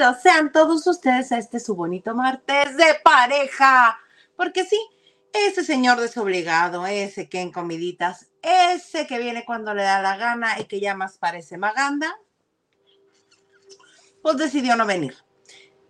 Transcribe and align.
Bienvenidos 0.00 0.22
sean 0.22 0.50
todos 0.50 0.86
ustedes 0.86 1.30
a 1.30 1.36
este 1.36 1.60
su 1.60 1.74
bonito 1.74 2.14
martes 2.14 2.74
de 2.74 2.86
pareja. 3.04 3.98
Porque 4.34 4.64
sí, 4.64 4.80
ese 5.30 5.62
señor 5.62 6.00
desobligado, 6.00 6.86
ese 6.86 7.28
que 7.28 7.42
en 7.42 7.52
comiditas, 7.52 8.30
ese 8.40 9.06
que 9.06 9.18
viene 9.18 9.44
cuando 9.44 9.74
le 9.74 9.82
da 9.82 10.00
la 10.00 10.16
gana 10.16 10.58
y 10.58 10.64
que 10.64 10.80
ya 10.80 10.94
más 10.94 11.18
parece 11.18 11.58
Maganda, 11.58 12.16
pues 14.22 14.38
decidió 14.38 14.74
no 14.74 14.86
venir. 14.86 15.18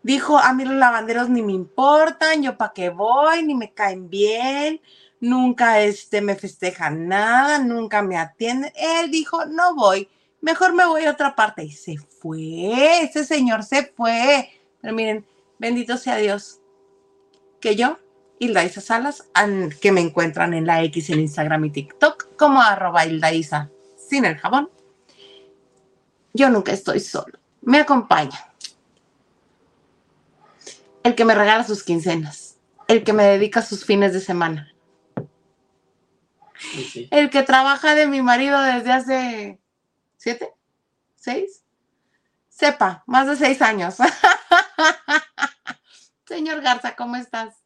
Dijo, 0.03 0.39
a 0.39 0.53
mí 0.55 0.65
los 0.65 0.75
lavanderos 0.75 1.29
ni 1.29 1.43
me 1.43 1.53
importan, 1.53 2.43
yo 2.43 2.57
para 2.57 2.73
qué 2.73 2.89
voy, 2.89 3.45
ni 3.45 3.55
me 3.55 3.73
caen 3.73 4.11
bien, 4.11 4.81
nunca 5.21 5.83
este, 5.83 6.21
me 6.21 6.35
festejan 6.35 7.07
nada, 7.07 7.61
nunca 7.61 8.03
me 8.03 8.17
atienden. 8.17 8.73
Él 8.75 9.13
dijo, 9.13 9.47
no 9.47 9.77
voy, 9.77 10.09
mejor 10.41 10.73
me 10.75 10.85
voy 10.85 11.05
a 11.05 11.13
otra 11.13 11.37
parte. 11.37 11.63
Y 11.63 11.71
se 11.71 11.93
fue, 12.21 13.03
ese 13.03 13.25
señor 13.25 13.65
se 13.65 13.85
fue. 13.85 14.51
Pero 14.81 14.95
miren, 14.95 15.27
bendito 15.59 15.97
sea 15.97 16.17
Dios, 16.17 16.61
que 17.61 17.77
yo, 17.77 17.99
Hilda 18.39 18.65
Isa 18.65 18.81
Salas, 18.81 19.25
que 19.81 19.93
me 19.93 20.01
encuentran 20.01 20.55
en 20.55 20.67
la 20.67 20.83
X 20.85 21.11
en 21.11 21.21
Instagram 21.21 21.67
y 21.67 21.71
TikTok 21.71 22.37
como 22.37 22.63
arroba 22.63 23.05
Hilda 23.05 23.33
Isa 23.33 23.71
sin 23.97 24.25
el 24.25 24.39
jabón. 24.39 24.71
Yo 26.33 26.49
nunca 26.49 26.73
estoy 26.73 27.01
solo, 27.01 27.39
me 27.61 27.79
acompaña. 27.79 28.47
El 31.03 31.15
que 31.15 31.25
me 31.25 31.35
regala 31.35 31.65
sus 31.65 31.83
quincenas, 31.83 32.57
el 32.87 33.05
que 33.05 33.13
me 33.13 33.25
dedica 33.25 33.63
sus 33.63 33.85
fines 33.85 34.13
de 34.13 34.21
semana, 34.21 34.73
el 37.11 37.31
que 37.31 37.43
trabaja 37.43 37.95
de 37.95 38.07
mi 38.07 38.21
marido 38.23 38.61
desde 38.61 38.93
hace 38.93 39.61
siete, 40.17 40.53
seis, 41.17 41.65
sepa, 42.61 43.03
más 43.07 43.27
de 43.27 43.37
seis 43.37 43.63
años. 43.63 43.97
Señor 46.27 46.61
Garza, 46.61 46.95
¿cómo 46.95 47.17
estás? 47.17 47.65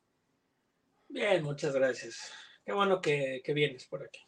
Bien, 1.08 1.42
muchas 1.42 1.74
gracias. 1.74 2.30
Qué 2.64 2.72
bueno 2.72 3.00
que, 3.00 3.42
vienes 3.54 3.86
por 3.86 4.04
aquí. 4.04 4.20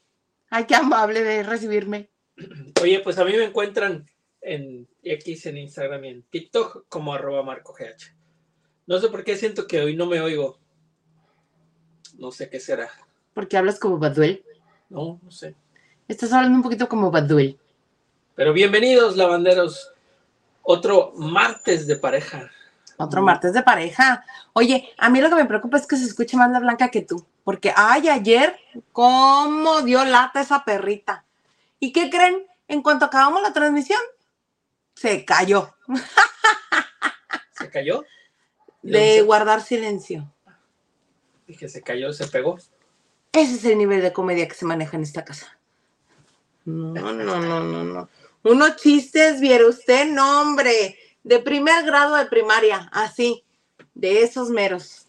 Ay, 0.51 0.67
qué 0.67 0.75
amable 0.75 1.23
de 1.23 1.45
recibirme. 1.45 2.11
Oye, 2.83 3.01
pues 3.01 3.17
a 3.19 3.25
mí 3.25 3.33
me 3.33 3.45
encuentran 3.45 4.11
en 4.41 4.89
X, 5.05 5.47
en 5.47 5.59
Instagram 5.59 6.05
y 6.05 6.09
en 6.09 6.23
TikTok 6.25 6.87
como 6.89 7.15
arroba 7.15 7.45
marcogh. 7.45 7.79
No 8.87 8.99
sé 8.99 9.09
por 9.09 9.23
qué 9.23 9.37
siento 9.37 9.69
que 9.69 9.81
hoy 9.81 9.95
no 9.95 10.07
me 10.07 10.21
oigo. 10.21 10.59
No 12.19 12.33
sé 12.33 12.51
qué 12.51 12.59
será. 12.59 12.91
¿Porque 13.35 13.57
hablas 13.57 13.79
como 13.79 13.99
Baduel? 13.99 14.45
No, 14.89 15.21
no 15.23 15.31
sé. 15.31 15.55
Estás 16.09 16.33
hablando 16.33 16.57
un 16.57 16.63
poquito 16.63 16.89
como 16.89 17.13
Baduel. 17.13 17.59
Pero 18.35 18.53
bienvenidos, 18.53 19.17
lavanderos. 19.17 19.96
Otro 20.69 21.13
martes 21.15 21.87
de 21.87 21.95
pareja. 21.95 22.51
Otro 22.97 23.23
martes 23.23 23.53
de 23.53 23.63
pareja. 23.63 24.25
Oye, 24.53 24.93
a 24.99 25.09
mí 25.09 25.21
lo 25.21 25.29
que 25.29 25.37
me 25.37 25.45
preocupa 25.45 25.77
es 25.77 25.87
que 25.87 25.97
se 25.97 26.07
escuche 26.07 26.37
más 26.37 26.51
la 26.51 26.59
blanca 26.59 26.91
que 26.91 27.03
tú. 27.03 27.25
Porque, 27.45 27.73
ay, 27.77 28.09
ayer, 28.09 28.59
cómo 28.91 29.83
dio 29.83 30.05
lata 30.05 30.41
esa 30.41 30.65
perrita. 30.65 31.25
¿Y 31.79 31.93
qué 31.93 32.11
creen? 32.11 32.45
En 32.67 32.83
cuanto 32.83 33.05
acabamos 33.05 33.43
la 33.43 33.53
transmisión, 33.53 34.01
se 34.95 35.25
cayó. 35.25 35.73
¿Se 37.53 37.71
cayó? 37.71 38.05
de 38.83 39.23
guardar 39.23 39.63
silencio. 39.63 40.33
Y 41.47 41.57
que 41.57 41.69
se 41.69 41.83
cayó, 41.83 42.13
se 42.13 42.27
pegó. 42.27 42.59
Ese 43.33 43.55
es 43.55 43.65
el 43.65 43.79
nivel 43.79 44.01
de 44.01 44.13
comedia 44.13 44.49
que 44.49 44.55
se 44.55 44.65
maneja 44.65 44.97
en 44.97 45.05
esta 45.05 45.25
casa. 45.25 45.57
No, 46.65 47.13
no, 47.13 47.13
no, 47.13 47.61
no, 47.63 47.85
no. 47.85 48.09
Unos 48.47 48.77
chistes, 48.77 49.41
viera 49.41 49.67
usted, 49.67 50.07
no, 50.07 50.41
hombre, 50.41 50.97
de 51.25 51.41
primer 51.41 51.85
grado 51.85 52.15
de 52.15 52.27
primaria, 52.27 52.89
así, 52.93 53.43
de 53.93 54.23
esos 54.23 54.51
meros. 54.51 55.09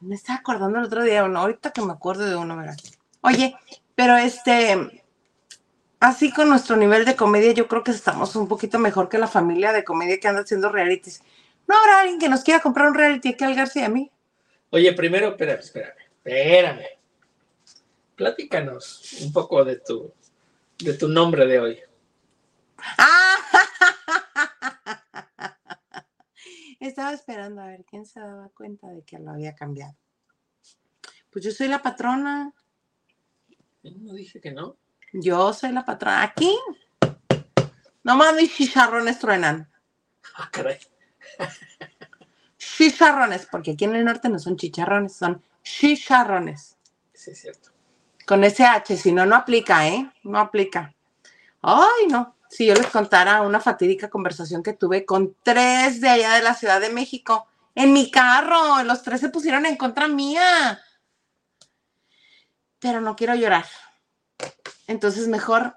Me 0.00 0.14
estaba 0.14 0.38
acordando 0.38 0.78
el 0.78 0.86
otro 0.86 1.02
día 1.02 1.24
uno, 1.24 1.40
ahorita 1.40 1.72
que 1.72 1.82
me 1.82 1.92
acuerdo 1.92 2.24
de 2.24 2.36
uno, 2.36 2.56
¿verdad? 2.56 2.76
Oye, 3.20 3.54
pero 3.94 4.16
este, 4.16 5.04
así 6.00 6.32
con 6.32 6.48
nuestro 6.48 6.76
nivel 6.76 7.04
de 7.04 7.16
comedia, 7.16 7.52
yo 7.52 7.68
creo 7.68 7.84
que 7.84 7.90
estamos 7.90 8.34
un 8.34 8.48
poquito 8.48 8.78
mejor 8.78 9.10
que 9.10 9.18
la 9.18 9.28
familia 9.28 9.74
de 9.74 9.84
comedia 9.84 10.18
que 10.18 10.28
anda 10.28 10.40
haciendo 10.40 10.70
realities. 10.70 11.22
¿No 11.68 11.76
habrá 11.76 12.00
alguien 12.00 12.18
que 12.18 12.30
nos 12.30 12.44
quiera 12.44 12.60
comprar 12.60 12.88
un 12.88 12.94
reality 12.94 13.28
aquí 13.28 13.44
al 13.44 13.54
García 13.54 13.86
a 13.86 13.90
mí? 13.90 14.10
Oye, 14.70 14.90
primero, 14.94 15.28
espérame, 15.28 15.60
espérame, 15.60 15.98
espérame. 16.24 16.86
Platícanos 18.16 19.20
un 19.20 19.34
poco 19.34 19.62
de 19.66 19.76
tu, 19.76 20.10
de 20.78 20.94
tu 20.94 21.08
nombre 21.08 21.46
de 21.46 21.60
hoy. 21.60 21.78
¡Ah! 22.98 23.36
Estaba 26.80 27.12
esperando 27.12 27.62
a 27.62 27.66
ver 27.66 27.84
quién 27.84 28.04
se 28.04 28.20
daba 28.20 28.48
cuenta 28.50 28.88
de 28.88 29.02
que 29.02 29.18
lo 29.18 29.30
había 29.30 29.54
cambiado. 29.54 29.96
Pues 31.30 31.44
yo 31.44 31.50
soy 31.50 31.68
la 31.68 31.82
patrona. 31.82 32.52
No 33.82 34.14
dije 34.14 34.40
que 34.40 34.52
no. 34.52 34.76
Yo 35.12 35.52
soy 35.52 35.72
la 35.72 35.84
patrona. 35.84 36.22
Aquí. 36.22 36.56
Nomás 38.02 38.34
mis 38.34 38.54
chicharrones 38.54 39.18
truenan. 39.18 39.70
Ah, 40.36 40.50
caray. 40.52 40.78
Chicharrones, 42.58 43.46
porque 43.46 43.72
aquí 43.72 43.84
en 43.84 43.96
el 43.96 44.04
norte 44.04 44.28
no 44.28 44.38
son 44.38 44.56
chicharrones, 44.56 45.14
son 45.14 45.42
chicharrones. 45.62 46.76
Sí, 47.12 47.30
es 47.30 47.40
cierto. 47.40 47.70
Con 48.26 48.42
ese 48.42 48.64
H, 48.64 48.96
si 48.96 49.12
no, 49.12 49.26
no 49.26 49.36
aplica, 49.36 49.86
¿eh? 49.88 50.10
No 50.22 50.38
aplica. 50.38 50.94
Ay, 51.62 52.06
no. 52.08 52.34
Si 52.54 52.66
yo 52.66 52.74
les 52.74 52.86
contara 52.86 53.42
una 53.42 53.58
fatídica 53.58 54.08
conversación 54.08 54.62
que 54.62 54.74
tuve 54.74 55.04
con 55.04 55.34
tres 55.42 56.00
de 56.00 56.08
allá 56.08 56.34
de 56.34 56.42
la 56.42 56.54
Ciudad 56.54 56.80
de 56.80 56.88
México, 56.88 57.48
en 57.74 57.92
mi 57.92 58.12
carro, 58.12 58.80
los 58.84 59.02
tres 59.02 59.20
se 59.20 59.28
pusieron 59.28 59.66
en 59.66 59.76
contra 59.76 60.06
mía. 60.06 60.80
Pero 62.78 63.00
no 63.00 63.16
quiero 63.16 63.34
llorar. 63.34 63.66
Entonces 64.86 65.26
mejor 65.26 65.74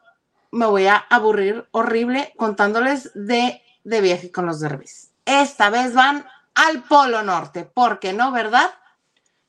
me 0.51 0.67
voy 0.67 0.85
a 0.85 0.97
aburrir 0.97 1.67
horrible 1.71 2.35
contándoles 2.38 3.09
de, 3.15 3.63
de 3.83 4.01
viaje 4.01 4.31
con 4.31 4.45
los 4.45 4.59
derbis. 4.59 5.09
Esta 5.25 5.71
vez 5.71 5.95
van 5.95 6.27
al 6.53 6.83
Polo 6.83 7.23
Norte, 7.23 7.63
¿por 7.63 7.97
qué 7.97 8.13
no, 8.13 8.31
verdad? 8.31 8.69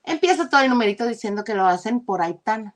Empieza 0.03 0.49
todo 0.49 0.63
el 0.63 0.71
numerito 0.71 1.05
diciendo 1.05 1.45
que 1.45 1.55
lo 1.55 1.67
hacen 1.67 2.07
por 2.07 2.23
Aitana. 2.23 2.75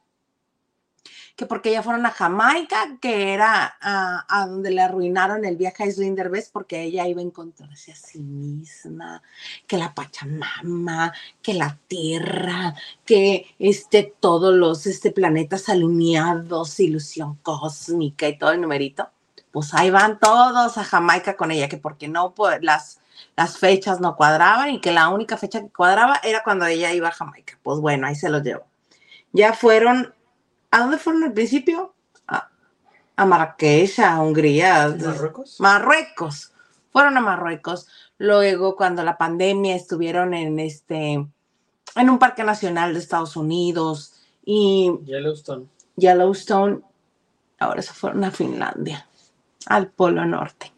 Que 1.37 1.47
porque 1.47 1.73
ya 1.73 1.83
fueron 1.83 2.05
a 2.07 2.11
Jamaica, 2.11 2.99
que 3.01 3.33
era 3.33 3.77
a, 3.81 4.47
donde 4.47 4.71
le 4.71 4.83
arruinaron 4.83 5.45
el 5.45 5.57
viaje 5.57 5.85
a 5.85 5.87
Islinder 5.87 6.31
porque 6.53 6.83
ella 6.83 7.07
iba 7.09 7.21
a 7.21 7.25
encontrarse 7.25 7.93
a 7.93 7.97
sí 7.97 8.21
misma, 8.21 9.23
que 9.67 9.79
la 9.79 9.95
Pachamama, 9.95 11.13
que 11.41 11.55
la 11.55 11.79
Tierra, 11.89 12.75
que 13.05 13.55
este, 13.59 14.15
todos 14.21 14.55
los 14.55 14.87
este, 14.87 15.11
planetas 15.11 15.69
alineados, 15.69 16.81
ilusión 16.81 17.37
cósmica 17.43 18.29
y 18.29 18.39
todo 18.39 18.53
el 18.53 18.61
numerito 18.61 19.11
pues 19.53 19.75
ahí 19.75 19.91
van 19.91 20.19
todos 20.19 20.79
a 20.79 20.85
Jamaica 20.85 21.37
con 21.37 21.51
ella, 21.51 21.69
que 21.69 21.77
porque 21.77 22.09
no, 22.09 22.35
pues 22.35 22.63
las, 22.63 23.01
las 23.37 23.59
fechas 23.59 24.01
no 24.01 24.17
cuadraban 24.17 24.71
y 24.71 24.81
que 24.81 24.93
la 24.93 25.11
única 25.11 25.37
fecha 25.37 25.61
que 25.61 25.69
cuadraba 25.69 26.19
era 26.25 26.43
cuando 26.43 26.67
ella 26.67 26.93
iba 26.93 27.09
a 27.09 27.13
Jamaica. 27.13 27.59
Pues 27.63 27.79
bueno, 27.79 28.07
ahí 28.07 28.15
se 28.15 28.31
los 28.31 28.43
llevo. 28.43 28.65
Ya 29.33 29.53
fueron, 29.53 30.15
¿a 30.73 30.81
dónde 30.81 30.99
fueron 30.99 31.23
al 31.23 31.33
principio? 31.33 31.95
A, 32.27 32.49
a 33.15 33.25
Marrakech, 33.25 34.01
a 34.01 34.21
Hungría. 34.21 34.89
¿Marruecos? 34.89 35.61
Marruecos. 35.61 36.53
Fueron 36.91 37.17
a 37.17 37.21
Marruecos. 37.21 37.87
Luego, 38.19 38.75
cuando 38.75 39.05
la 39.05 39.17
pandemia, 39.17 39.77
estuvieron 39.77 40.35
en 40.35 40.59
este, 40.59 41.13
en 41.13 42.11
un 42.11 42.19
parque 42.19 42.43
nacional 42.43 42.93
de 42.93 42.99
Estados 42.99 43.37
Unidos 43.37 44.15
y 44.45 44.91
Yellowstone. 45.05 45.69
Yellowstone. 45.97 46.83
Ahora 47.59 47.83
se 47.83 47.93
fueron 47.93 48.25
a 48.25 48.31
Finlandia 48.31 49.07
al 49.67 49.89
Polo 49.89 50.25
Norte. 50.25 50.73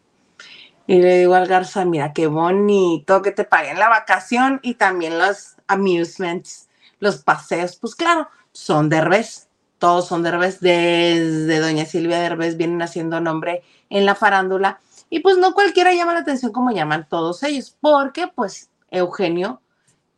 Y 0.87 1.01
le 1.01 1.19
digo 1.19 1.33
al 1.33 1.47
Garza, 1.47 1.83
mira, 1.83 2.13
qué 2.13 2.27
bonito 2.27 3.21
que 3.21 3.31
te 3.31 3.43
paguen 3.43 3.79
la 3.79 3.89
vacación 3.89 4.59
y 4.61 4.75
también 4.75 5.17
los 5.17 5.55
amusements, 5.67 6.69
los 6.99 7.17
paseos. 7.23 7.75
Pues 7.77 7.95
claro, 7.95 8.27
son 8.51 8.89
derbez, 8.89 9.44
todos 9.79 10.07
son 10.07 10.23
derbez. 10.23 10.59
Desde 10.59 11.59
doña 11.59 11.85
Silvia 11.85 12.19
Derbez 12.19 12.57
vienen 12.57 12.81
haciendo 12.81 13.19
nombre 13.19 13.63
en 13.89 14.05
la 14.05 14.15
farándula. 14.15 14.79
Y 15.09 15.19
pues 15.19 15.37
no 15.37 15.53
cualquiera 15.53 15.93
llama 15.93 16.13
la 16.13 16.19
atención 16.21 16.51
como 16.51 16.71
llaman 16.71 17.07
todos 17.07 17.43
ellos, 17.43 17.75
porque 17.79 18.27
pues 18.27 18.69
Eugenio 18.89 19.61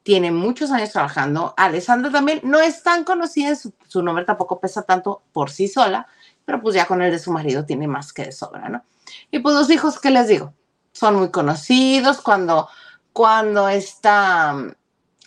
tiene 0.08 0.32
muchos 0.32 0.72
años 0.72 0.92
trabajando. 0.92 1.54
Alessandra 1.58 2.10
también 2.10 2.40
no 2.44 2.62
es 2.62 2.82
tan 2.82 3.04
conocida, 3.04 3.54
su, 3.56 4.02
nombre 4.02 4.24
tampoco 4.24 4.60
pesa 4.60 4.84
tanto 4.84 5.24
por 5.34 5.50
sí 5.50 5.68
sola, 5.68 6.08
pero 6.46 6.62
pues 6.62 6.76
ya 6.76 6.86
con 6.86 7.02
el 7.02 7.12
de 7.12 7.20
su 7.20 7.32
marido 7.32 7.66
tiene 7.66 7.90
más 7.90 8.14
que 8.14 8.24
de 8.24 8.32
sobra, 8.32 8.70
¿no? 8.70 8.84
Y 9.32 9.40
pues 9.40 9.54
los 9.54 9.70
hijos, 9.70 10.00
¿qué 10.00 10.10
les 10.10 10.30
digo? 10.30 10.54
Son 10.94 11.18
muy 11.18 11.30
conocidos. 11.30 12.22
Cuando, 12.22 12.70
cuando 13.12 13.68
esta 13.68 14.54
um, 14.56 14.72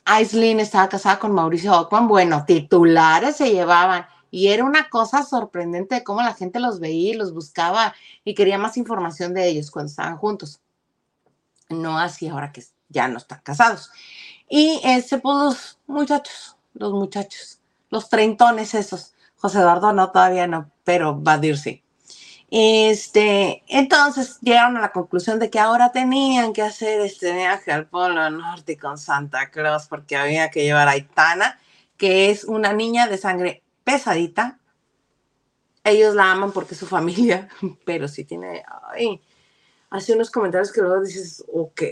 Aislinn 0.06 0.61
estaba 0.61 0.88
casada 0.88 1.19
con 1.19 1.33
Mauricio 1.33 1.79
Ockman, 1.79 2.09
bueno, 2.09 2.44
titulares 2.47 3.37
se 3.37 3.53
llevaban. 3.53 4.06
Y 4.31 4.49
era 4.49 4.65
una 4.65 4.88
cosa 4.88 5.23
sorprendente 5.23 5.97
de 5.97 6.05
cómo 6.05 6.23
la 6.23 6.35
gente 6.35 6.61
los 6.61 6.81
veía 6.81 7.11
y 7.11 7.15
los 7.15 7.35
buscaba 7.35 7.94
y 8.25 8.35
quería 8.35 8.59
más 8.59 8.77
información 8.77 9.35
de 9.35 9.49
ellos 9.49 9.71
cuando 9.71 9.91
estaban 9.91 10.17
juntos. 10.17 10.61
no 11.69 11.99
así 11.99 12.29
ahora 12.29 12.53
que 12.53 12.65
ya 12.88 13.09
no 13.09 13.19
están 13.19 13.41
casados. 13.43 13.91
Y 14.49 14.81
este, 14.85 15.19
pues 15.19 15.37
los 15.37 15.79
muchachos, 15.87 16.56
los 16.75 16.93
muchachos, 16.93 17.61
los 17.88 18.09
treintones 18.09 18.75
esos. 18.75 19.15
José 19.37 19.59
Eduardo 19.59 19.93
no, 19.93 20.11
todavía 20.11 20.47
no, 20.47 20.71
pero 20.85 21.23
va 21.23 21.35
a 21.35 21.56
sí. 21.56 21.83
Este, 22.50 23.62
entonces 23.69 24.38
llegaron 24.41 24.76
a 24.76 24.81
la 24.81 24.91
conclusión 24.91 25.38
de 25.38 25.50
que 25.50 25.61
ahora 25.61 25.93
tenían 25.93 26.53
que 26.53 26.62
hacer 26.62 27.00
este 27.00 27.33
viaje 27.33 27.71
al 27.71 27.87
Polo 27.87 28.29
Norte 28.29 28.76
con 28.76 28.99
Santa 28.99 29.50
Claus 29.50 29.87
porque 29.87 30.17
había 30.17 30.50
que 30.50 30.65
llevar 30.65 30.88
a 30.88 30.93
Aitana, 30.93 31.61
que 31.97 32.31
es 32.31 32.44
una 32.44 32.73
niña 32.73 33.06
de 33.06 33.19
sangre 33.19 33.62
pesadita. 33.91 34.59
Ellos 35.83 36.15
la 36.15 36.33
aman 36.33 36.53
porque 36.53 36.75
es 36.75 36.81
su 36.81 36.87
familia, 36.87 37.49
pero 37.85 38.07
sí 38.07 38.25
tiene, 38.25 38.63
hace 39.91 40.13
unos 40.13 40.31
comentarios 40.31 40.73
que 40.73 40.81
luego 40.81 41.03
dices, 41.03 41.45
ok. 41.53 41.83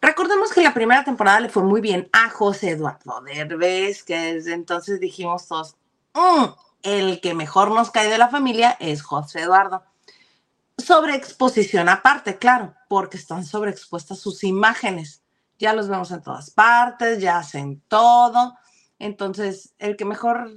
Recordemos 0.00 0.52
que 0.52 0.62
la 0.62 0.74
primera 0.74 1.04
temporada 1.04 1.40
le 1.40 1.48
fue 1.48 1.62
muy 1.62 1.80
bien 1.80 2.08
a 2.12 2.28
José 2.28 2.70
Eduardo 2.70 3.20
Derbez, 3.20 4.02
que 4.02 4.34
desde 4.34 4.52
entonces 4.52 4.98
dijimos 4.98 5.46
todos, 5.46 5.76
mm, 6.14 6.44
el 6.82 7.20
que 7.20 7.34
mejor 7.34 7.70
nos 7.70 7.90
cae 7.90 8.10
de 8.10 8.18
la 8.18 8.28
familia 8.28 8.76
es 8.80 9.02
José 9.02 9.42
Eduardo. 9.42 9.84
Sobreexposición 10.76 11.88
aparte, 11.88 12.38
claro, 12.38 12.74
porque 12.88 13.16
están 13.16 13.44
sobreexpuestas 13.44 14.18
sus 14.18 14.42
imágenes. 14.42 15.22
Ya 15.58 15.72
los 15.74 15.88
vemos 15.88 16.10
en 16.10 16.22
todas 16.22 16.50
partes, 16.50 17.20
ya 17.20 17.38
hacen 17.38 17.80
todo. 17.86 18.56
Entonces, 19.02 19.74
el 19.78 19.96
que 19.96 20.04
mejor, 20.04 20.48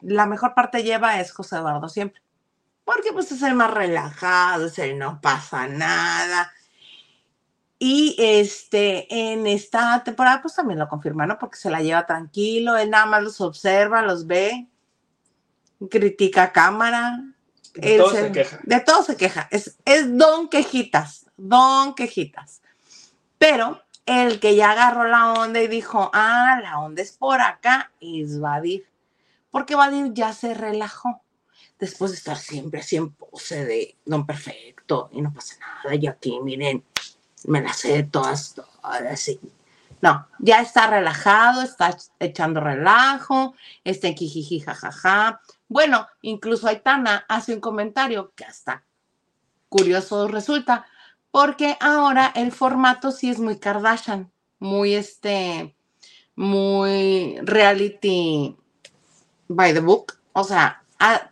la 0.00 0.24
mejor 0.24 0.54
parte 0.54 0.82
lleva 0.82 1.20
es 1.20 1.32
José 1.32 1.56
Eduardo 1.56 1.86
siempre. 1.90 2.22
Porque 2.82 3.12
pues 3.12 3.30
es 3.30 3.42
el 3.42 3.54
más 3.54 3.70
relajado, 3.70 4.68
es 4.68 4.78
el 4.78 4.98
no 4.98 5.20
pasa 5.20 5.68
nada. 5.68 6.50
Y 7.78 8.16
este, 8.18 9.06
en 9.30 9.46
esta 9.46 10.02
temporada, 10.02 10.40
pues 10.40 10.54
también 10.54 10.78
lo 10.78 10.88
confirma, 10.88 11.26
¿no? 11.26 11.38
Porque 11.38 11.58
se 11.58 11.68
la 11.68 11.82
lleva 11.82 12.06
tranquilo, 12.06 12.78
él 12.78 12.88
nada 12.88 13.04
más 13.04 13.22
los 13.22 13.38
observa, 13.42 14.00
los 14.00 14.26
ve, 14.26 14.66
critica 15.90 16.44
a 16.44 16.52
cámara. 16.52 17.22
De 17.74 17.98
todo 17.98 18.12
se, 18.12 18.32
queja. 18.32 18.60
De 18.62 18.80
todo 18.80 19.02
se 19.02 19.16
queja. 19.18 19.46
Es, 19.50 19.76
es 19.84 20.16
don 20.16 20.48
quejitas, 20.48 21.26
don 21.36 21.94
quejitas. 21.94 22.62
Pero 23.36 23.82
el 24.10 24.40
que 24.40 24.56
ya 24.56 24.72
agarró 24.72 25.06
la 25.08 25.32
onda 25.32 25.62
y 25.62 25.68
dijo, 25.68 26.10
ah, 26.12 26.58
la 26.62 26.80
onda 26.80 27.00
es 27.00 27.12
por 27.12 27.40
acá, 27.40 27.92
es 28.00 28.40
Vadir. 28.40 28.86
Porque 29.50 29.76
Vadir 29.76 30.12
ya 30.12 30.32
se 30.32 30.54
relajó. 30.54 31.22
Después 31.78 32.10
de 32.10 32.18
estar 32.18 32.36
siempre 32.36 32.80
así 32.80 32.96
en 32.96 33.10
pose 33.12 33.64
de 33.64 33.96
don 34.04 34.26
perfecto 34.26 35.08
y 35.12 35.22
no 35.22 35.32
pasa 35.32 35.56
nada. 35.60 35.94
Y 35.94 36.06
aquí, 36.06 36.38
miren, 36.42 36.84
me 37.44 37.62
las 37.62 37.78
sé 37.78 38.02
todas, 38.02 38.54
todas 38.54 39.02
así. 39.02 39.40
No, 40.02 40.26
ya 40.38 40.60
está 40.60 40.86
relajado, 40.86 41.62
está 41.62 41.96
echando 42.18 42.60
relajo, 42.60 43.54
está 43.84 44.08
en 44.08 44.16
jijiji, 44.16 44.60
jajaja. 44.60 45.40
Bueno, 45.68 46.06
incluso 46.22 46.68
Aitana 46.68 47.24
hace 47.28 47.54
un 47.54 47.60
comentario 47.60 48.32
que 48.34 48.44
hasta 48.44 48.84
curioso 49.68 50.26
resulta, 50.26 50.86
porque 51.30 51.76
ahora 51.80 52.32
el 52.34 52.52
formato 52.52 53.12
sí 53.12 53.30
es 53.30 53.38
muy 53.38 53.58
Kardashian, 53.58 54.30
muy 54.58 54.94
este, 54.94 55.74
muy 56.34 57.38
reality 57.42 58.56
by 59.48 59.72
the 59.72 59.80
book. 59.80 60.18
O 60.32 60.44
sea, 60.44 60.82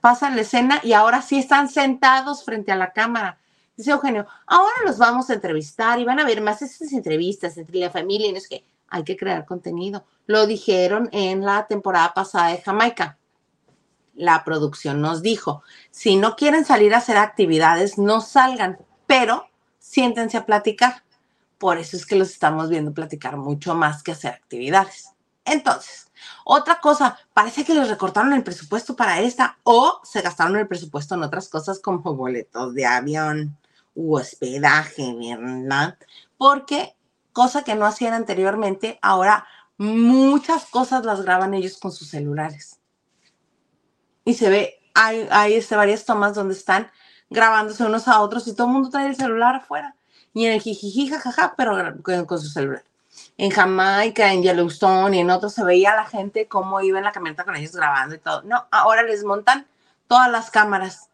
pasan 0.00 0.36
la 0.36 0.42
escena 0.42 0.80
y 0.82 0.92
ahora 0.92 1.22
sí 1.22 1.38
están 1.38 1.68
sentados 1.68 2.44
frente 2.44 2.72
a 2.72 2.76
la 2.76 2.92
cámara. 2.92 3.38
Dice 3.76 3.92
Eugenio, 3.92 4.26
ahora 4.46 4.74
los 4.84 4.98
vamos 4.98 5.30
a 5.30 5.34
entrevistar 5.34 6.00
y 6.00 6.04
van 6.04 6.18
a 6.18 6.24
ver 6.24 6.40
más 6.40 6.62
esas 6.62 6.92
entrevistas 6.92 7.56
entre 7.56 7.78
la 7.78 7.90
familia 7.90 8.28
y 8.28 8.32
no 8.32 8.38
es 8.38 8.48
que 8.48 8.64
hay 8.88 9.04
que 9.04 9.16
crear 9.16 9.44
contenido. 9.44 10.04
Lo 10.26 10.46
dijeron 10.46 11.08
en 11.12 11.44
la 11.44 11.66
temporada 11.66 12.12
pasada 12.14 12.48
de 12.48 12.60
Jamaica 12.60 13.18
la 14.18 14.44
producción 14.44 15.00
nos 15.00 15.22
dijo, 15.22 15.62
si 15.90 16.16
no 16.16 16.36
quieren 16.36 16.64
salir 16.64 16.92
a 16.92 16.98
hacer 16.98 17.16
actividades, 17.16 17.98
no 17.98 18.20
salgan, 18.20 18.78
pero 19.06 19.46
siéntense 19.88 20.36
a 20.36 20.46
platicar. 20.46 21.02
Por 21.58 21.78
eso 21.78 21.96
es 21.96 22.04
que 22.04 22.16
los 22.16 22.30
estamos 22.30 22.68
viendo 22.68 22.92
platicar 22.92 23.36
mucho 23.36 23.74
más 23.74 24.02
que 24.02 24.12
hacer 24.12 24.32
actividades. 24.32 25.10
Entonces, 25.44 26.10
otra 26.44 26.80
cosa, 26.80 27.18
parece 27.32 27.64
que 27.64 27.74
les 27.74 27.88
recortaron 27.88 28.32
el 28.32 28.44
presupuesto 28.44 28.94
para 28.94 29.20
esta 29.20 29.58
o 29.64 30.00
se 30.04 30.20
gastaron 30.20 30.56
el 30.56 30.68
presupuesto 30.68 31.14
en 31.14 31.22
otras 31.22 31.48
cosas 31.48 31.80
como 31.80 32.14
boletos 32.14 32.74
de 32.74 32.86
avión 32.86 33.56
u 33.94 34.16
hospedaje, 34.16 35.14
¿verdad? 35.14 35.96
Porque 36.36 36.94
cosa 37.32 37.64
que 37.64 37.74
no 37.74 37.86
hacían 37.86 38.12
anteriormente, 38.12 38.98
ahora 39.00 39.46
muchas 39.78 40.66
cosas 40.66 41.04
las 41.04 41.22
graban 41.22 41.54
ellos 41.54 41.78
con 41.78 41.92
sus 41.92 42.08
celulares 42.08 42.78
y 44.28 44.34
se 44.34 44.50
ve, 44.50 44.80
hay, 44.92 45.26
hay 45.30 45.54
este, 45.54 45.74
varias 45.74 46.04
tomas 46.04 46.34
donde 46.34 46.52
están 46.52 46.90
grabándose 47.30 47.84
unos 47.84 48.08
a 48.08 48.20
otros 48.20 48.46
y 48.48 48.54
todo 48.54 48.66
el 48.66 48.72
mundo 48.72 48.90
trae 48.90 49.08
el 49.08 49.16
celular 49.16 49.56
afuera. 49.56 49.94
Y 50.34 50.46
en 50.46 50.52
el 50.52 50.60
jijiji, 50.60 51.08
jajaja, 51.08 51.54
pero 51.56 51.76
con, 52.26 52.40
su 52.40 52.48
celular. 52.48 52.84
En 53.36 53.50
Jamaica, 53.50 54.32
en 54.32 54.42
Yellowstone 54.42 55.16
y 55.16 55.20
en 55.20 55.30
otros 55.30 55.54
se 55.54 55.64
veía 55.64 55.92
a 55.92 55.96
la 55.96 56.04
gente 56.04 56.46
cómo 56.46 56.80
iba 56.80 56.98
en 56.98 57.04
la 57.04 57.12
camioneta 57.12 57.44
con 57.44 57.56
ellos 57.56 57.72
grabando 57.72 58.14
y 58.14 58.18
todo. 58.18 58.42
No, 58.42 58.66
ahora 58.70 59.02
les 59.02 59.24
montan 59.24 59.66
todas 60.06 60.30
las 60.30 60.50
cámaras. 60.50 61.08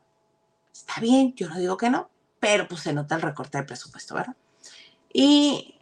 Está 0.73 1.01
bien, 1.01 1.35
yo 1.35 1.49
no 1.49 1.59
digo 1.59 1.77
que 1.77 1.91
no, 1.91 2.11
pero 2.41 2.69
pues 2.69 2.83
se 2.83 2.93
nota 2.93 3.15
el 3.15 3.23
recorte 3.23 3.59
de 3.59 3.65
presupuesto, 3.65 4.15
¿verdad? 4.15 4.37
Y 5.13 5.79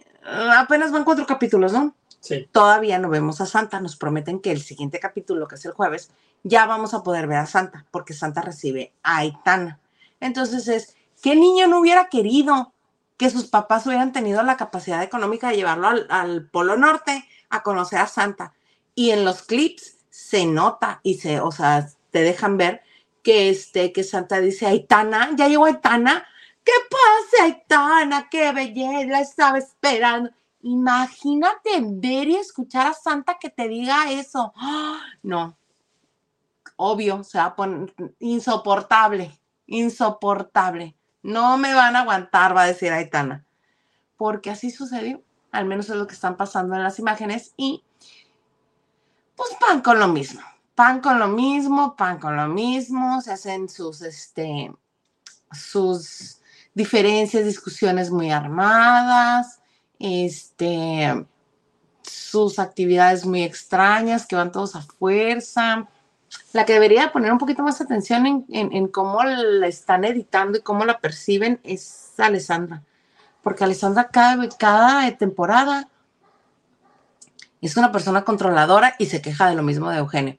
apenas 0.56 0.92
van 0.92 1.04
cuatro 1.04 1.26
capítulos, 1.26 1.72
¿no? 1.72 1.94
Sí. 2.20 2.48
Todavía 2.52 2.98
no 2.98 3.08
vemos 3.08 3.40
a 3.40 3.46
Santa. 3.46 3.80
Nos 3.80 3.96
prometen 3.96 4.40
que 4.40 4.52
el 4.52 4.62
siguiente 4.62 5.00
capítulo, 5.00 5.48
que 5.48 5.56
es 5.56 5.64
el 5.64 5.72
jueves, 5.72 6.10
ya 6.44 6.66
vamos 6.66 6.94
a 6.94 7.02
poder 7.02 7.26
ver 7.26 7.38
a 7.38 7.46
Santa, 7.46 7.86
porque 7.90 8.14
Santa 8.14 8.42
recibe 8.42 8.92
a 9.02 9.18
Aitana. 9.18 9.80
Entonces 10.22 10.68
es, 10.68 10.96
¿qué 11.20 11.34
niño 11.34 11.66
no 11.66 11.80
hubiera 11.80 12.08
querido 12.08 12.72
que 13.16 13.28
sus 13.28 13.48
papás 13.48 13.86
hubieran 13.86 14.12
tenido 14.12 14.42
la 14.42 14.56
capacidad 14.56 15.02
económica 15.02 15.48
de 15.48 15.56
llevarlo 15.56 15.88
al, 16.08 16.48
Polo 16.48 16.76
Norte 16.76 17.28
a 17.50 17.62
conocer 17.62 17.98
a 17.98 18.06
Santa? 18.06 18.54
Y 18.94 19.10
en 19.10 19.24
los 19.24 19.42
clips 19.42 19.98
se 20.10 20.46
nota 20.46 21.00
y 21.02 21.14
se, 21.14 21.40
o 21.40 21.50
sea, 21.50 21.88
te 22.10 22.22
dejan 22.22 22.56
ver 22.56 22.82
que 23.24 23.50
este, 23.50 23.92
que 23.92 24.04
Santa 24.04 24.40
dice, 24.40 24.66
Aitana, 24.66 25.30
ya 25.36 25.48
llegó 25.48 25.64
Aitana, 25.64 26.24
¿qué 26.62 26.72
pasa, 26.88 27.44
Aitana? 27.44 28.28
¡Qué 28.30 28.52
belleza! 28.52 29.20
Estaba 29.20 29.58
esperando. 29.58 30.30
Imagínate 30.62 31.80
ver 31.80 32.28
y 32.28 32.36
escuchar 32.36 32.86
a 32.86 32.94
Santa 32.94 33.38
que 33.40 33.50
te 33.50 33.66
diga 33.66 34.12
eso. 34.12 34.52
¡Ah! 34.56 35.00
No, 35.22 35.56
obvio, 36.76 37.16
o 37.16 37.24
sea, 37.24 37.54
insoportable, 38.20 39.38
insoportable. 39.72 40.94
No 41.22 41.56
me 41.56 41.74
van 41.74 41.96
a 41.96 42.00
aguantar, 42.00 42.56
va 42.56 42.62
a 42.62 42.66
decir 42.66 42.92
Aitana. 42.92 43.44
Porque 44.16 44.50
así 44.50 44.70
sucedió, 44.70 45.22
al 45.50 45.64
menos 45.64 45.88
es 45.88 45.96
lo 45.96 46.06
que 46.06 46.14
están 46.14 46.36
pasando 46.36 46.76
en 46.76 46.82
las 46.82 46.98
imágenes 46.98 47.54
y 47.56 47.82
pues 49.34 49.50
pan 49.58 49.80
con 49.80 49.98
lo 49.98 50.08
mismo, 50.08 50.42
pan 50.74 51.00
con 51.00 51.18
lo 51.18 51.26
mismo, 51.26 51.96
pan 51.96 52.18
con 52.18 52.36
lo 52.36 52.48
mismo, 52.48 53.20
se 53.22 53.32
hacen 53.32 53.68
sus, 53.68 54.02
este, 54.02 54.70
sus 55.50 56.40
diferencias, 56.74 57.44
discusiones 57.44 58.10
muy 58.10 58.30
armadas, 58.30 59.60
este, 59.98 61.26
sus 62.02 62.58
actividades 62.58 63.24
muy 63.24 63.42
extrañas 63.42 64.26
que 64.26 64.36
van 64.36 64.52
todos 64.52 64.76
a 64.76 64.82
fuerza, 64.82 65.88
la 66.52 66.64
que 66.64 66.74
debería 66.74 67.12
poner 67.12 67.32
un 67.32 67.38
poquito 67.38 67.62
más 67.62 67.80
atención 67.80 68.46
en, 68.48 68.88
cómo 68.88 69.22
la 69.22 69.66
están 69.66 70.04
editando 70.04 70.58
y 70.58 70.62
cómo 70.62 70.84
la 70.84 70.98
perciben 70.98 71.60
es 71.64 72.14
Alessandra. 72.18 72.82
Porque 73.42 73.64
Alessandra 73.64 74.08
cada, 74.08 74.48
cada 74.58 75.16
temporada 75.16 75.88
es 77.60 77.76
una 77.76 77.90
persona 77.90 78.24
controladora 78.24 78.94
y 78.98 79.06
se 79.06 79.22
queja 79.22 79.48
de 79.48 79.54
lo 79.54 79.62
mismo 79.62 79.90
de 79.90 79.98
Eugenio. 79.98 80.38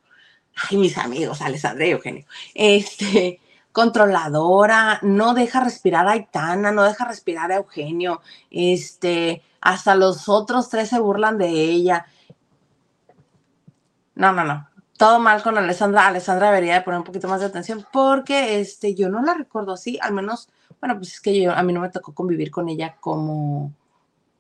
Ay, 0.69 0.77
mis 0.77 0.97
amigos, 0.97 1.41
Alessandra 1.41 1.87
y 1.87 1.91
Eugenio. 1.91 2.25
Este, 2.53 3.39
controladora, 3.71 4.99
no 5.01 5.33
deja 5.33 5.61
respirar 5.61 6.07
a 6.07 6.11
Aitana, 6.11 6.71
no 6.71 6.83
deja 6.83 7.05
respirar 7.05 7.51
a 7.51 7.55
Eugenio. 7.55 8.21
Este, 8.51 9.41
hasta 9.61 9.95
los 9.95 10.29
otros 10.29 10.69
tres 10.69 10.89
se 10.89 10.99
burlan 10.99 11.39
de 11.39 11.49
ella. 11.49 12.05
No, 14.15 14.31
no, 14.31 14.43
no 14.43 14.72
todo 14.97 15.19
mal 15.19 15.41
con 15.43 15.57
Alessandra. 15.57 16.07
Alessandra 16.07 16.47
debería 16.47 16.75
de 16.75 16.81
poner 16.81 16.99
un 16.99 17.05
poquito 17.05 17.27
más 17.27 17.39
de 17.39 17.47
atención 17.47 17.85
porque 17.91 18.59
este, 18.59 18.95
yo 18.95 19.09
no 19.09 19.21
la 19.21 19.33
recuerdo 19.33 19.73
así, 19.73 19.99
al 20.01 20.13
menos, 20.13 20.49
bueno, 20.79 20.97
pues 20.97 21.13
es 21.13 21.21
que 21.21 21.41
yo, 21.41 21.51
a 21.51 21.63
mí 21.63 21.73
no 21.73 21.81
me 21.81 21.89
tocó 21.89 22.13
convivir 22.13 22.51
con 22.51 22.69
ella 22.69 22.97
como, 22.99 23.73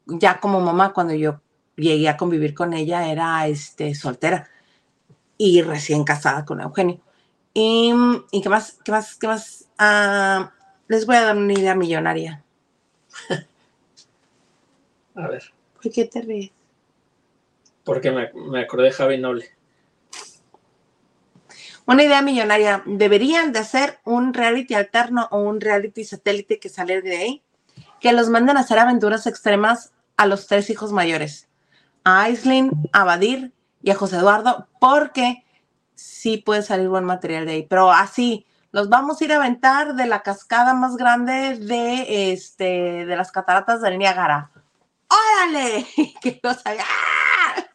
ya 0.05 0.39
como 0.39 0.59
mamá, 0.59 0.93
cuando 0.93 1.13
yo 1.13 1.39
llegué 1.75 2.07
a 2.09 2.17
convivir 2.17 2.53
con 2.53 2.73
ella 2.73 3.09
era 3.09 3.47
este, 3.47 3.95
soltera 3.95 4.47
y 5.37 5.61
recién 5.61 6.03
casada 6.03 6.45
con 6.45 6.61
Eugenio. 6.61 6.99
Y, 7.53 7.93
y 8.31 8.41
qué 8.41 8.49
más, 8.49 8.79
qué 8.83 8.91
más, 8.91 9.15
qué 9.15 9.27
más. 9.27 9.67
Ah, 9.77 10.51
les 10.87 11.05
voy 11.05 11.15
a 11.15 11.23
dar 11.23 11.37
una 11.37 11.53
idea 11.53 11.75
millonaria. 11.75 12.43
A 15.15 15.27
ver. 15.27 15.43
¿Por 15.81 15.91
qué 15.91 16.05
te 16.05 16.21
ríes? 16.21 16.51
Porque 17.83 18.11
me, 18.11 18.31
me 18.33 18.61
acordé 18.61 18.85
de 18.85 18.91
Javi 18.91 19.17
Noble. 19.17 19.51
Una 21.85 22.03
idea 22.03 22.21
millonaria. 22.21 22.83
Deberían 22.85 23.51
de 23.51 23.59
hacer 23.59 23.99
un 24.05 24.33
reality 24.33 24.73
alterno 24.73 25.27
o 25.31 25.39
un 25.39 25.59
reality 25.59 26.05
satélite 26.05 26.59
que 26.59 26.69
sale 26.69 27.01
de 27.01 27.17
ahí. 27.17 27.43
Que 27.99 28.13
los 28.13 28.29
manden 28.29 28.57
a 28.57 28.61
hacer 28.61 28.79
aventuras 28.79 29.27
extremas 29.27 29.91
a 30.17 30.25
los 30.25 30.47
tres 30.47 30.69
hijos 30.69 30.91
mayores. 30.91 31.49
A 32.03 32.21
Aislinn, 32.21 32.89
a 32.93 33.03
Badir 33.03 33.53
y 33.81 33.91
a 33.91 33.95
José 33.95 34.17
Eduardo. 34.17 34.67
Porque 34.79 35.43
sí 35.95 36.37
puede 36.37 36.61
salir 36.61 36.87
buen 36.87 37.03
material 37.03 37.45
de 37.45 37.51
ahí. 37.53 37.67
Pero 37.69 37.91
así, 37.91 38.45
los 38.71 38.89
vamos 38.89 39.19
a 39.19 39.25
ir 39.25 39.33
a 39.33 39.37
aventar 39.37 39.95
de 39.95 40.07
la 40.07 40.23
cascada 40.23 40.73
más 40.73 40.95
grande 40.95 41.57
de, 41.57 42.31
este, 42.31 43.05
de 43.05 43.15
las 43.15 43.31
cataratas 43.31 43.81
del 43.81 43.97
Niágara. 43.97 44.51
¡Órale! 45.09 45.85
que 46.21 46.39
no 46.41 46.53
sabía. 46.53 46.83
¡Ah! 46.83 47.65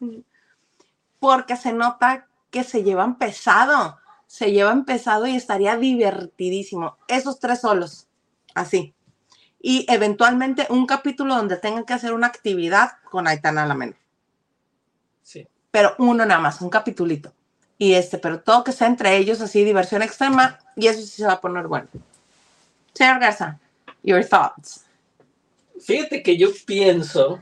Porque 1.19 1.55
se 1.55 1.73
nota 1.73 2.28
que 2.51 2.63
se 2.63 2.83
llevan 2.83 3.17
pesado, 3.17 3.99
se 4.27 4.51
llevan 4.51 4.85
pesado 4.85 5.27
y 5.27 5.35
estaría 5.35 5.77
divertidísimo. 5.77 6.97
Esos 7.07 7.39
tres 7.39 7.61
solos, 7.61 8.07
así. 8.53 8.93
Y 9.61 9.85
eventualmente 9.89 10.67
un 10.69 10.85
capítulo 10.85 11.35
donde 11.35 11.57
tengan 11.57 11.85
que 11.85 11.93
hacer 11.93 12.13
una 12.13 12.27
actividad 12.27 12.91
con 13.09 13.27
Aitana 13.27 13.65
la 13.65 13.75
menor. 13.75 13.97
Sí. 15.21 15.47
Pero 15.71 15.95
uno 15.97 16.25
nada 16.25 16.39
más, 16.39 16.61
un 16.61 16.69
capitulito. 16.69 17.33
Y 17.77 17.93
este, 17.93 18.17
pero 18.17 18.41
todo 18.41 18.63
que 18.63 18.71
sea 18.71 18.87
entre 18.87 19.15
ellos 19.17 19.41
así, 19.41 19.63
diversión 19.63 20.01
extrema, 20.01 20.59
y 20.75 20.87
eso 20.87 21.01
sí 21.01 21.07
se 21.07 21.25
va 21.25 21.33
a 21.33 21.41
poner 21.41 21.67
bueno. 21.67 21.87
Señor 22.93 23.19
Garza, 23.19 23.59
your 24.03 24.25
thoughts. 24.25 24.85
Fíjate 25.81 26.21
que 26.21 26.37
yo 26.37 26.49
pienso 26.65 27.39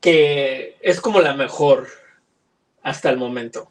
que 0.00 0.76
es 0.82 1.00
como 1.00 1.20
la 1.20 1.34
mejor 1.34 1.86
hasta 2.82 3.10
el 3.10 3.18
momento. 3.18 3.70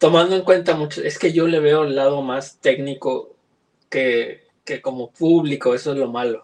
Tomando 0.00 0.34
en 0.34 0.44
cuenta 0.44 0.74
mucho, 0.74 1.02
es 1.02 1.18
que 1.18 1.30
yo 1.30 1.46
le 1.46 1.60
veo 1.60 1.84
el 1.84 1.94
lado 1.94 2.22
más 2.22 2.56
técnico 2.56 3.36
que, 3.90 4.48
que 4.64 4.80
como 4.80 5.10
público, 5.10 5.74
eso 5.74 5.92
es 5.92 5.98
lo 5.98 6.08
malo. 6.08 6.40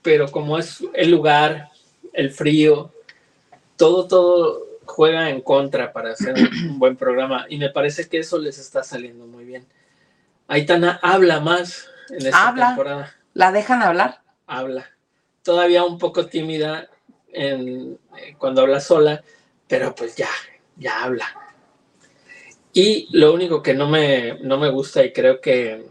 Pero 0.00 0.30
como 0.30 0.56
es 0.58 0.82
el 0.94 1.10
lugar, 1.10 1.68
el 2.14 2.30
frío, 2.30 2.94
todo, 3.76 4.08
todo 4.08 4.66
juega 4.86 5.28
en 5.28 5.42
contra 5.42 5.92
para 5.92 6.12
hacer 6.12 6.34
un 6.34 6.78
buen 6.78 6.96
programa 6.96 7.44
y 7.46 7.58
me 7.58 7.68
parece 7.68 8.08
que 8.08 8.20
eso 8.20 8.38
les 8.38 8.58
está 8.58 8.82
saliendo 8.82 9.26
muy 9.26 9.44
bien. 9.44 9.66
Aitana 10.46 10.98
habla 11.02 11.40
más 11.40 11.90
en 12.08 12.24
esta 12.24 12.48
Habla. 12.48 12.68
temporada. 12.68 13.14
¿La 13.34 13.52
dejan 13.52 13.82
hablar? 13.82 14.22
Habla. 14.46 14.86
Todavía 15.42 15.84
un 15.84 15.98
poco 15.98 16.24
tímida 16.24 16.88
en, 17.34 17.98
eh, 18.16 18.34
cuando 18.38 18.62
habla 18.62 18.80
sola, 18.80 19.22
pero 19.66 19.94
pues 19.94 20.16
ya, 20.16 20.30
ya 20.76 21.04
habla. 21.04 21.26
Y 22.78 23.08
lo 23.10 23.34
único 23.34 23.60
que 23.60 23.74
no 23.74 23.88
me, 23.88 24.38
no 24.38 24.56
me 24.56 24.70
gusta 24.70 25.04
y 25.04 25.12
creo 25.12 25.40
que 25.40 25.84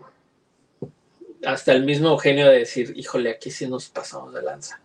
hasta 1.44 1.74
el 1.74 1.84
mismo 1.84 2.08
Eugenio 2.08 2.48
de 2.48 2.60
decir, 2.60 2.94
híjole, 2.96 3.30
aquí 3.30 3.52
sí 3.52 3.68
nos 3.68 3.90
pasamos 3.90 4.34
de 4.34 4.42
lanza. 4.42 4.80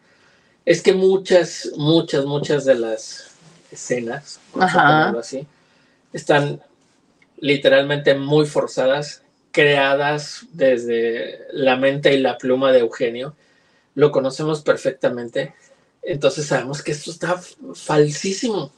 Es 0.65 0.83
que 0.83 0.95
muchas, 0.95 1.71
muchas, 1.77 2.25
muchas 2.25 2.65
de 2.65 2.75
las 2.75 3.31
escenas, 3.71 4.41
vamos 4.53 4.75
a 4.75 5.11
Ajá. 5.11 5.19
así, 5.21 5.47
están 6.13 6.61
literalmente 7.39 8.17
muy 8.17 8.47
forzadas, 8.47 9.23
creadas 9.53 10.47
desde 10.51 11.47
la 11.53 11.77
mente 11.77 12.13
y 12.15 12.19
la 12.19 12.37
pluma 12.37 12.73
de 12.73 12.81
Eugenio. 12.81 13.37
Lo 13.95 14.11
conocemos 14.11 14.63
perfectamente. 14.63 15.55
Entonces 16.03 16.47
sabemos 16.47 16.83
que 16.83 16.91
esto 16.91 17.13
está 17.13 17.41
falsísimo. 17.75 18.73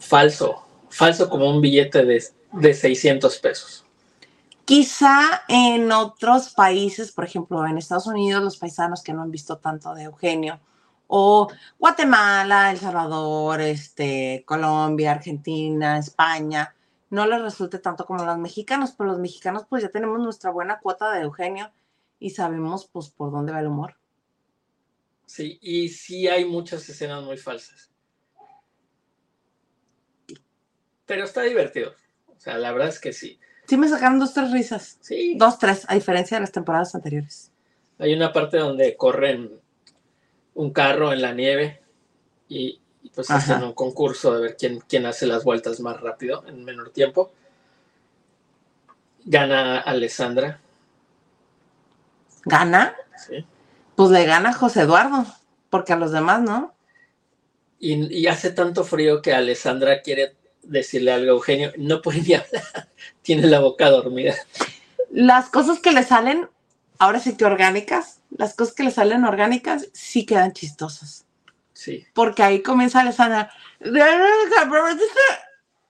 Falso. 0.00 0.63
Falso 0.94 1.28
como 1.28 1.50
un 1.50 1.60
billete 1.60 2.04
de, 2.04 2.22
de 2.52 2.72
600 2.72 3.38
pesos. 3.38 3.84
Quizá 4.64 5.42
en 5.48 5.90
otros 5.90 6.50
países, 6.50 7.10
por 7.10 7.24
ejemplo, 7.24 7.66
en 7.66 7.78
Estados 7.78 8.06
Unidos, 8.06 8.44
los 8.44 8.56
paisanos 8.56 9.02
que 9.02 9.12
no 9.12 9.22
han 9.22 9.32
visto 9.32 9.58
tanto 9.58 9.92
de 9.92 10.04
Eugenio, 10.04 10.60
o 11.08 11.48
Guatemala, 11.80 12.70
El 12.70 12.78
Salvador, 12.78 13.60
este, 13.60 14.44
Colombia, 14.46 15.10
Argentina, 15.10 15.98
España, 15.98 16.72
no 17.10 17.26
les 17.26 17.42
resulte 17.42 17.80
tanto 17.80 18.06
como 18.06 18.24
los 18.24 18.38
mexicanos, 18.38 18.92
pero 18.96 19.10
los 19.10 19.18
mexicanos 19.18 19.64
pues 19.68 19.82
ya 19.82 19.88
tenemos 19.88 20.20
nuestra 20.20 20.52
buena 20.52 20.78
cuota 20.78 21.12
de 21.12 21.22
Eugenio 21.22 21.72
y 22.20 22.30
sabemos 22.30 22.86
pues 22.86 23.10
por 23.10 23.32
dónde 23.32 23.50
va 23.50 23.58
el 23.58 23.66
humor. 23.66 23.96
Sí, 25.26 25.58
y 25.60 25.88
sí 25.88 26.28
hay 26.28 26.44
muchas 26.44 26.88
escenas 26.88 27.24
muy 27.24 27.36
falsas. 27.36 27.90
Pero 31.06 31.24
está 31.24 31.42
divertido. 31.42 31.94
O 32.28 32.40
sea, 32.40 32.58
la 32.58 32.72
verdad 32.72 32.88
es 32.88 32.98
que 32.98 33.12
sí. 33.12 33.38
Sí 33.66 33.76
me 33.76 33.88
sacaron 33.88 34.18
dos, 34.18 34.34
tres 34.34 34.50
risas. 34.50 34.98
Sí. 35.00 35.34
Dos, 35.36 35.58
tres, 35.58 35.86
a 35.88 35.94
diferencia 35.94 36.36
de 36.36 36.42
las 36.42 36.52
temporadas 36.52 36.94
anteriores. 36.94 37.50
Hay 37.98 38.12
una 38.12 38.32
parte 38.32 38.58
donde 38.58 38.96
corren 38.96 39.50
un 40.54 40.72
carro 40.72 41.12
en 41.12 41.22
la 41.22 41.32
nieve 41.32 41.80
y, 42.48 42.80
y 43.02 43.10
pues 43.10 43.30
Ajá. 43.30 43.38
hacen 43.38 43.64
un 43.64 43.72
concurso 43.72 44.34
de 44.34 44.42
ver 44.42 44.56
quién, 44.56 44.80
quién 44.80 45.06
hace 45.06 45.26
las 45.26 45.44
vueltas 45.44 45.80
más 45.80 46.00
rápido 46.00 46.44
en 46.46 46.64
menor 46.64 46.90
tiempo. 46.90 47.32
Gana 49.24 49.80
Alessandra. 49.80 50.60
¿Gana? 52.44 52.94
¿sí? 53.16 53.44
Pues 53.96 54.10
le 54.10 54.24
gana 54.26 54.52
José 54.52 54.82
Eduardo, 54.82 55.24
porque 55.70 55.92
a 55.94 55.96
los 55.96 56.12
demás 56.12 56.42
no. 56.42 56.74
Y, 57.78 58.14
y 58.14 58.26
hace 58.26 58.50
tanto 58.50 58.84
frío 58.84 59.22
que 59.22 59.32
Alessandra 59.32 60.02
quiere 60.02 60.36
decirle 60.66 61.12
algo 61.12 61.32
a 61.32 61.34
Eugenio. 61.34 61.72
No 61.76 62.02
puede 62.02 62.22
ni 62.22 62.34
hablar. 62.34 62.50
Tiene 63.22 63.46
la 63.46 63.60
boca 63.60 63.90
dormida. 63.90 64.34
Las 65.10 65.48
cosas 65.48 65.78
que 65.78 65.92
le 65.92 66.02
salen, 66.02 66.48
ahora 66.98 67.20
sí 67.20 67.36
que 67.36 67.44
orgánicas, 67.44 68.20
las 68.30 68.54
cosas 68.54 68.74
que 68.74 68.84
le 68.84 68.90
salen 68.90 69.24
orgánicas 69.24 69.88
sí 69.92 70.26
quedan 70.26 70.52
chistosas. 70.52 71.24
Sí. 71.72 72.06
Porque 72.14 72.42
ahí 72.42 72.62
comienza 72.62 73.00
Alessandra 73.00 73.52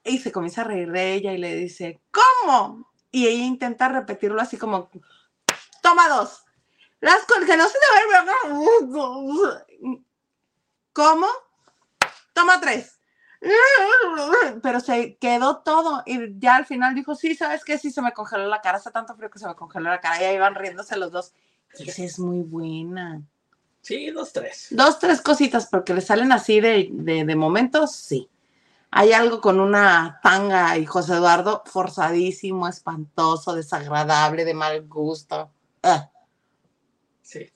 y 0.04 0.18
se 0.18 0.32
comienza 0.32 0.62
a 0.62 0.64
reír 0.64 0.90
de 0.90 1.14
ella 1.14 1.32
y 1.32 1.38
le 1.38 1.54
dice, 1.56 2.00
¿cómo? 2.10 2.90
Y 3.10 3.26
ella 3.26 3.44
intenta 3.44 3.88
repetirlo 3.88 4.40
así 4.40 4.56
como, 4.56 4.90
toma 5.82 6.08
dos. 6.08 6.44
Las 7.00 7.24
cosas 7.26 7.44
que 7.44 7.56
no 7.56 7.68
se 7.68 7.78
deben. 7.94 8.26
¿Cómo? 10.92 11.26
Toma 12.32 12.60
tres. 12.60 12.93
Pero 14.62 14.80
se 14.80 15.16
quedó 15.16 15.58
todo 15.58 16.02
y 16.06 16.38
ya 16.38 16.56
al 16.56 16.66
final 16.66 16.94
dijo, 16.94 17.14
sí, 17.14 17.34
¿sabes 17.34 17.64
qué? 17.64 17.78
Sí, 17.78 17.90
se 17.90 18.02
me 18.02 18.12
congeló 18.12 18.46
la 18.46 18.60
cara, 18.60 18.78
hace 18.78 18.90
tanto 18.90 19.14
frío 19.14 19.30
que 19.30 19.38
se 19.38 19.46
me 19.46 19.54
congeló 19.54 19.90
la 19.90 20.00
cara 20.00 20.20
y 20.20 20.24
ahí 20.24 20.38
van 20.38 20.54
riéndose 20.54 20.96
los 20.96 21.12
dos. 21.12 21.32
Esa 21.78 22.04
es 22.04 22.18
muy 22.18 22.40
buena. 22.42 23.22
Sí, 23.82 24.10
dos, 24.10 24.32
tres. 24.32 24.68
Dos, 24.70 24.98
tres 24.98 25.20
cositas, 25.20 25.66
porque 25.66 25.92
le 25.92 26.00
salen 26.00 26.32
así 26.32 26.60
de, 26.60 26.88
de, 26.90 27.24
de 27.24 27.36
momentos, 27.36 27.94
sí. 27.94 28.30
Hay 28.90 29.12
algo 29.12 29.40
con 29.40 29.58
una 29.58 30.20
tanga 30.22 30.78
y 30.78 30.86
José 30.86 31.14
Eduardo 31.14 31.64
forzadísimo, 31.66 32.68
espantoso, 32.68 33.54
desagradable, 33.54 34.44
de 34.44 34.54
mal 34.54 34.86
gusto. 34.86 35.50
Sí. 37.20 37.52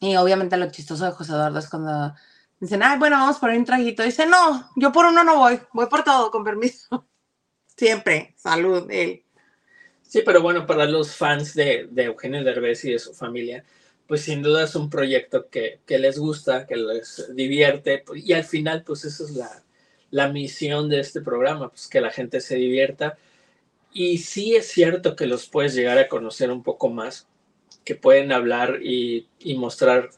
Y 0.00 0.16
obviamente 0.16 0.56
lo 0.56 0.70
chistoso 0.70 1.04
de 1.04 1.12
José 1.12 1.32
Eduardo 1.32 1.60
es 1.60 1.68
cuando 1.68 2.14
dicen, 2.60 2.82
ay, 2.82 2.98
bueno, 2.98 3.16
vamos 3.16 3.38
por 3.38 3.50
un 3.50 3.64
traguito. 3.64 4.02
Dice, 4.02 4.26
no, 4.26 4.70
yo 4.76 4.92
por 4.92 5.06
uno 5.06 5.24
no 5.24 5.38
voy, 5.38 5.58
voy 5.72 5.86
por 5.86 6.04
todo, 6.04 6.30
con 6.30 6.44
permiso. 6.44 7.06
Siempre, 7.76 8.34
salud, 8.36 8.86
él. 8.90 9.24
Sí, 10.02 10.22
pero 10.24 10.42
bueno, 10.42 10.66
para 10.66 10.86
los 10.86 11.16
fans 11.16 11.54
de, 11.54 11.88
Eugenio 11.96 12.44
Derbez 12.44 12.84
y 12.84 12.92
de 12.92 12.98
su 12.98 13.14
familia, 13.14 13.64
pues 14.06 14.22
sin 14.22 14.42
duda 14.42 14.64
es 14.64 14.74
un 14.74 14.90
proyecto 14.90 15.48
que, 15.48 15.80
que 15.86 15.98
les 15.98 16.18
gusta, 16.18 16.66
que 16.66 16.76
les 16.76 17.34
divierte, 17.34 18.02
pues, 18.04 18.24
y 18.24 18.32
al 18.32 18.44
final, 18.44 18.82
pues 18.84 19.04
esa 19.04 19.24
es 19.24 19.30
la, 19.30 19.62
la 20.10 20.28
misión 20.28 20.88
de 20.88 21.00
este 21.00 21.20
programa, 21.20 21.70
pues 21.70 21.88
que 21.88 22.00
la 22.00 22.10
gente 22.10 22.40
se 22.40 22.56
divierta. 22.56 23.16
Y 23.92 24.18
sí 24.18 24.56
es 24.56 24.68
cierto 24.68 25.16
que 25.16 25.26
los 25.26 25.48
puedes 25.48 25.74
llegar 25.74 25.98
a 25.98 26.08
conocer 26.08 26.50
un 26.50 26.62
poco 26.62 26.88
más, 26.88 27.28
que 27.84 27.94
pueden 27.94 28.32
hablar 28.32 28.80
y, 28.82 29.28
y 29.38 29.56
mostrar 29.56 30.10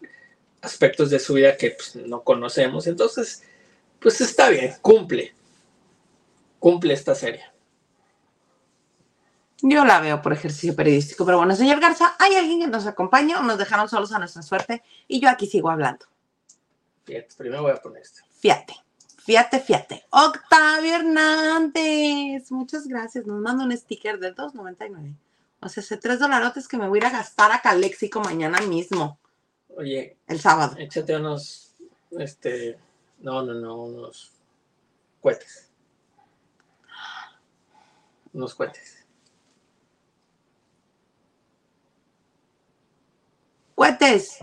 aspectos 0.62 1.10
de 1.10 1.18
su 1.18 1.34
vida 1.34 1.56
que 1.56 1.72
pues, 1.72 1.96
no 1.96 2.22
conocemos. 2.22 2.86
Entonces, 2.86 3.42
pues 4.00 4.20
está 4.20 4.48
bien, 4.48 4.74
cumple. 4.80 5.34
Cumple 6.58 6.94
esta 6.94 7.14
serie. 7.14 7.44
Yo 9.64 9.84
la 9.84 10.00
veo 10.00 10.20
por 10.22 10.32
ejercicio 10.32 10.74
periodístico, 10.74 11.24
pero 11.24 11.38
bueno, 11.38 11.54
señor 11.54 11.78
Garza, 11.78 12.16
¿hay 12.18 12.34
alguien 12.34 12.60
que 12.60 12.66
nos 12.66 12.86
acompaña 12.86 13.38
o 13.38 13.42
nos 13.44 13.58
dejaron 13.58 13.88
solos 13.88 14.12
a 14.12 14.18
nuestra 14.18 14.42
suerte? 14.42 14.82
Y 15.06 15.20
yo 15.20 15.28
aquí 15.28 15.46
sigo 15.46 15.70
hablando. 15.70 16.06
Fíjate, 17.04 17.28
primero 17.36 17.62
voy 17.62 17.72
a 17.72 17.76
poner 17.76 18.02
este. 18.02 18.22
Fíjate, 18.40 18.74
fíjate, 19.24 19.60
fíjate. 19.60 20.04
Octavio 20.10 20.96
Hernández, 20.96 22.50
muchas 22.50 22.88
gracias. 22.88 23.24
Nos 23.24 23.40
manda 23.40 23.64
un 23.64 23.76
sticker 23.76 24.18
de 24.18 24.34
2.99. 24.34 25.14
O 25.60 25.68
sea, 25.68 25.80
hace 25.80 25.96
tres 25.96 26.18
dolarotes 26.18 26.66
que 26.66 26.76
me 26.76 26.88
voy 26.88 26.98
a 26.98 27.02
ir 27.02 27.06
a 27.06 27.10
gastar 27.10 27.52
a 27.52 27.60
Caléxico 27.60 28.20
mañana 28.20 28.60
mismo. 28.62 29.20
Oye, 29.76 30.18
el 30.26 30.40
sábado. 30.40 30.76
échate 30.78 31.16
unos, 31.16 31.74
este, 32.10 32.78
no, 33.18 33.42
no, 33.42 33.54
no, 33.54 33.84
unos 33.84 34.32
cohetes. 35.20 35.70
Unos 38.32 38.54
cohetes. 38.54 39.06
Cuetes. 43.74 44.38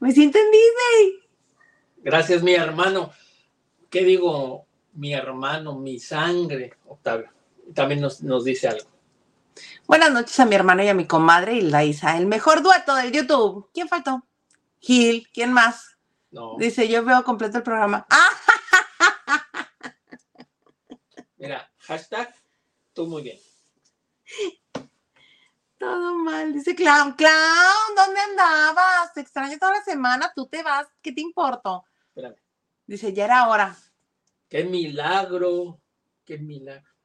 Me 0.00 0.12
siento 0.12 0.38
en 0.38 0.50
Disney. 0.50 1.28
Gracias, 1.98 2.42
mi 2.42 2.54
hermano. 2.54 3.12
¿Qué 3.90 4.04
digo? 4.04 4.66
Mi 4.92 5.12
hermano, 5.14 5.78
mi 5.78 5.98
sangre, 5.98 6.74
Octavio. 6.86 7.30
También 7.74 8.00
nos, 8.00 8.22
nos 8.22 8.44
dice 8.44 8.68
algo. 8.68 8.97
Buenas 9.88 10.12
noches 10.12 10.38
a 10.38 10.44
mi 10.44 10.54
hermano 10.54 10.82
y 10.82 10.88
a 10.88 10.92
mi 10.92 11.06
comadre 11.06 11.54
Hilda 11.54 11.82
Isa, 11.82 12.18
el 12.18 12.26
mejor 12.26 12.62
dueto 12.62 12.94
del 12.94 13.10
YouTube. 13.10 13.70
¿Quién 13.72 13.88
faltó? 13.88 14.22
Gil, 14.80 15.26
¿quién 15.32 15.50
más? 15.50 15.96
No, 16.30 16.56
Dice, 16.58 16.86
yo 16.88 17.02
veo 17.02 17.24
completo 17.24 17.56
el 17.56 17.62
programa. 17.62 18.06
Mira, 21.38 21.72
hashtag, 21.78 22.34
tú 22.92 23.06
muy 23.06 23.22
bien. 23.22 23.38
Todo 25.78 26.16
mal. 26.16 26.52
Dice 26.52 26.74
Clown, 26.74 27.14
Clown, 27.14 27.94
¿dónde 27.96 28.20
andabas? 28.20 29.14
Te 29.14 29.22
extraño 29.22 29.56
toda 29.58 29.72
la 29.72 29.82
semana, 29.82 30.30
tú 30.36 30.46
te 30.48 30.62
vas, 30.62 30.86
¿qué 31.00 31.12
te 31.12 31.22
importa? 31.22 31.80
Espérame. 32.08 32.36
Dice, 32.86 33.14
ya 33.14 33.24
era 33.24 33.48
hora. 33.48 33.74
Qué 34.50 34.64
milagro, 34.64 35.80
qué 36.26 36.36
milagro. 36.36 36.97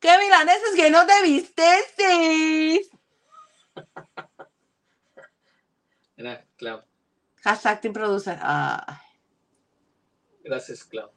¡Qué 0.00 0.18
milaneses 0.18 0.74
que 0.74 0.90
no 0.90 1.06
te 1.06 1.22
viste! 1.22 1.62
Mira, 6.16 6.44
Clau. 6.56 6.82
Hashtag 7.42 7.80
Team 7.82 7.92
Producer. 7.94 8.38
Ah. 8.40 9.02
Gracias, 10.42 10.84
Clau. 10.84 11.10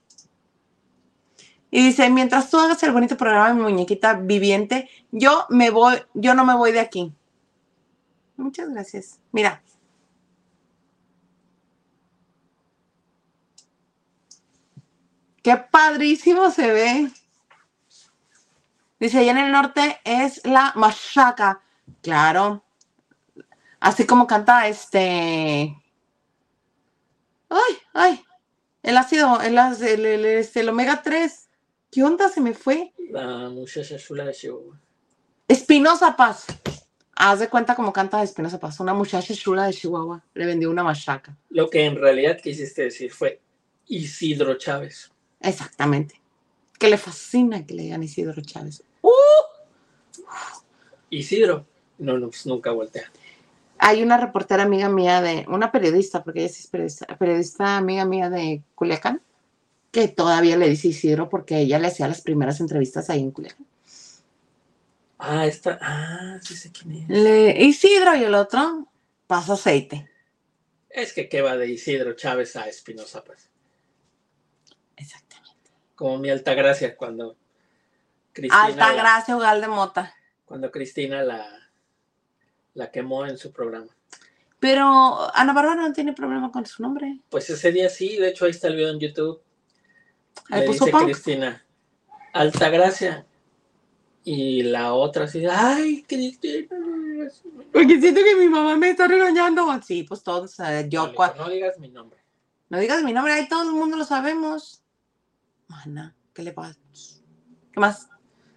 Y 1.71 1.87
dice, 1.87 2.09
mientras 2.09 2.49
tú 2.51 2.59
hagas 2.59 2.83
el 2.83 2.91
bonito 2.91 3.17
programa 3.17 3.47
de 3.47 3.53
mi 3.55 3.61
muñequita 3.61 4.13
viviente, 4.13 4.89
yo 5.11 5.47
me 5.49 5.71
voy, 5.71 5.95
yo 6.13 6.35
no 6.35 6.45
me 6.45 6.55
voy 6.55 6.71
de 6.71 6.81
aquí. 6.81 7.11
Muchas 8.35 8.69
gracias. 8.69 9.19
Mira. 9.31 9.63
Qué 15.41 15.57
padrísimo 15.57 16.51
se 16.51 16.71
ve. 16.71 17.11
Dice, 19.03 19.17
allá 19.19 19.31
en 19.31 19.37
el 19.39 19.51
norte 19.51 19.99
es 20.05 20.45
la 20.45 20.71
machaca. 20.75 21.61
Claro. 22.01 22.63
Así 23.81 24.05
como 24.05 24.25
canta 24.27 24.65
este. 24.69 25.75
Ay, 27.49 27.77
ay. 27.93 28.23
El 28.81 28.95
ácido, 28.95 29.41
el, 29.41 29.57
el, 29.57 30.05
el- 30.05 30.25
este, 30.25 30.61
el 30.61 30.69
omega 30.69 31.01
3. 31.03 31.49
¿Qué 31.91 32.01
onda? 32.01 32.29
Se 32.29 32.39
me 32.39 32.53
fue. 32.53 32.93
La 33.09 33.49
muchacha 33.49 33.97
chula 33.97 34.23
de 34.23 34.31
Chihuahua. 34.33 34.79
Espinosa 35.49 36.15
Paz. 36.15 36.45
Haz 37.17 37.39
de 37.39 37.49
cuenta 37.49 37.75
como 37.75 37.91
canta 37.91 38.23
Espinosa 38.23 38.57
Paz. 38.57 38.79
Una 38.79 38.93
muchacha 38.93 39.33
chula 39.33 39.65
de 39.65 39.73
Chihuahua. 39.73 40.23
Le 40.33 40.45
vendió 40.45 40.69
una 40.69 40.83
machaca. 40.85 41.37
Lo 41.49 41.69
que 41.69 41.83
en 41.85 41.97
realidad 41.97 42.39
quisiste 42.41 42.83
decir 42.83 43.11
fue 43.11 43.41
Isidro 43.87 44.57
Chávez. 44.57 45.11
Exactamente. 45.41 46.21
Que 46.79 46.89
le 46.89 46.97
fascina 46.97 47.65
que 47.65 47.73
le 47.73 47.83
digan 47.83 48.01
Isidro 48.01 48.41
Chávez. 48.41 48.81
¡Uh! 49.03 49.11
Isidro. 51.09 51.67
No, 51.99 52.17
no, 52.17 52.29
pues 52.29 52.45
nunca 52.45 52.71
voltea. 52.71 53.11
Hay 53.77 54.01
una 54.01 54.17
reportera 54.17 54.63
amiga 54.63 54.89
mía 54.89 55.21
de, 55.21 55.45
una 55.47 55.71
periodista, 55.71 56.23
porque 56.23 56.39
ella 56.39 56.49
sí 56.49 56.61
es 56.61 56.67
periodista, 56.67 57.05
periodista 57.17 57.77
amiga 57.77 58.05
mía 58.05 58.29
de 58.29 58.63
Culiacán, 58.75 59.21
que 59.91 60.07
todavía 60.07 60.57
le 60.57 60.69
dice 60.69 60.87
Isidro 60.87 61.29
porque 61.29 61.59
ella 61.59 61.79
le 61.79 61.87
hacía 61.87 62.07
las 62.07 62.21
primeras 62.21 62.59
entrevistas 62.59 63.09
ahí 63.09 63.19
en 63.19 63.31
Culiacán. 63.31 63.67
Ah, 65.19 65.45
esta. 65.45 65.77
Ah, 65.81 66.39
sí 66.41 66.55
sé 66.55 66.71
quién 66.71 67.03
es. 67.03 67.09
Le, 67.09 67.63
Isidro 67.63 68.15
y 68.15 68.23
el 68.23 68.33
otro, 68.33 68.87
pasa 69.27 69.53
aceite. 69.53 70.09
Es 70.89 71.13
que 71.13 71.27
qué 71.27 71.41
va 71.41 71.57
de 71.57 71.69
Isidro 71.69 72.13
Chávez 72.13 72.55
a 72.55 72.67
Espinosa, 72.67 73.23
pues. 73.23 73.49
Exactamente. 74.95 75.71
Como 75.95 76.19
mi 76.19 76.29
altagracia 76.29 76.95
cuando 76.95 77.35
Cristina, 78.33 78.63
Alta 78.65 78.93
gracia, 78.93 79.35
Ugal 79.37 79.61
de 79.61 79.67
Mota. 79.67 80.13
cuando 80.45 80.71
Cristina 80.71 81.23
la, 81.23 81.47
la 82.73 82.91
quemó 82.91 83.25
en 83.25 83.37
su 83.37 83.51
programa. 83.51 83.87
Pero 84.59 85.33
Ana 85.35 85.53
Bárbara 85.53 85.81
no 85.81 85.93
tiene 85.93 86.13
problema 86.13 86.51
con 86.51 86.65
su 86.65 86.81
nombre. 86.81 87.19
Pues 87.29 87.49
ese 87.49 87.71
día 87.71 87.89
sí, 87.89 88.17
de 88.17 88.29
hecho 88.29 88.45
ahí 88.45 88.51
está 88.51 88.67
el 88.69 88.75
video 88.75 88.89
en 88.91 88.99
YouTube. 88.99 89.41
Ahí 90.49 90.61
Le 90.61 90.67
puso 90.67 90.85
dice 90.85 90.91
punk. 90.97 91.03
Cristina, 91.05 91.65
Altagracia. 92.33 93.25
Y 94.25 94.63
la 94.63 94.93
otra 94.93 95.25
así, 95.25 95.45
ay, 95.45 96.03
Cristina. 96.07 96.67
Porque 97.73 97.99
siento 97.99 98.21
que 98.23 98.35
mi 98.37 98.47
mamá 98.47 98.77
me 98.77 98.91
está 98.91 99.05
regañando. 99.07 99.67
Sí, 99.85 100.03
pues 100.03 100.23
todos, 100.23 100.55
yo, 100.87 101.07
No, 101.07 101.13
cua- 101.13 101.35
no 101.35 101.49
digas 101.49 101.77
mi 101.77 101.89
nombre. 101.89 102.19
no 102.69 102.79
digas 102.79 103.03
mi 103.03 103.11
nombre, 103.11 103.33
ahí 103.33 103.47
todo 103.49 103.63
el 103.63 103.75
mundo 103.75 103.97
lo 103.97 104.05
sabemos. 104.05 104.81
Mana, 105.67 106.15
¿qué 106.33 106.41
le 106.41 106.53
pasa? 106.53 106.79
¿Qué 107.73 107.79
más? 107.81 108.07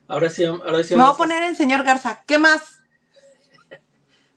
Ahora 0.08 0.30
sí, 0.30 0.44
ahora 0.44 0.82
sí 0.84 0.94
Me 0.94 0.96
voy 0.96 1.02
a 1.02 1.04
vamos 1.04 1.14
a- 1.14 1.18
poner 1.18 1.42
en 1.42 1.56
señor 1.56 1.82
Garza. 1.84 2.22
¿Qué 2.26 2.38
más? 2.38 2.80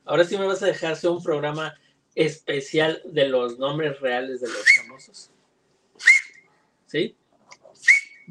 ahora 0.05 0.23
sí 0.23 0.37
me 0.39 0.47
vas 0.47 0.63
a 0.63 0.65
dejar 0.65 0.93
hacer 0.93 1.11
un 1.11 1.21
programa 1.21 1.75
especial 2.15 2.99
de 3.05 3.27
los 3.29 3.59
nombres 3.59 3.99
reales 3.99 4.41
de 4.41 4.47
los 4.47 4.65
famosos. 4.75 5.29
¿Sí? 6.87 7.15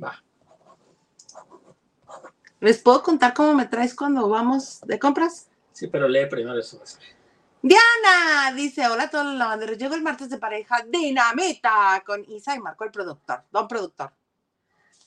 Va. 0.03 0.21
¿Les 2.61 2.79
puedo 2.83 3.03
contar 3.05 3.33
cómo 3.35 3.55
me 3.55 3.67
traes 3.67 3.95
cuando 3.95 4.29
vamos 4.29 4.81
de 4.81 4.99
compras? 4.99 5.49
Sí, 5.73 5.87
pero 5.87 6.09
lee 6.09 6.27
primero 6.27 6.59
eso. 6.59 6.83
Diana 7.63 8.53
dice, 8.57 8.89
hola 8.89 9.05
a 9.05 9.11
todos 9.11 9.27
los 9.27 9.35
lavanderos. 9.37 9.79
Llego 9.79 9.95
el 9.95 10.03
martes 10.03 10.29
de 10.31 10.39
pareja 10.39 10.85
Dinamita 10.89 12.03
con 12.05 12.25
Isa 12.29 12.57
y 12.57 12.59
Marco 12.59 12.85
el 12.85 12.91
productor, 12.91 13.45
don 13.53 13.69
productor. 13.69 14.13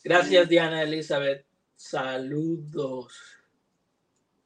Gracias, 0.03 0.47
Diana 0.47 0.81
Elizabeth. 0.83 1.45
Saludos. 1.81 3.19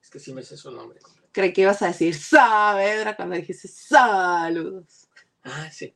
Es 0.01 0.09
que 0.09 0.19
sí 0.19 0.33
me 0.33 0.41
sé 0.41 0.55
su 0.55 0.71
nombre. 0.71 0.99
Creí 1.33 1.51
que 1.51 1.61
ibas 1.61 1.81
a 1.81 1.87
decir 1.87 2.15
Saavedra 2.15 3.15
cuando 3.17 3.35
dijiste 3.35 3.67
saludos. 3.67 5.09
Ah, 5.43 5.69
sí. 5.69 5.93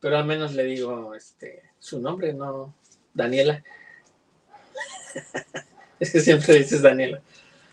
Pero 0.00 0.18
al 0.18 0.24
menos 0.24 0.52
le 0.52 0.64
digo 0.64 1.14
este 1.14 1.62
su 1.78 2.00
nombre, 2.00 2.34
no 2.34 2.74
Daniela. 3.14 3.62
es 6.00 6.10
que 6.10 6.20
siempre 6.20 6.54
dices 6.54 6.82
Daniela. 6.82 7.22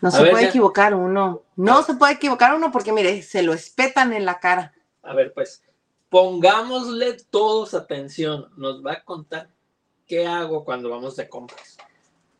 No 0.00 0.08
A 0.08 0.12
se 0.12 0.22
ver, 0.22 0.30
puede 0.30 0.44
ya. 0.44 0.48
equivocar 0.50 0.94
uno. 0.94 1.42
No 1.56 1.82
se 1.82 1.94
puede 1.94 2.12
equivocar 2.12 2.54
uno 2.54 2.70
porque, 2.70 2.92
mire, 2.92 3.20
se 3.22 3.42
lo 3.42 3.52
espetan 3.52 4.12
en 4.12 4.24
la 4.24 4.38
cara. 4.38 4.72
A 5.02 5.12
ver, 5.12 5.32
pues, 5.34 5.64
pongámosle 6.08 7.14
todos 7.30 7.74
atención. 7.74 8.48
Nos 8.56 8.86
va 8.86 8.92
a 8.92 9.04
contar 9.04 9.50
qué 10.06 10.24
hago 10.24 10.64
cuando 10.64 10.88
vamos 10.88 11.16
de 11.16 11.28
compras. 11.28 11.76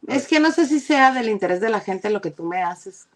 Es 0.06 0.26
que 0.26 0.40
no 0.40 0.50
sé 0.50 0.66
si 0.66 0.80
sea 0.80 1.12
del 1.12 1.28
interés 1.28 1.60
de 1.60 1.70
la 1.70 1.80
gente 1.80 2.10
lo 2.10 2.20
que 2.20 2.30
tú 2.30 2.42
me 2.44 2.62
haces. 2.62 3.08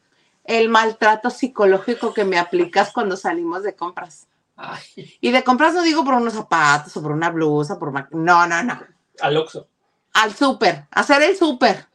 El 0.44 0.68
maltrato 0.68 1.31
psicológico 1.31 2.14
que 2.14 2.25
me 2.25 2.38
aplicas 2.38 2.92
cuando 2.92 3.16
salimos 3.16 3.62
de 3.64 3.75
compras. 3.75 4.29
Ay, 4.57 5.16
Y 5.20 5.33
de 5.33 5.42
compras 5.44 5.75
no 5.75 5.83
digo 5.83 6.05
por 6.05 6.14
unos 6.14 6.35
zapatos 6.35 6.96
o 6.96 7.03
por 7.03 7.12
una 7.12 7.31
blusa, 7.31 7.79
por 7.79 7.92
No, 8.14 8.46
no, 8.46 8.62
no. 8.62 8.81
al 9.20 9.37
Oxxo. 9.37 9.68
Al 10.14 10.35
súper. 10.35 10.87
Hacer 10.92 11.22
el 11.22 11.37
súper. 11.37 11.87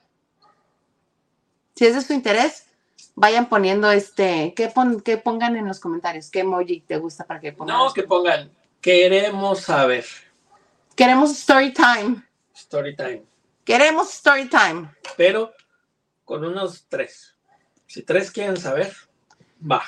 Si 1.76 1.86
es 1.86 1.96
de 1.96 2.02
su 2.02 2.14
interés, 2.14 2.66
vayan 3.16 3.48
poniendo 3.50 3.92
este. 3.92 4.54
¿qué, 4.56 4.68
pon- 4.68 5.02
qué 5.02 5.18
pongan 5.18 5.56
en 5.56 5.68
los 5.68 5.80
comentarios? 5.80 6.30
¿Qué 6.30 6.42
emoji 6.42 6.82
te 6.82 6.98
gusta 6.98 7.26
para 7.26 7.40
que 7.40 7.54
pongan? 7.54 7.78
No, 7.78 7.94
que 7.94 8.04
pongan, 8.04 8.52
queremos 8.82 9.62
saber. 9.62 10.06
Queremos 10.96 11.32
story 11.32 11.74
time. 11.74 12.22
Story 12.54 12.96
time. 12.96 13.24
Queremos 13.72 14.14
story 14.14 14.50
time. 14.50 14.94
Pero 15.16 15.54
con 16.26 16.44
unos 16.44 16.88
tres. 16.90 17.38
Si 17.88 18.04
tres 18.04 18.30
quieren 18.30 18.58
saber, 18.58 18.94
va. 19.64 19.82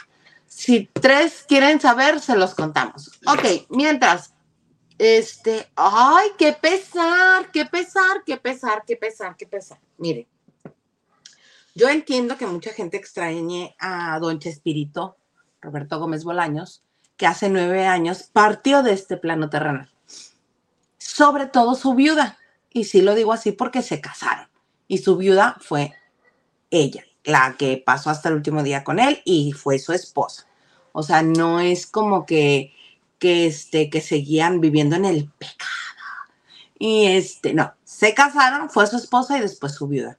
Si 0.48 0.86
tres 0.86 1.44
quieren 1.46 1.82
saber, 1.82 2.22
se 2.22 2.38
los 2.38 2.56
contamos. 2.56 3.20
Ok, 3.28 3.68
mientras, 3.68 4.34
este, 4.98 5.70
ay, 5.76 6.30
qué 6.38 6.54
pesar, 6.54 7.52
qué 7.52 7.66
pesar, 7.66 8.24
qué 8.26 8.38
pesar, 8.38 8.86
qué 8.88 8.96
pesar, 8.96 9.36
qué 9.36 9.48
pesar. 9.48 9.80
Mire, 9.98 10.30
yo 11.76 11.90
entiendo 11.90 12.38
que 12.38 12.46
mucha 12.46 12.72
gente 12.72 12.96
extrañe 12.96 13.76
a 13.80 14.18
Don 14.18 14.40
Chespirito, 14.40 15.18
Roberto 15.60 16.00
Gómez 16.00 16.24
Bolaños, 16.24 16.86
que 17.18 17.28
hace 17.28 17.50
nueve 17.50 17.86
años 17.86 18.30
partió 18.32 18.82
de 18.82 18.94
este 18.94 19.18
plano 19.18 19.50
terrenal. 19.50 19.92
Sobre 20.98 21.48
todo 21.48 21.76
su 21.76 21.96
viuda. 21.96 22.38
Y 22.74 22.86
sí 22.86 23.02
lo 23.02 23.16
digo 23.16 23.32
así 23.32 23.52
porque 23.52 23.82
se 23.82 24.02
casaron. 24.02 24.48
Y 24.88 24.98
su 24.98 25.16
viuda 25.16 25.58
fue 25.62 25.94
ella. 26.70 27.04
la 27.24 27.56
que 27.58 27.82
pasó 27.86 28.10
hasta 28.10 28.28
el 28.28 28.36
último 28.36 28.64
día 28.64 28.84
con 28.84 29.00
él 29.00 29.22
y 29.24 29.54
fue 29.54 29.80
su 29.80 29.94
esposa. 29.94 30.46
O 30.92 31.04
sea, 31.04 31.22
no 31.22 31.62
es 31.62 31.88
como 31.88 32.26
que, 32.26 32.74
que, 33.18 33.46
este, 33.48 33.90
que 33.90 34.02
seguían 34.02 34.60
viviendo 34.60 34.98
en 34.98 35.06
el 35.06 35.30
pecado. 35.30 35.70
Y 36.78 37.06
este, 37.06 37.54
no, 37.54 37.74
se 37.86 38.14
casaron, 38.14 38.70
fue 38.70 38.88
su 38.88 38.98
esposa 38.98 39.38
y 39.38 39.42
después 39.42 39.74
su 39.74 39.88
viuda, 39.88 40.18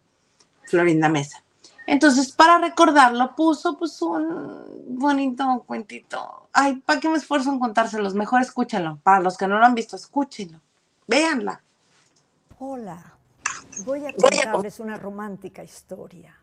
Florinda 0.63 1.11
Mesa. 1.11 1.45
Entonces, 1.87 2.33
para 2.33 2.59
recordarlo, 2.59 3.35
puso 3.37 3.77
pues 3.77 4.01
un 4.01 4.65
bonito 4.89 5.63
cuentito. 5.67 6.49
Ay, 6.53 6.77
¿para 6.77 7.01
qué 7.01 7.09
me 7.09 7.19
esfuerzo 7.19 7.51
en 7.53 7.59
contárselos? 7.59 8.15
Mejor 8.15 8.41
escúchenlo. 8.41 8.99
Para 9.03 9.21
los 9.21 9.37
que 9.37 9.47
no 9.47 9.59
lo 9.59 9.67
han 9.67 9.75
visto, 9.75 9.97
escúchenlo. 9.97 10.61
Véanla. 11.07 11.63
Hola, 12.67 13.19
voy 13.85 14.07
a 14.07 14.15
contarles 14.15 14.81
una 14.81 14.97
romántica 14.97 15.63
historia. 15.63 16.35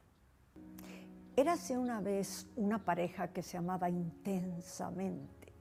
Érase 1.35 1.75
una 1.75 1.99
vez 1.99 2.45
una 2.57 2.77
pareja 2.77 3.29
que 3.29 3.41
se 3.41 3.57
amaba 3.57 3.89
intensamente. 3.89 5.51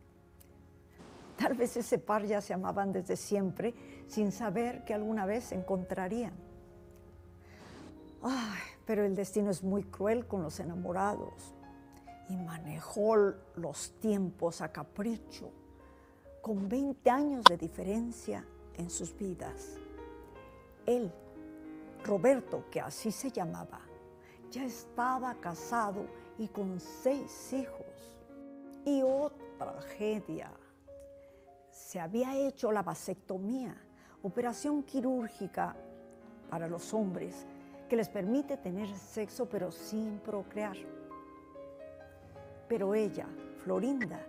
Tal 1.39 1.55
vez 1.55 1.79
ese 1.79 1.97
par 1.97 2.27
ya 2.27 2.43
se 2.43 2.53
amaban 2.53 2.93
desde 2.93 3.17
siempre 3.17 3.75
sin 4.07 4.33
saber 4.33 4.85
que 4.85 4.93
alguna 4.93 5.25
vez 5.25 5.45
se 5.45 5.55
encontrarían. 5.55 6.35
Ay, 8.21 8.61
pero 8.85 9.07
el 9.07 9.17
destino 9.17 9.49
es 9.49 9.63
muy 9.63 9.85
cruel 9.85 10.27
con 10.27 10.43
los 10.43 10.61
enamorados 10.61 11.55
y 12.29 12.37
manejó 12.37 13.17
los 13.57 13.99
tiempos 13.99 14.61
a 14.61 14.71
capricho, 14.71 15.51
con 16.43 16.69
20 16.69 17.09
años 17.09 17.45
de 17.45 17.57
diferencia 17.57 18.45
en 18.75 18.91
sus 18.91 19.17
vidas. 19.17 19.79
Él, 20.91 21.13
Roberto, 22.05 22.65
que 22.71 22.81
así 22.81 23.13
se 23.13 23.31
llamaba, 23.31 23.81
ya 24.51 24.65
estaba 24.65 25.35
casado 25.37 26.07
y 26.39 26.49
con 26.49 26.81
seis 26.81 27.53
hijos. 27.53 28.19
Y 28.85 29.03
otra 29.03 29.39
tragedia, 29.59 30.51
se 31.71 32.01
había 32.01 32.37
hecho 32.37 32.73
la 32.73 32.83
vasectomía, 32.83 33.77
operación 34.23 34.83
quirúrgica 34.83 35.77
para 36.49 36.67
los 36.67 36.93
hombres 36.93 37.47
que 37.89 37.97
les 37.97 38.09
permite 38.09 38.57
tener 38.57 38.89
sexo 38.97 39.49
pero 39.49 39.71
sin 39.71 40.19
procrear. 40.19 40.77
Pero 42.69 42.95
ella, 42.95 43.27
Florinda, 43.59 44.21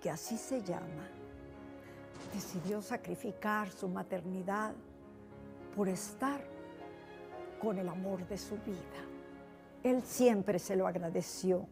que 0.00 0.10
así 0.10 0.36
se 0.36 0.62
llama, 0.62 1.08
decidió 2.32 2.82
sacrificar 2.82 3.70
su 3.70 3.88
maternidad 3.88 4.74
por 5.74 5.88
estar 5.88 6.40
con 7.60 7.78
el 7.78 7.88
amor 7.88 8.26
de 8.28 8.38
su 8.38 8.56
vida. 8.56 9.00
Él 9.82 10.02
siempre 10.02 10.58
se 10.58 10.76
lo 10.76 10.86
agradeció 10.86 11.66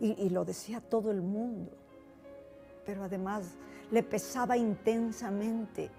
y, 0.00 0.28
lo 0.30 0.44
decía 0.44 0.80
todo 0.80 1.10
el 1.10 1.22
mundo, 1.22 1.72
pero 2.86 3.02
además 3.02 3.56
le 3.90 4.02
pesaba 4.02 4.56
intensamente 4.56 5.90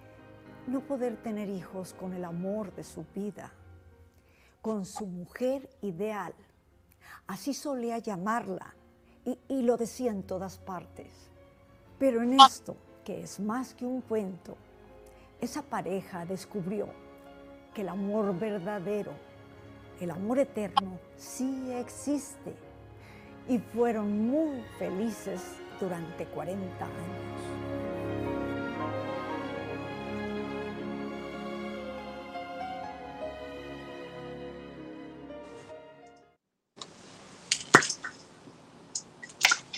no 0.68 0.80
poder 0.82 1.18
tener 1.18 1.50
hijos 1.50 1.94
con 1.94 2.14
el 2.14 2.24
amor 2.24 2.74
de 2.74 2.84
su 2.84 3.04
vida 3.14 3.52
con 4.62 4.86
su 4.86 5.06
mujer 5.06 5.70
ideal. 5.82 6.34
Así 7.28 7.54
solía 7.54 7.98
llamarla 7.98 8.76
y, 9.48 9.62
lo 9.62 9.78
decía 9.78 10.12
en 10.12 10.24
todas 10.24 10.58
partes. 10.58 11.08
Pero 11.98 12.22
en 12.24 12.40
esto, 12.40 12.76
que 13.04 13.22
es 13.22 13.40
más 13.40 13.74
que 13.74 13.86
un 13.86 14.02
cuento, 14.02 14.58
esa 15.40 15.62
pareja 15.62 16.26
descubrió 16.26 16.88
que 17.74 17.82
el 17.82 17.90
amor 17.90 18.38
verdadero, 18.38 19.14
el 20.00 20.12
amor 20.12 20.40
eterno, 20.40 21.00
sí 21.18 21.72
existe. 21.74 22.56
Y 23.48 23.58
fueron 23.58 24.30
muy 24.30 24.64
felices 24.78 25.42
durante 25.80 26.26
40 26.26 26.86
años. 26.86 27.80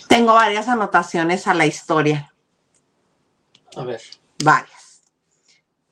Tengo 0.07 0.33
varias 0.33 0.67
anotaciones 0.67 1.47
a 1.47 1.53
la 1.53 1.65
historia. 1.65 2.33
A 3.77 3.83
ver. 3.85 4.01
Varias. 4.43 4.70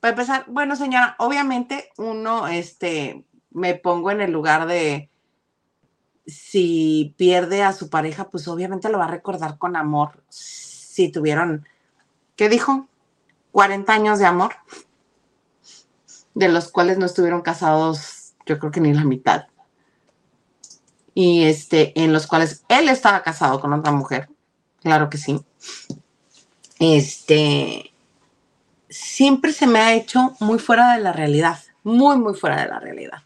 Para 0.00 0.12
empezar, 0.12 0.44
bueno, 0.48 0.76
señora, 0.76 1.14
obviamente 1.18 1.90
uno, 1.98 2.48
este, 2.48 3.24
me 3.50 3.74
pongo 3.74 4.10
en 4.10 4.20
el 4.20 4.32
lugar 4.32 4.66
de 4.66 5.10
si 6.26 7.14
pierde 7.16 7.62
a 7.62 7.72
su 7.72 7.90
pareja, 7.90 8.30
pues 8.30 8.48
obviamente 8.48 8.88
lo 8.88 8.98
va 8.98 9.04
a 9.04 9.10
recordar 9.10 9.58
con 9.58 9.76
amor. 9.76 10.22
Si 10.28 11.10
tuvieron, 11.10 11.66
¿qué 12.36 12.48
dijo? 12.48 12.86
40 13.52 13.92
años 13.92 14.18
de 14.18 14.26
amor, 14.26 14.54
de 16.34 16.48
los 16.48 16.70
cuales 16.70 16.98
no 16.98 17.06
estuvieron 17.06 17.42
casados, 17.42 18.34
yo 18.46 18.58
creo 18.58 18.70
que 18.70 18.80
ni 18.80 18.94
la 18.94 19.04
mitad 19.04 19.46
y 21.14 21.44
este, 21.44 21.92
en 22.00 22.12
los 22.12 22.26
cuales 22.26 22.64
él 22.68 22.88
estaba 22.88 23.22
casado 23.22 23.60
con 23.60 23.72
otra 23.72 23.92
mujer, 23.92 24.28
claro 24.80 25.10
que 25.10 25.18
sí. 25.18 25.40
Este, 26.78 27.89
siempre 28.90 29.52
se 29.52 29.66
me 29.66 29.78
ha 29.78 29.94
hecho 29.94 30.36
muy 30.40 30.58
fuera 30.58 30.94
de 30.94 31.00
la 31.00 31.12
realidad, 31.12 31.58
muy, 31.82 32.18
muy 32.18 32.34
fuera 32.34 32.60
de 32.62 32.68
la 32.68 32.80
realidad. 32.80 33.22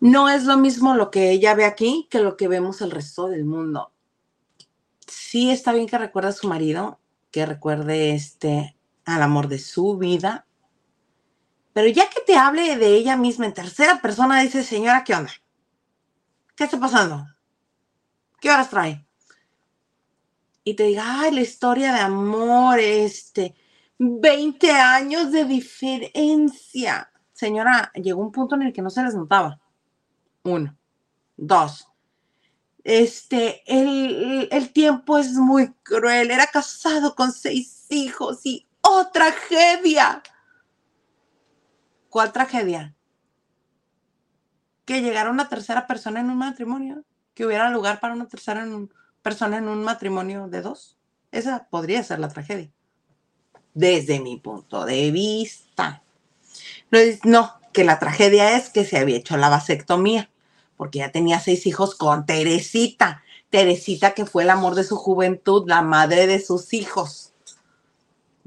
No 0.00 0.30
es 0.30 0.44
lo 0.44 0.56
mismo 0.56 0.94
lo 0.94 1.10
que 1.10 1.30
ella 1.30 1.54
ve 1.54 1.66
aquí 1.66 2.08
que 2.10 2.20
lo 2.20 2.36
que 2.36 2.48
vemos 2.48 2.80
el 2.80 2.90
resto 2.90 3.28
del 3.28 3.44
mundo. 3.44 3.92
Sí 5.06 5.50
está 5.50 5.72
bien 5.72 5.86
que 5.86 5.98
recuerde 5.98 6.30
a 6.30 6.32
su 6.32 6.48
marido, 6.48 6.98
que 7.30 7.44
recuerde 7.44 8.14
este 8.14 8.76
al 9.04 9.22
amor 9.22 9.48
de 9.48 9.58
su 9.58 9.98
vida, 9.98 10.46
pero 11.72 11.88
ya 11.88 12.08
que 12.08 12.20
te 12.20 12.36
hable 12.36 12.76
de 12.76 12.94
ella 12.94 13.16
misma 13.16 13.46
en 13.46 13.54
tercera 13.54 14.00
persona, 14.00 14.40
dice, 14.40 14.62
señora, 14.62 15.04
¿qué 15.04 15.14
onda? 15.14 15.32
¿qué 16.60 16.64
está 16.64 16.78
pasando? 16.78 17.26
¿Qué 18.38 18.50
horas 18.50 18.68
trae? 18.68 19.06
Y 20.62 20.74
te 20.74 20.82
diga, 20.84 21.22
ay, 21.22 21.32
la 21.32 21.40
historia 21.40 21.90
de 21.94 22.00
amor, 22.00 22.78
este, 22.78 23.54
20 24.02 24.70
años 24.70 25.30
de 25.30 25.44
diferencia. 25.44 27.12
Señora, 27.32 27.92
llegó 27.94 28.20
un 28.20 28.32
punto 28.32 28.54
en 28.54 28.62
el 28.62 28.72
que 28.72 28.82
no 28.82 28.90
se 28.90 29.02
les 29.02 29.14
notaba. 29.14 29.60
Uno. 30.42 30.76
Dos. 31.36 31.86
Este, 32.82 33.62
el, 33.66 34.48
el 34.50 34.72
tiempo 34.72 35.18
es 35.18 35.34
muy 35.34 35.72
cruel. 35.82 36.30
Era 36.30 36.46
casado 36.46 37.14
con 37.14 37.30
seis 37.30 37.86
hijos 37.90 38.40
y 38.44 38.66
¡oh, 38.80 39.06
tragedia! 39.12 40.22
¿Cuál 42.08 42.32
tragedia? 42.32 42.96
que 44.90 45.02
llegara 45.02 45.30
una 45.30 45.48
tercera 45.48 45.86
persona 45.86 46.18
en 46.18 46.30
un 46.30 46.38
matrimonio, 46.38 47.04
que 47.34 47.46
hubiera 47.46 47.70
lugar 47.70 48.00
para 48.00 48.12
una 48.12 48.26
tercera 48.26 48.66
persona 49.22 49.58
en 49.58 49.68
un 49.68 49.84
matrimonio 49.84 50.48
de 50.48 50.62
dos. 50.62 50.98
Esa 51.30 51.68
podría 51.70 52.02
ser 52.02 52.18
la 52.18 52.28
tragedia, 52.28 52.72
desde 53.74 54.20
mi 54.20 54.36
punto 54.36 54.84
de 54.84 55.10
vista. 55.10 56.02
No, 57.24 57.54
que 57.72 57.84
la 57.84 57.98
tragedia 57.98 58.56
es 58.56 58.68
que 58.70 58.84
se 58.84 58.98
había 58.98 59.16
hecho 59.16 59.36
la 59.36 59.48
vasectomía, 59.48 60.30
porque 60.76 60.98
ya 61.00 61.12
tenía 61.12 61.40
seis 61.40 61.66
hijos 61.66 61.94
con 61.94 62.26
Teresita. 62.26 63.22
Teresita 63.50 64.12
que 64.12 64.26
fue 64.26 64.44
el 64.44 64.50
amor 64.50 64.74
de 64.74 64.84
su 64.84 64.96
juventud, 64.96 65.68
la 65.68 65.82
madre 65.82 66.26
de 66.26 66.40
sus 66.40 66.72
hijos. 66.72 67.32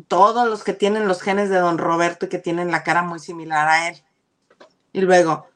Todos 0.07 0.47
los 0.47 0.63
que 0.63 0.73
tienen 0.73 1.07
los 1.07 1.21
genes 1.21 1.49
de 1.49 1.57
don 1.57 1.77
Roberto 1.77 2.25
y 2.25 2.29
que 2.29 2.39
tienen 2.39 2.71
la 2.71 2.83
cara 2.83 3.03
muy 3.03 3.19
similar 3.19 3.67
a 3.67 3.89
él. 3.89 4.03
Y 4.91 5.01
luego, 5.01 5.47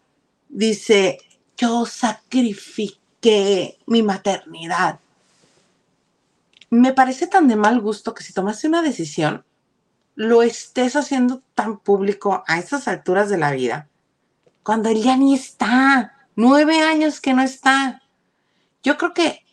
dice, 0.50 1.20
yo 1.58 1.86
sacrifiqué 1.86 3.78
mi 3.86 4.04
maternidad. 4.04 5.00
Me 6.70 6.94
parece 6.94 7.28
tan 7.28 7.48
de 7.48 7.56
mal 7.56 7.80
gusto 7.80 8.14
que 8.14 8.24
si 8.24 8.34
tomaste 8.34 8.68
una 8.68 8.82
decisión, 8.82 9.46
lo 10.18 10.42
estés 10.42 10.96
haciendo 10.96 11.44
tan 11.54 11.78
público 11.78 12.44
a 12.48 12.58
estas 12.58 12.88
alturas 12.88 13.30
de 13.30 13.38
la 13.38 13.52
vida, 13.52 13.88
cuando 14.64 14.90
él 14.90 15.04
ya 15.04 15.16
ni 15.16 15.36
está, 15.36 16.28
nueve 16.36 16.80
años 16.80 17.22
que 17.22 17.36
no 17.36 17.44
está. 17.44 18.02
Yo 18.82 18.98
creo 18.98 19.14
que 19.14 19.46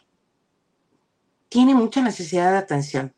tiene 1.50 1.74
mucha 1.74 2.00
necesidad 2.00 2.50
de 2.50 2.56
atención. 2.56 3.14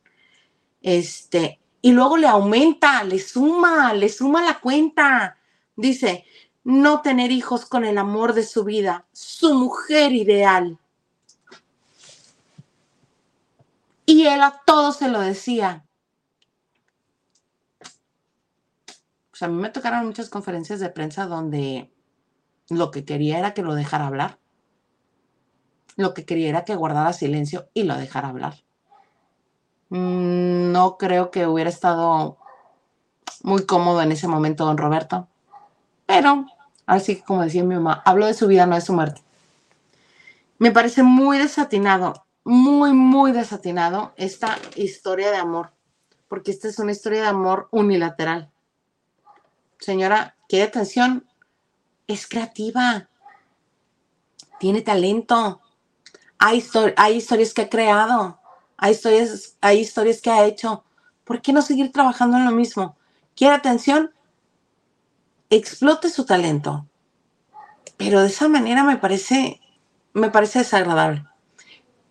Este, 0.83 1.61
y 1.81 1.93
luego 1.93 2.17
le 2.17 2.27
aumenta, 2.27 3.05
le 3.05 3.21
suma, 3.21 3.95
le 3.95 4.09
suma 4.09 4.43
la 4.43 4.59
cuenta. 4.59 5.39
Dice, 5.77 6.25
no 6.65 7.01
tener 7.01 7.31
hijos 7.31 7.65
con 7.65 7.85
el 7.85 7.97
amor 7.97 8.33
de 8.33 8.43
su 8.43 8.65
vida, 8.65 9.07
su 9.13 9.55
mujer 9.55 10.11
ideal. 10.13 10.81
Y 14.05 14.27
él 14.27 14.43
a 14.43 14.63
todos 14.67 14.97
se 14.97 15.09
lo 15.09 15.21
decía. 15.21 15.86
Pues 19.37 19.43
a 19.43 19.53
mí 19.53 19.61
me 19.61 19.69
tocaron 19.69 20.07
muchas 20.07 20.31
conferencias 20.31 20.81
de 20.81 20.89
prensa 20.89 21.27
donde 21.27 21.93
lo 22.71 22.91
que 22.91 23.05
quería 23.05 23.39
era 23.39 23.53
que 23.53 23.61
lo 23.61 23.75
dejara 23.75 24.07
hablar. 24.07 24.39
lo 25.97 26.15
que 26.15 26.25
quería 26.25 26.49
era 26.49 26.65
que 26.65 26.75
guardara 26.75 27.13
silencio 27.13 27.69
y 27.75 27.83
lo 27.83 27.97
dejara 27.97 28.29
hablar. 28.29 28.55
Mm, 29.91 30.73
no 30.73 30.97
creo 30.97 31.31
que 31.31 31.47
hubiera 31.47 31.69
estado 31.69 32.39
muy 33.43 33.67
cómodo 33.67 34.01
en 34.01 34.13
ese 34.13 34.27
momento 34.27 34.65
don 34.65 34.79
Roberto, 34.79 35.29
pero 36.07 36.47
así 36.87 37.17
como 37.21 37.43
decía 37.43 37.63
mi 37.63 37.75
mamá, 37.75 38.03
habló 38.07 38.27
de 38.27 38.35
su 38.35 38.47
vida, 38.47 38.65
no 38.65 38.75
de 38.75 38.81
su 38.81 38.95
muerte. 38.95 39.23
Me 40.59 40.71
parece 40.71 41.03
muy 41.03 41.37
desatinado, 41.37 42.27
muy, 42.45 42.95
muy 42.95 43.33
desatinado 43.33 44.15
esta 44.17 44.57
historia 44.77 45.31
de 45.31 45.37
amor, 45.37 45.73
porque 46.27 46.53
esta 46.53 46.69
es 46.69 46.79
una 46.79 46.93
historia 46.93 47.21
de 47.21 47.29
amor 47.29 47.69
unilateral. 47.71 48.51
Señora, 49.79 50.37
qué 50.49 50.63
atención, 50.63 51.27
es 52.07 52.27
creativa, 52.27 53.09
tiene 54.59 54.83
talento, 54.83 55.61
hay, 56.39 56.63
historias 57.17 57.55
que 57.55 57.63
ha 57.63 57.69
creado, 57.69 58.41
hay 58.77 58.93
historias, 58.93 59.57
hay 59.61 59.81
historias 59.81 60.21
que 60.21 60.31
ha 60.31 60.47
hecho. 60.47 60.85
¿Por 61.25 61.43
qué 61.43 61.53
no 61.53 61.63
seguir 61.63 61.93
trabajando 61.93 62.37
en 62.37 62.45
lo 62.45 62.53
mismo? 62.53 62.97
Quiere 63.35 63.55
atención, 63.55 64.15
explote 65.51 66.11
su 66.11 66.25
talento. 66.25 66.87
Pero 67.97 68.21
de 68.21 68.29
esa 68.29 68.49
manera 68.49 68.85
me 68.85 68.97
parece, 68.97 69.61
me 70.13 70.31
parece 70.31 70.61
desagradable. 70.61 71.25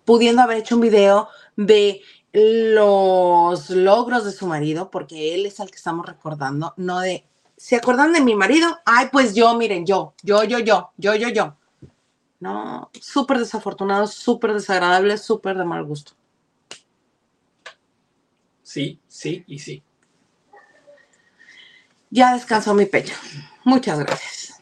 Pudiendo 0.04 0.41
haber 0.41 0.58
hecho 0.58 0.75
un 0.75 0.82
video 0.82 1.30
de 1.56 2.01
los 2.34 3.69
logros 3.69 4.25
de 4.25 4.32
su 4.32 4.45
marido, 4.47 4.91
porque 4.91 5.34
él 5.34 5.45
es 5.45 5.60
el 5.60 5.69
que 5.69 5.78
estamos 5.78 6.06
recordando, 6.06 6.73
no 6.75 6.99
de, 6.99 7.25
¿se 7.58 7.76
acuerdan 7.76 8.13
de 8.13 8.22
mi 8.22 8.36
marido? 8.36 8.80
Ay, 8.86 9.08
pues 9.12 9.34
yo, 9.34 9.54
miren, 9.56 9.86
yo, 9.86 10.13
yo, 10.24 10.44
yo, 10.44 10.60
yo, 10.60 10.91
yo, 10.98 11.15
yo, 11.15 11.30
yo. 11.30 11.58
No, 12.39 12.89
súper 13.00 13.39
desafortunado, 13.39 14.08
súper 14.08 14.54
desagradable, 14.54 15.18
súper 15.18 15.58
de 15.58 15.65
mal 15.65 15.84
gusto. 15.84 16.13
Sí, 18.62 19.00
sí 19.08 19.44
y 19.48 19.60
sí. 19.60 19.84
Ya 22.10 22.34
descansó 22.34 22.74
mi 22.74 22.86
pecho. 22.86 23.15
Muchas 23.63 24.00
gracias. 24.00 24.62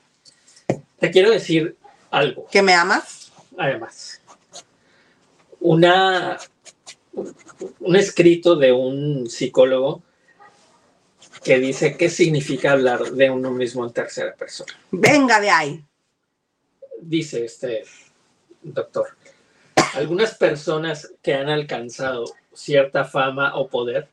Te 1.00 1.12
quiero 1.12 1.32
decir 1.32 1.78
algo. 2.10 2.48
¿Que 2.52 2.62
me 2.62 2.74
amas? 2.74 3.32
Además. 3.58 4.22
Una, 5.60 6.38
un 7.80 7.96
escrito 7.96 8.56
de 8.56 8.72
un 8.72 9.30
psicólogo 9.30 10.04
que 11.44 11.60
dice 11.60 11.98
qué 11.98 12.10
significa 12.10 12.72
hablar 12.72 13.04
de 13.04 13.30
uno 13.30 13.52
mismo 13.52 13.86
en 13.86 13.94
tercera 13.94 14.34
persona. 14.34 14.74
Venga 14.92 15.40
de 15.40 15.50
ahí 15.50 15.86
dice 17.06 17.46
este 17.46 17.84
doctor, 18.62 19.08
algunas 19.94 20.36
personas 20.36 21.14
que 21.22 21.34
han 21.34 21.50
alcanzado 21.50 22.26
cierta 22.54 23.06
fama 23.06 23.56
o 23.56 23.68
poder 23.68 24.08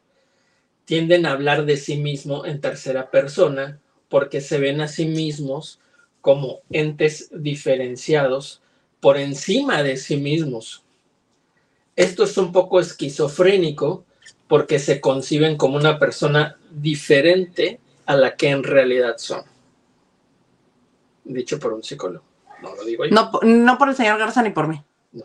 tienden 0.85 1.27
a 1.27 1.33
hablar 1.33 1.65
de 1.65 1.77
sí 1.77 1.97
mismo 1.97 2.45
en 2.45 2.61
tercera 2.61 3.11
persona 3.11 3.81
porque 4.09 4.41
se 4.41 4.59
ven 4.59 4.81
a 4.81 4.89
sí 4.89 5.07
mismos 5.07 5.81
como 6.21 6.61
entes 6.71 7.31
diferenciados 7.33 8.61
por 9.01 9.17
encima 9.17 9.83
de 9.83 9.97
sí 9.97 10.17
mismos. 10.17 10.83
Esto 11.97 12.25
es 12.25 12.37
un 12.37 12.53
poco 12.53 12.81
esquizofrénico 12.81 14.05
porque 14.51 14.81
se 14.81 15.01
conciben 15.01 15.57
como 15.57 15.77
una 15.77 16.01
persona 16.01 16.59
diferente 16.73 17.79
a 18.05 18.17
la 18.17 18.35
que 18.35 18.49
en 18.49 18.65
realidad 18.65 19.17
son. 19.17 19.45
Dicho 21.23 21.61
por 21.61 21.73
un 21.73 21.85
psicólogo. 21.85 22.25
No 22.61 22.75
lo 22.75 22.85
digo 22.85 23.05
yo. 23.05 23.13
No, 23.13 23.79
por 23.79 23.89
el 23.89 23.95
señor 23.95 24.19
Garza 24.19 24.43
ni 24.43 24.51
por 24.51 24.67
mí. 24.67 24.83
No. 25.13 25.25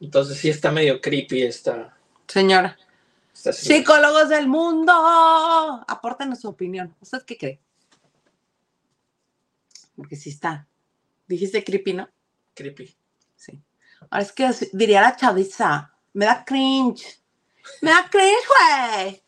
Entonces 0.00 0.38
sí 0.38 0.48
está 0.48 0.70
medio 0.70 1.00
creepy 1.00 1.42
esta. 1.42 1.98
Señora. 2.28 2.78
Psicólogos 3.32 4.28
del 4.28 4.46
mundo, 4.46 4.92
aporten 4.94 6.36
su 6.36 6.48
opinión. 6.48 6.94
¿Usted 7.00 7.22
qué 7.26 7.36
cree? 7.36 7.60
Porque 9.96 10.14
sí 10.14 10.30
está. 10.30 10.68
Dijiste 11.26 11.64
creepy, 11.64 11.94
¿no? 11.94 12.08
Creepy. 12.54 12.96
Sí. 13.34 13.60
Ahora 14.08 14.22
es 14.22 14.30
que 14.30 14.48
diría 14.72 15.00
la 15.00 15.16
chaviza, 15.16 15.92
me 16.12 16.26
da 16.26 16.44
cringe. 16.44 17.23
Me 17.82 17.90
da 17.90 18.08
cringe, 18.10 18.46
güey. 18.48 19.22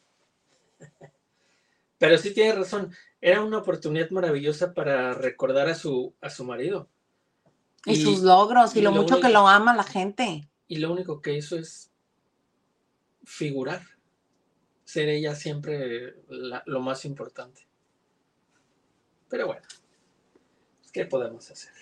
Pero 1.99 2.19
sí 2.19 2.35
tiene 2.35 2.53
razón 2.53 2.93
era 3.21 3.43
una 3.43 3.59
oportunidad 3.59 4.11
maravillosa 4.11 4.73
para 4.73 5.13
recordar 5.13 5.69
a 5.69 5.75
su, 5.75 6.15
a 6.21 6.31
su 6.31 6.45
marido. 6.45 6.89
Y, 7.85 8.01
sus 8.01 8.21
logros 8.21 8.75
y, 8.77 8.81
lo, 8.81 8.93
mucho 8.93 9.21
que 9.21 9.29
lo 9.29 9.49
ama 9.49 9.75
la 9.75 9.85
gente. 9.85 10.49
Y 10.69 10.77
lo 10.77 10.93
único 10.93 11.21
que 11.21 11.37
hizo 11.37 11.57
es 11.57 11.93
figurar, 13.25 13.83
ser 14.85 15.09
ella 15.09 15.35
siempre 15.35 16.17
lo 16.29 16.81
más 16.81 17.05
importante. 17.05 17.67
Pero 19.29 19.47
bueno, 19.49 19.67
¿qué 20.93 21.05
podemos 21.05 21.51
hacer? 21.51 21.73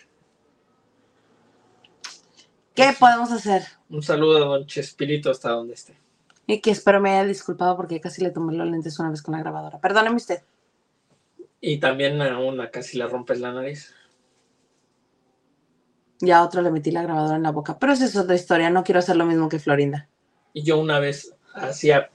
¿Qué 2.75 2.95
podemos 2.99 3.31
hacer? 3.31 3.65
Un 3.89 4.03
saludo 4.03 4.37
a 4.39 4.47
don 4.47 4.67
Chespirito 4.67 5.31
hasta 5.31 5.51
donde 5.51 5.75
esté. 5.75 5.99
Y 6.47 6.61
que 6.61 6.71
espero 6.71 7.01
me 7.01 7.11
haya 7.11 7.25
disculpado 7.25 7.77
porque 7.77 8.01
casi 8.01 8.23
le 8.23 8.31
tomé 8.31 8.55
los 8.55 8.69
lentes 8.69 8.99
una 8.99 9.11
vez 9.11 9.23
con 9.23 9.33
la 9.33 9.41
grabadora. 9.41 9.79
Perdóneme 9.79 10.17
usted. 10.17 10.43
Y 11.61 11.79
también 11.79 12.21
a 12.21 12.39
una 12.39 12.71
casi 12.71 12.99
le 12.99 13.07
rompes 13.07 13.41
la 13.41 13.53
nariz. 13.53 13.95
Ya 16.21 16.39
a 16.39 16.45
otro 16.45 16.61
le 16.61 16.71
metí 16.71 16.91
la 16.91 17.03
grabadora 17.03 17.37
en 17.37 17.43
la 17.43 17.51
boca. 17.51 17.79
Pero 17.79 17.93
esa 17.93 18.05
es 18.05 18.17
otra 18.17 18.35
historia. 18.35 18.71
No 18.71 18.85
quiero 18.85 18.99
hacer 18.99 19.17
lo 19.17 19.25
mismo 19.25 19.49
que 19.49 19.59
Florinda. 19.59 20.09
Y 20.53 20.63
yo 20.63 20.79
una 20.79 20.99
vez 20.99 21.35
hacía 21.55 22.11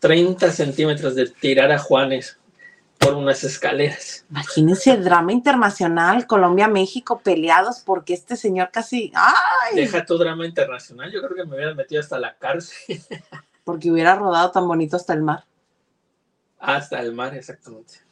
30 0.00 0.50
centímetros 0.50 1.14
de 1.14 1.26
tirar 1.28 1.70
a 1.70 1.78
Juanes 1.78 2.38
por 2.98 3.14
unas 3.14 3.44
escaleras. 3.44 4.24
Imagínense 4.30 4.96
drama 4.96 5.32
internacional, 5.32 6.26
Colombia-México 6.26 7.20
peleados 7.22 7.80
porque 7.80 8.14
este 8.14 8.36
señor 8.36 8.70
casi. 8.72 9.12
¡Ay! 9.14 9.76
Deja 9.76 10.04
tu 10.04 10.18
drama 10.18 10.46
internacional. 10.46 11.10
Yo 11.12 11.20
creo 11.22 11.36
que 11.36 11.44
me 11.44 11.56
hubiera 11.56 11.74
metido 11.74 12.00
hasta 12.00 12.18
la 12.18 12.36
cárcel. 12.36 13.00
porque 13.68 13.90
hubiera 13.90 14.14
rodado 14.14 14.50
tan 14.50 14.66
bonito 14.66 14.96
hasta 14.96 15.12
el 15.12 15.20
mar. 15.20 15.44
Hasta 16.58 17.02
el 17.02 17.12
mar, 17.12 17.34
exactamente 17.34 18.08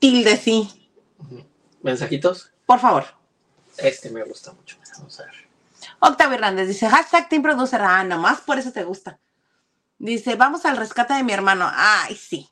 tilde 0.00 0.36
sí. 0.36 0.90
¿Mensajitos? 1.82 2.52
Por 2.66 2.80
favor. 2.80 3.04
Este 3.76 4.10
me 4.10 4.24
gusta 4.24 4.52
mucho. 4.52 4.76
Vamos 4.98 5.20
a 5.20 5.24
ver. 5.24 5.34
Octavio 6.00 6.34
Hernández 6.34 6.66
dice, 6.66 6.88
hashtag 6.88 7.28
Team 7.28 7.42
Producer. 7.42 7.80
Ah, 7.82 8.02
nomás 8.02 8.40
por 8.40 8.58
eso 8.58 8.72
te 8.72 8.82
gusta. 8.82 9.20
Dice, 9.98 10.34
vamos 10.34 10.64
al 10.64 10.78
rescate 10.78 11.14
de 11.14 11.22
mi 11.22 11.32
hermano. 11.32 11.70
Ay, 11.72 12.16
sí. 12.16 12.48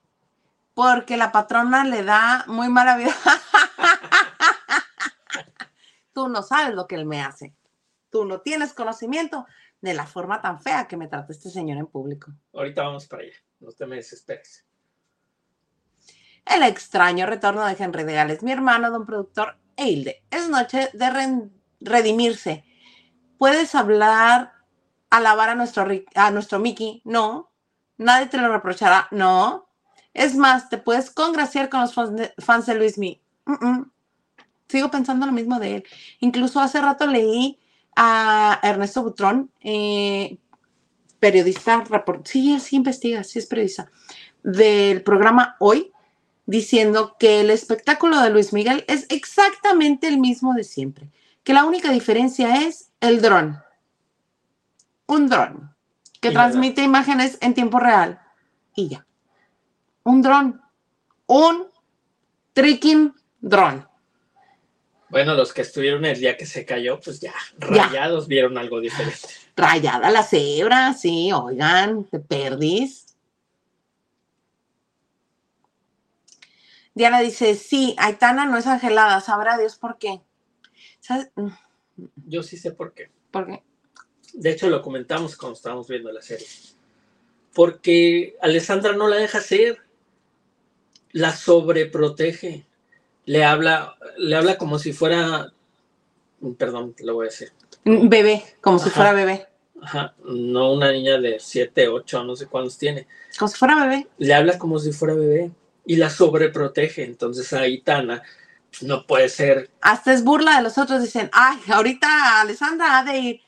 Porque 0.74 1.16
la 1.16 1.32
patrona 1.32 1.84
le 1.84 2.04
da 2.04 2.44
muy 2.46 2.68
mala 2.68 2.96
vida. 2.96 3.14
Tú 6.12 6.28
no 6.28 6.42
sabes 6.42 6.74
lo 6.74 6.86
que 6.86 6.94
él 6.94 7.06
me 7.06 7.22
hace. 7.22 7.54
Tú 8.10 8.24
no 8.24 8.40
tienes 8.40 8.74
conocimiento 8.74 9.46
de 9.80 9.94
la 9.94 10.06
forma 10.06 10.40
tan 10.40 10.60
fea 10.60 10.86
que 10.86 10.96
me 10.96 11.08
trata 11.08 11.32
este 11.32 11.50
señor 11.50 11.78
en 11.78 11.86
público. 11.86 12.32
Ahorita 12.52 12.82
vamos 12.82 13.06
para 13.06 13.22
allá. 13.22 13.36
No 13.60 13.72
te 13.72 13.86
me 13.86 13.96
desesperes. 13.96 14.64
El 16.44 16.62
extraño 16.62 17.26
retorno 17.26 17.64
de 17.66 17.76
Henry 17.78 18.04
de 18.04 18.14
Gales, 18.14 18.42
mi 18.42 18.52
hermano, 18.52 18.90
don 18.90 19.04
productor 19.04 19.58
Eilde. 19.76 20.24
Es 20.30 20.48
noche 20.48 20.90
de 20.94 21.50
redimirse. 21.80 22.64
¿Puedes 23.36 23.74
hablar, 23.74 24.52
alabar 25.10 25.50
a 25.50 25.54
nuestro, 25.54 25.86
a 26.14 26.30
nuestro 26.30 26.58
Mickey? 26.58 27.02
No. 27.04 27.52
Nadie 27.98 28.26
te 28.26 28.38
lo 28.38 28.50
reprochará. 28.50 29.08
No. 29.10 29.68
Es 30.14 30.34
más, 30.34 30.68
te 30.68 30.78
puedes 30.78 31.10
congraciar 31.10 31.68
con 31.68 31.80
los 31.80 31.94
fans 31.94 32.66
de, 32.66 32.74
Luis 32.74 32.98
Mi. 32.98 33.22
Sigo 34.68 34.90
pensando 34.90 35.26
lo 35.26 35.32
mismo 35.32 35.60
de 35.60 35.76
él. 35.76 35.84
Incluso 36.20 36.60
hace 36.60 36.80
rato 36.80 37.06
leí 37.06 37.60
a 38.00 38.60
Ernesto 38.62 39.02
Butrón, 39.02 39.50
eh, 39.60 40.38
periodista, 41.18 41.84
sí, 42.22 42.60
sí 42.60 42.76
investiga, 42.76 43.24
sí 43.24 43.40
es 43.40 43.46
periodista, 43.46 43.90
del 44.44 45.02
programa 45.02 45.56
Hoy, 45.58 45.90
diciendo 46.46 47.16
que 47.18 47.40
el 47.40 47.50
espectáculo 47.50 48.20
de 48.20 48.30
Luis 48.30 48.52
Miguel 48.52 48.84
es 48.86 49.04
exactamente 49.08 50.06
el 50.06 50.18
mismo 50.18 50.54
de 50.54 50.62
siempre, 50.62 51.10
que 51.42 51.52
la 51.52 51.64
única 51.64 51.90
diferencia 51.90 52.64
es 52.64 52.92
el 53.00 53.20
dron. 53.20 53.58
Un 55.08 55.28
dron 55.28 55.74
que 56.20 56.30
transmite 56.30 56.84
imágenes 56.84 57.36
en 57.40 57.54
tiempo 57.54 57.80
real 57.80 58.20
y 58.76 58.90
ya. 58.90 59.06
Un 60.04 60.22
dron. 60.22 60.62
Un 61.26 61.66
tricking 62.52 63.12
dron. 63.40 63.88
Bueno, 65.10 65.34
los 65.34 65.52
que 65.52 65.62
estuvieron 65.62 66.04
el 66.04 66.20
día 66.20 66.36
que 66.36 66.46
se 66.46 66.64
cayó, 66.66 67.00
pues 67.00 67.20
ya, 67.20 67.34
rayados 67.58 68.28
vieron 68.28 68.58
algo 68.58 68.80
diferente. 68.80 69.18
Rayada 69.56 70.10
la 70.10 70.22
cebra, 70.22 70.92
sí, 70.94 71.32
oigan, 71.32 72.04
te 72.04 72.20
perdís. 72.20 73.06
Diana 76.94 77.20
dice, 77.20 77.54
sí, 77.54 77.94
Aitana 77.96 78.44
no 78.44 78.58
es 78.58 78.66
angelada, 78.66 79.20
sabrá 79.20 79.56
Dios 79.56 79.76
por 79.76 79.98
qué. 79.98 80.20
Mm, 81.36 81.48
Yo 82.26 82.42
sí 82.42 82.56
sé 82.56 82.72
por 82.72 82.92
qué. 82.92 83.10
¿Por 83.30 83.46
qué? 83.46 83.62
De 84.34 84.50
hecho, 84.50 84.68
lo 84.68 84.82
comentamos 84.82 85.36
cuando 85.36 85.56
estábamos 85.56 85.88
viendo 85.88 86.12
la 86.12 86.22
serie. 86.22 86.46
Porque 87.54 88.36
Alessandra 88.40 88.92
no 88.92 89.08
la 89.08 89.16
deja 89.16 89.40
ser. 89.40 89.78
La 91.12 91.34
sobreprotege. 91.34 92.67
Le 93.28 93.44
habla, 93.44 93.94
le 94.16 94.34
habla 94.34 94.56
como 94.56 94.78
si 94.78 94.94
fuera. 94.94 95.52
Perdón, 96.56 96.94
lo 97.00 97.12
voy 97.12 97.26
a 97.26 97.28
decir. 97.28 97.52
Bebé, 97.84 98.42
como 98.62 98.78
si 98.78 98.88
fuera 98.88 99.12
bebé. 99.12 99.46
Ajá, 99.82 100.14
no 100.24 100.72
una 100.72 100.90
niña 100.90 101.18
de 101.18 101.38
7, 101.38 101.88
8, 101.88 102.24
no 102.24 102.34
sé 102.36 102.46
cuántos 102.46 102.78
tiene. 102.78 103.06
Como 103.38 103.50
si 103.50 103.58
fuera 103.58 103.84
bebé. 103.84 104.06
Le 104.16 104.32
habla 104.32 104.56
como 104.56 104.78
si 104.78 104.92
fuera 104.92 105.12
bebé 105.12 105.50
y 105.84 105.96
la 105.96 106.08
sobreprotege. 106.08 107.04
Entonces 107.04 107.52
ahí 107.52 107.82
Tana 107.82 108.22
no 108.80 109.06
puede 109.06 109.28
ser. 109.28 109.68
Hasta 109.82 110.14
es 110.14 110.24
burla 110.24 110.56
de 110.56 110.62
los 110.62 110.78
otros. 110.78 111.02
Dicen, 111.02 111.28
ay, 111.34 111.58
ahorita 111.68 112.40
Alessandra 112.40 112.98
ha 112.98 113.04
de 113.04 113.18
ir. 113.18 113.40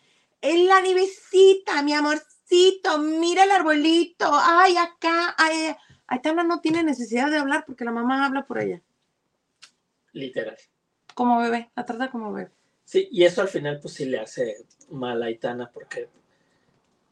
En 0.42 0.66
la 0.66 0.82
nivecita, 0.82 1.82
mi 1.82 1.94
amorcito, 1.94 2.98
mira 2.98 3.44
el 3.44 3.50
arbolito. 3.50 4.30
Ay, 4.30 4.76
acá. 4.76 5.34
Ay, 5.38 5.74
Aitana 6.06 6.44
no 6.44 6.60
tiene 6.60 6.82
necesidad 6.82 7.30
de 7.30 7.38
hablar 7.38 7.64
porque 7.66 7.86
la 7.86 7.92
mamá 7.92 8.26
habla 8.26 8.44
por 8.44 8.58
ella. 8.58 8.82
Literal. 10.12 10.56
Como 11.14 11.40
bebé, 11.40 11.70
la 11.76 11.84
trata 11.86 12.10
como 12.10 12.32
bebé. 12.32 12.50
Sí, 12.84 13.08
y 13.12 13.24
eso 13.24 13.42
al 13.42 13.48
final 13.48 13.78
pues 13.80 13.94
sí 13.94 14.04
le 14.06 14.18
hace 14.18 14.56
mal 14.90 15.22
a 15.22 15.26
Aitana 15.26 15.70
porque 15.72 16.08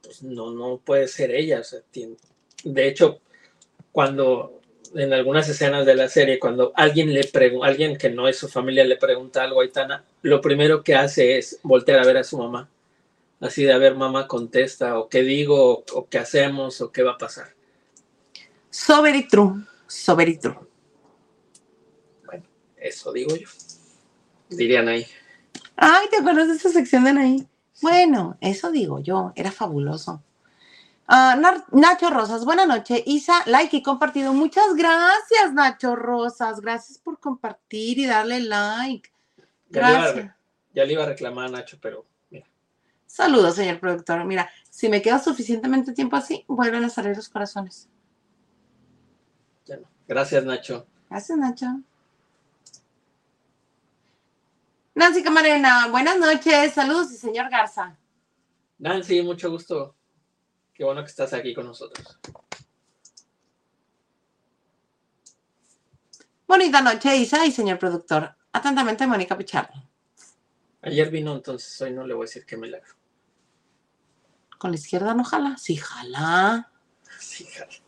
pues 0.02 0.22
no, 0.22 0.50
no 0.50 0.78
puede 0.78 1.06
ser 1.08 1.30
ella. 1.32 1.60
o 1.60 1.64
sea, 1.64 1.80
tiene- 1.90 2.16
De 2.64 2.88
hecho, 2.88 3.20
cuando 3.92 4.60
en 4.94 5.12
algunas 5.12 5.48
escenas 5.48 5.84
de 5.86 5.94
la 5.94 6.08
serie, 6.08 6.38
cuando 6.38 6.72
alguien 6.74 7.12
le 7.12 7.24
pregunta, 7.24 7.66
alguien 7.68 7.96
que 7.96 8.10
no 8.10 8.26
es 8.26 8.38
su 8.38 8.48
familia 8.48 8.84
le 8.84 8.96
pregunta 8.96 9.42
algo 9.42 9.60
a 9.60 9.64
Aitana, 9.64 10.04
lo 10.22 10.40
primero 10.40 10.82
que 10.82 10.94
hace 10.94 11.38
es 11.38 11.60
voltear 11.62 12.00
a 12.00 12.06
ver 12.06 12.16
a 12.16 12.24
su 12.24 12.38
mamá. 12.38 12.68
Así 13.40 13.62
de 13.62 13.72
a 13.72 13.78
ver, 13.78 13.94
mamá 13.94 14.26
contesta, 14.26 14.98
o 14.98 15.08
qué 15.08 15.22
digo, 15.22 15.74
o, 15.78 15.84
o 15.94 16.08
qué 16.08 16.18
hacemos, 16.18 16.80
o 16.80 16.90
qué 16.90 17.02
va 17.04 17.12
a 17.12 17.18
pasar. 17.18 17.54
So 18.70 19.02
very 19.02 19.28
true. 19.28 19.64
So 19.86 20.16
very 20.16 20.36
true. 20.38 20.56
Eso 22.88 23.12
digo 23.12 23.36
yo. 23.36 23.48
Dirían 24.48 24.88
ahí. 24.88 25.06
Ay, 25.76 26.08
¿te 26.08 26.16
acuerdas 26.16 26.48
de 26.48 26.54
esa 26.54 26.70
sección 26.70 27.04
de 27.04 27.10
ahí? 27.10 27.48
Bueno, 27.82 28.38
eso 28.40 28.70
digo 28.70 28.98
yo, 29.00 29.32
era 29.36 29.52
fabuloso. 29.52 30.22
Ah, 31.06 31.38
Nacho 31.70 32.10
Rosas, 32.10 32.44
buenas 32.44 32.66
noches. 32.66 33.02
Isa, 33.06 33.42
like 33.46 33.76
y 33.76 33.82
compartido. 33.82 34.32
Muchas 34.32 34.74
gracias, 34.74 35.52
Nacho 35.52 35.96
Rosas. 35.96 36.60
Gracias 36.60 36.98
por 36.98 37.20
compartir 37.20 37.98
y 37.98 38.06
darle 38.06 38.40
like. 38.40 39.10
Ya 39.68 39.82
le, 39.82 39.88
iba 39.90 39.98
a, 39.98 40.12
Gracias. 40.12 40.34
ya 40.74 40.84
le 40.84 40.92
iba 40.94 41.02
a 41.04 41.06
reclamar 41.06 41.46
a 41.46 41.50
Nacho, 41.50 41.78
pero 41.80 42.06
mira, 42.30 42.46
Saludos, 43.06 43.54
señor 43.56 43.80
productor. 43.80 44.24
Mira, 44.24 44.50
si 44.70 44.88
me 44.88 45.02
queda 45.02 45.18
suficientemente 45.18 45.92
tiempo 45.92 46.16
así, 46.16 46.44
vuelven 46.48 46.84
a 46.84 46.90
salir 46.90 47.14
los 47.16 47.28
corazones. 47.28 47.88
ya 49.66 49.76
no. 49.76 49.88
Gracias, 50.06 50.44
Nacho. 50.44 50.86
Gracias, 51.08 51.38
Nacho. 51.38 51.82
Nancy 54.98 55.22
Camarena, 55.22 55.86
buenas 55.92 56.18
noches. 56.18 56.72
Saludos 56.74 57.12
y 57.12 57.16
señor 57.16 57.48
Garza. 57.48 57.96
Nancy, 58.78 59.22
mucho 59.22 59.48
gusto. 59.48 59.94
Qué 60.74 60.82
bueno 60.82 61.04
que 61.04 61.10
estás 61.10 61.32
aquí 61.34 61.54
con 61.54 61.66
nosotros. 61.66 62.18
Bonita 66.48 66.80
noche, 66.80 67.16
Isa 67.16 67.46
y 67.46 67.52
señor 67.52 67.78
productor. 67.78 68.34
Atentamente, 68.50 69.06
Mónica 69.06 69.38
Pichardo. 69.38 69.88
Ayer 70.82 71.08
vino, 71.12 71.32
entonces 71.32 71.80
hoy 71.80 71.92
no 71.92 72.04
le 72.04 72.14
voy 72.14 72.24
a 72.24 72.26
decir 72.26 72.44
qué 72.44 72.56
milagro. 72.56 72.92
Con 74.58 74.72
la 74.72 74.78
izquierda 74.78 75.14
no 75.14 75.22
jala. 75.22 75.56
Sí, 75.58 75.76
jala. 75.76 76.72
Sí, 77.20 77.44
jale. 77.44 77.82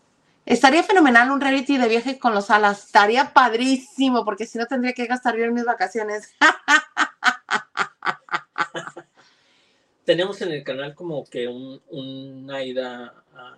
Estaría 0.47 0.85
fenomenal 0.85 1.31
un 1.31 1.41
reality 1.41 1.77
de 1.77 1.89
viaje 1.89 2.19
con 2.21 2.35
los 2.35 2.51
alas. 2.51 2.85
Estaría 2.85 3.33
padrísimo, 3.33 4.25
porque 4.25 4.47
si 4.47 4.59
no 4.59 4.67
tendría 4.67 4.93
que 4.93 5.07
gastar 5.07 5.37
yo 5.37 5.45
en 5.45 5.55
mis 5.55 5.65
vacaciones. 5.65 6.35
Tenemos 10.05 10.41
en 10.43 10.53
el 10.53 10.65
canal 10.65 10.95
como 10.95 11.25
que 11.25 11.47
un, 11.49 11.81
una 11.91 12.63
ida 12.63 13.15
a- 13.35 13.57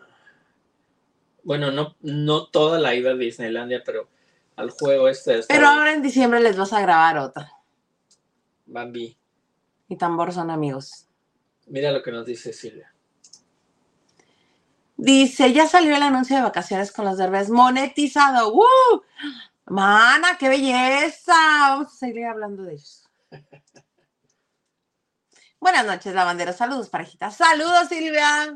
Bueno, 1.44 1.70
no, 1.70 1.96
no 2.00 2.46
toda 2.46 2.78
la 2.78 2.94
ida 2.94 3.12
a 3.12 3.14
Disneylandia, 3.14 3.82
pero 3.84 4.08
al 4.56 4.70
juego 4.70 5.08
este. 5.08 5.40
Pero 5.48 5.66
ahora 5.66 5.92
en 5.94 6.02
diciembre 6.02 6.40
les 6.40 6.56
vas 6.56 6.72
a 6.72 6.80
grabar 6.82 7.18
otra. 7.18 7.50
Bambi. 8.66 9.16
Y 9.88 9.96
tambor 9.96 10.32
son 10.32 10.50
amigos. 10.50 11.06
Mira 11.66 11.90
lo 11.92 12.02
que 12.02 12.12
nos 12.12 12.26
dice 12.26 12.52
Silvia. 12.52 12.92
Dice, 14.96 15.52
ya 15.52 15.66
salió 15.66 15.96
el 15.96 16.02
anuncio 16.02 16.36
de 16.36 16.42
vacaciones 16.42 16.92
con 16.92 17.04
los 17.04 17.18
derbes 17.18 17.50
monetizado. 17.50 18.52
¡Woo! 18.54 19.02
Mana, 19.66 20.36
qué 20.38 20.48
belleza. 20.48 21.34
Vamos 21.34 21.92
a 21.92 21.96
seguir 21.96 22.24
hablando 22.26 22.62
de 22.64 22.74
ellos. 22.74 23.08
Buenas 25.62 25.86
noches, 25.86 26.12
lavandera. 26.12 26.52
Saludos, 26.52 26.88
parejita. 26.88 27.30
Saludos, 27.30 27.88
Silvia. 27.88 28.52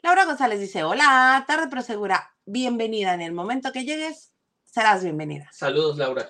Laura 0.00 0.24
González 0.24 0.58
dice, 0.58 0.84
hola, 0.84 1.44
tarde 1.46 1.66
pero 1.68 1.82
segura. 1.82 2.34
Bienvenida. 2.46 3.12
En 3.12 3.20
el 3.20 3.32
momento 3.32 3.72
que 3.72 3.84
llegues, 3.84 4.32
serás 4.64 5.04
bienvenida. 5.04 5.50
Saludos, 5.52 5.98
Laura. 5.98 6.26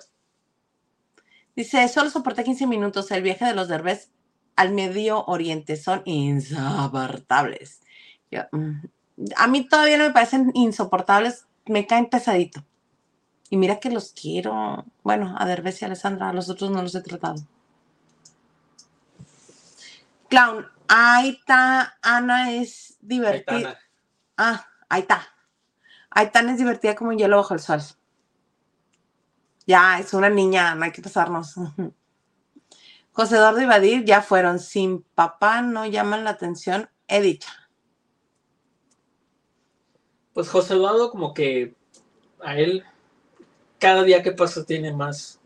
Dice, 1.55 1.87
solo 1.87 2.09
soporté 2.09 2.43
15 2.43 2.67
minutos. 2.67 3.09
El 3.11 3.23
viaje 3.23 3.45
de 3.45 3.55
los 3.55 3.69
derbés 3.69 4.11
al 4.57 4.73
Medio 4.73 5.23
Oriente 5.27 5.77
son 5.77 6.01
insoportables. 6.03 7.79
Yo, 8.29 8.41
mm, 8.51 8.81
a 9.37 9.47
mí 9.47 9.65
todavía 9.65 9.97
no 9.97 10.03
me 10.03 10.11
parecen 10.11 10.51
insoportables, 10.55 11.45
me 11.65 11.87
caen 11.87 12.09
pesadito. 12.09 12.65
Y 13.55 13.57
mira 13.57 13.79
que 13.79 13.89
los 13.89 14.11
quiero. 14.11 14.83
Bueno, 15.01 15.33
a 15.39 15.45
Derbez 15.45 15.81
y 15.81 15.85
a 15.85 15.87
Alessandra, 15.87 16.27
a 16.27 16.33
los 16.33 16.49
otros 16.49 16.71
no 16.71 16.81
los 16.81 16.93
he 16.93 17.01
tratado. 17.01 17.35
Clown, 20.27 20.67
ahí 20.89 21.29
está, 21.29 21.97
Ana 22.01 22.51
es 22.51 22.97
divertida. 22.99 23.79
Ah, 24.35 24.67
ahí 24.89 25.03
está. 25.03 25.25
Aitana 26.09 26.51
es 26.51 26.57
divertida 26.57 26.95
como 26.95 27.11
un 27.11 27.17
hielo 27.17 27.37
bajo 27.37 27.53
el 27.53 27.61
sol. 27.61 27.79
Ya, 29.65 29.99
es 29.99 30.13
una 30.13 30.29
niña, 30.29 30.75
no 30.75 30.83
hay 30.83 30.91
que 30.91 31.01
pasarnos. 31.01 31.55
José 33.13 33.37
Eduardo 33.37 33.61
y 33.61 33.67
Badir 33.67 34.03
ya 34.03 34.21
fueron. 34.21 34.59
Sin 34.59 35.01
papá 35.01 35.61
no 35.61 35.85
llaman 35.85 36.25
la 36.25 36.31
atención, 36.31 36.89
he 37.07 37.21
dicho. 37.21 37.47
Pues 40.33 40.49
José 40.49 40.73
Eduardo 40.73 41.09
como 41.09 41.33
que 41.33 41.73
a 42.41 42.57
él 42.57 42.83
cada 43.85 44.01
día 44.01 44.23
que 44.23 44.31
pasa 44.31 44.65
tiene 44.65 44.91
más, 44.91 45.39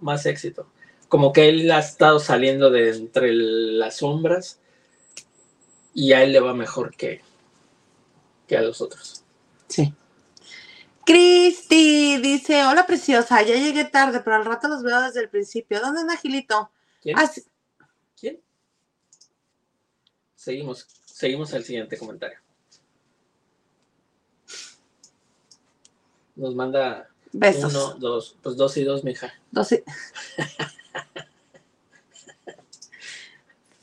más 0.00 0.24
éxito. 0.24 0.66
Como 1.08 1.30
que 1.30 1.50
él 1.50 1.70
ha 1.70 1.80
estado 1.80 2.20
saliendo 2.20 2.70
de 2.70 2.88
entre 2.88 3.34
las 3.34 3.98
sombras 3.98 4.58
y 5.92 6.14
a 6.14 6.22
él 6.22 6.32
le 6.32 6.40
va 6.40 6.54
mejor 6.54 6.96
que, 6.96 7.20
que 8.48 8.56
a 8.56 8.62
los 8.62 8.80
otros. 8.80 9.24
Sí. 9.68 9.92
Cristi 11.04 12.16
dice, 12.16 12.64
hola 12.64 12.86
preciosa, 12.86 13.42
ya 13.42 13.56
llegué 13.56 13.84
tarde, 13.84 14.22
pero 14.24 14.36
al 14.36 14.46
rato 14.46 14.68
los 14.68 14.82
veo 14.82 15.02
desde 15.02 15.20
el 15.20 15.28
principio. 15.28 15.78
¿Dónde 15.78 16.00
anda 16.00 16.16
Gilito? 16.16 16.70
¿Quién? 17.02 17.18
Ah. 17.18 17.30
¿Quién? 18.18 18.40
Seguimos, 20.34 20.88
seguimos 21.04 21.52
al 21.52 21.62
siguiente 21.62 21.98
comentario. 21.98 22.38
Nos 26.36 26.54
manda 26.54 27.11
besos. 27.32 27.74
uno, 27.74 27.94
dos, 27.94 28.36
pues 28.42 28.56
dos 28.56 28.76
y 28.76 28.84
dos, 28.84 29.04
mija. 29.04 29.32
Dos 29.50 29.72
y... 29.72 29.82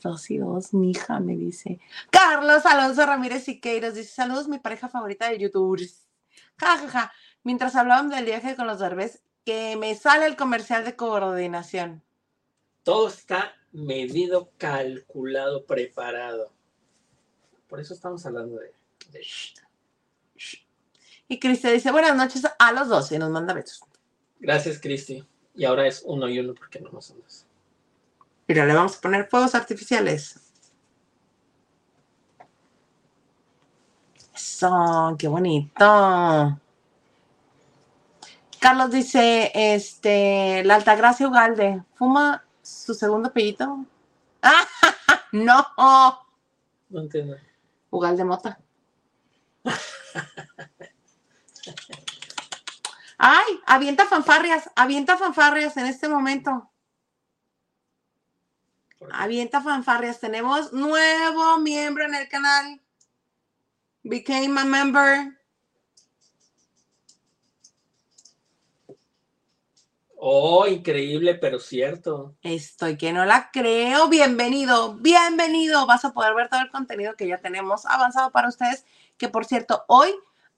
dos 0.02 0.30
y 0.30 0.38
dos, 0.38 0.72
mija, 0.72 1.20
me 1.20 1.36
dice. 1.36 1.80
Carlos 2.10 2.64
Alonso 2.66 3.04
Ramírez 3.06 3.44
Siqueiros 3.44 3.94
dice, 3.94 4.10
saludos, 4.10 4.48
mi 4.48 4.58
pareja 4.58 4.88
favorita 4.88 5.28
de 5.28 5.38
YouTube. 5.38 5.78
Ja, 6.58 6.76
ja, 6.78 6.88
ja. 6.88 7.12
Mientras 7.42 7.74
hablaban 7.76 8.08
del 8.10 8.24
viaje 8.24 8.56
con 8.56 8.66
los 8.66 8.78
derbés, 8.78 9.20
que 9.44 9.76
me 9.76 9.94
sale 9.94 10.26
el 10.26 10.36
comercial 10.36 10.84
de 10.84 10.96
coordinación. 10.96 12.02
Todo 12.82 13.08
está 13.08 13.54
medido, 13.72 14.50
calculado, 14.58 15.64
preparado. 15.64 16.52
Por 17.68 17.80
eso 17.80 17.94
estamos 17.94 18.24
hablando 18.26 18.58
de... 18.58 18.72
de- 19.12 19.24
Y 21.30 21.38
Cristian 21.38 21.74
dice, 21.74 21.92
buenas 21.92 22.16
noches 22.16 22.42
a 22.58 22.72
los 22.72 22.88
dos 22.88 23.12
y 23.12 23.18
nos 23.18 23.30
manda 23.30 23.54
besos. 23.54 23.84
Gracias, 24.40 24.80
Cristi. 24.80 25.24
Y 25.54 25.64
ahora 25.64 25.86
es 25.86 26.02
uno 26.04 26.28
y 26.28 26.40
uno 26.40 26.54
porque 26.54 26.80
no 26.80 26.90
nos 26.90 27.06
somos. 27.06 27.46
Mira, 28.48 28.66
le 28.66 28.74
vamos 28.74 28.96
a 28.96 29.00
poner 29.00 29.28
fuegos 29.28 29.54
artificiales. 29.54 30.40
Eso, 34.34 35.14
qué 35.16 35.28
bonito. 35.28 36.60
Carlos 38.58 38.90
dice, 38.90 39.52
este, 39.54 40.64
la 40.64 40.74
Altagracia 40.74 41.28
Ugalde, 41.28 41.84
¿fuma 41.94 42.44
su 42.60 42.92
segundo 42.92 43.32
pellito? 43.32 43.86
¡Ah! 44.42 44.66
¡No! 45.30 45.64
No 46.88 47.00
entiendo. 47.00 47.36
Ugalde 47.90 48.24
Mota. 48.24 48.58
¡Ay! 53.18 53.60
Avienta 53.66 54.06
fanfarrias, 54.06 54.70
avienta 54.74 55.16
fanfarrias 55.16 55.76
en 55.76 55.86
este 55.86 56.08
momento. 56.08 56.70
Avienta 59.12 59.60
fanfarrias. 59.60 60.20
Tenemos 60.20 60.72
nuevo 60.72 61.58
miembro 61.58 62.04
en 62.04 62.14
el 62.14 62.28
canal. 62.28 62.80
Became 64.02 64.60
a 64.60 64.64
member. 64.64 65.40
Oh, 70.16 70.66
increíble, 70.66 71.34
pero 71.34 71.58
cierto. 71.58 72.36
Estoy 72.42 72.98
que 72.98 73.12
no 73.12 73.24
la 73.24 73.50
creo. 73.50 74.08
Bienvenido, 74.08 74.94
bienvenido. 74.94 75.86
Vas 75.86 76.04
a 76.04 76.12
poder 76.12 76.34
ver 76.34 76.50
todo 76.50 76.60
el 76.60 76.70
contenido 76.70 77.16
que 77.16 77.26
ya 77.26 77.38
tenemos 77.38 77.86
avanzado 77.86 78.30
para 78.30 78.48
ustedes. 78.48 78.84
Que 79.16 79.30
por 79.30 79.46
cierto, 79.46 79.84
hoy 79.88 80.10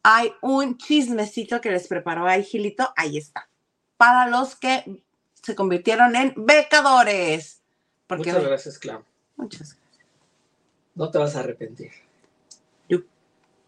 hay 0.02 0.32
un 0.40 0.76
chismecito 0.78 1.60
que 1.60 1.70
les 1.70 1.86
preparó 1.88 2.26
ahí 2.26 2.42
Gilito. 2.44 2.92
Ahí 2.96 3.18
está. 3.18 3.48
Para 3.96 4.26
los 4.28 4.56
que 4.56 5.04
se 5.40 5.54
convirtieron 5.54 6.16
en 6.16 6.34
becadores. 6.36 7.62
Porque 8.06 8.32
Muchas 8.32 8.44
gracias, 8.48 8.78
Clam. 8.78 9.04
Muchas 9.36 9.60
gracias. 9.74 9.78
No 10.94 11.10
te 11.10 11.18
vas 11.18 11.36
a 11.36 11.40
arrepentir. 11.40 11.90
Yo- 12.88 13.00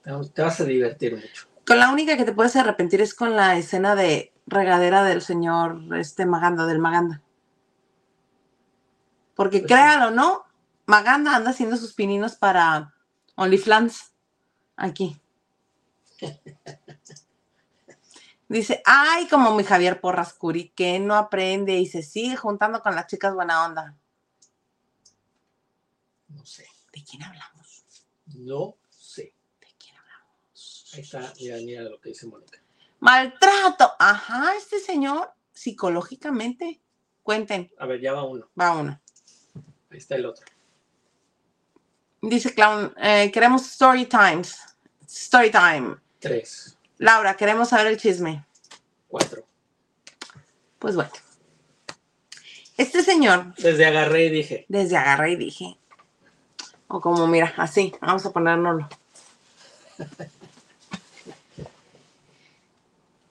Te 0.03 0.43
vas- 0.43 0.61
a 0.61 0.65
divertir 0.65 1.17
mucho. 1.17 1.47
Con 1.67 1.79
la 1.79 1.91
única 1.91 2.17
que 2.17 2.25
te 2.25 2.33
puedes 2.33 2.55
arrepentir 2.57 3.01
es 3.01 3.15
con 3.15 3.37
la 3.37 3.57
escena 3.57 3.95
de 3.97 4.33
regadera 4.47 5.03
del 5.05 5.23
señor 5.23 5.81
este 5.97 6.27
Maganda, 6.27 6.67
del 6.67 6.79
Maganda. 6.79 7.23
Porque 9.35 9.61
Pues 9.61 9.69
sí. 9.71 9.75
créalo, 9.75 10.11
¿no? 10.11 10.45
Maganda 10.87 11.35
anda 11.35 11.51
haciendo 11.51 11.77
sus 11.77 11.95
pininos 11.95 12.37
para 12.37 12.93
OnlyFans. 13.37 14.13
Aquí. 14.77 15.21
Dice, 18.49 18.83
ay, 18.85 19.27
como 19.29 19.55
mi 19.55 19.65
Javier 19.65 20.01
Porras 20.01 20.35
Curi, 20.35 20.69
que 20.71 20.99
no 20.99 21.15
aprende 21.17 21.75
y 21.79 21.87
se 21.87 22.03
sigue 22.03 22.37
juntando 22.37 22.83
con 22.83 22.95
las 22.95 23.07
chicas 23.07 23.35
buena 23.35 23.65
onda. 23.65 23.97
No 26.29 26.45
sé. 26.45 26.67
¿De 26.93 27.03
quién 27.03 27.23
hablamos? 27.23 27.85
No 28.27 28.77
sé. 28.91 29.35
¿De 29.61 29.69
quién 29.79 29.97
hablamos? 29.97 30.91
Ahí 30.95 31.01
está, 31.01 31.33
mira, 31.41 31.57
mira 31.57 31.83
lo 31.83 31.99
que 32.01 32.11
dice 32.11 32.27
Mónica. 32.27 32.61
Maltrato. 33.01 33.93
Ajá, 33.99 34.55
este 34.57 34.79
señor, 34.79 35.33
psicológicamente. 35.53 36.81
Cuenten, 37.23 37.73
A 37.79 37.87
ver, 37.87 38.01
ya 38.03 38.13
va 38.13 38.23
uno. 38.25 38.51
va 38.61 38.73
uno. 38.77 39.01
Ahí 39.91 39.99
está 39.99 40.17
el 40.17 40.27
otro. 40.27 40.45
Dice 42.21 42.55
Clown, 42.55 42.93
eh, 42.99 43.31
queremos 43.33 43.63
story 43.67 44.07
times. 44.07 44.59
Story 45.07 45.51
time. 45.51 45.97
Tres, 46.25 46.79
Laura, 46.97 47.37
queremos 47.37 47.69
saber 47.69 47.89
el 47.89 47.99
chisme. 47.99 48.47
cuatro. 49.09 49.45
Pues 50.79 50.95
bueno. 50.95 51.11
Este 52.79 53.03
señor, 53.03 53.55
Desde 53.57 53.85
agarré 53.85 54.25
y 54.25 54.31
dije, 54.31 54.65
desde 54.69 54.97
agarré 54.97 55.33
y 55.33 55.37
dije, 55.37 55.79
o 56.89 57.01
como 57.03 57.27
mira, 57.27 57.53
así, 57.59 57.95
vamos 58.01 58.25
a 58.25 58.33
ponérnoslo. 58.33 58.89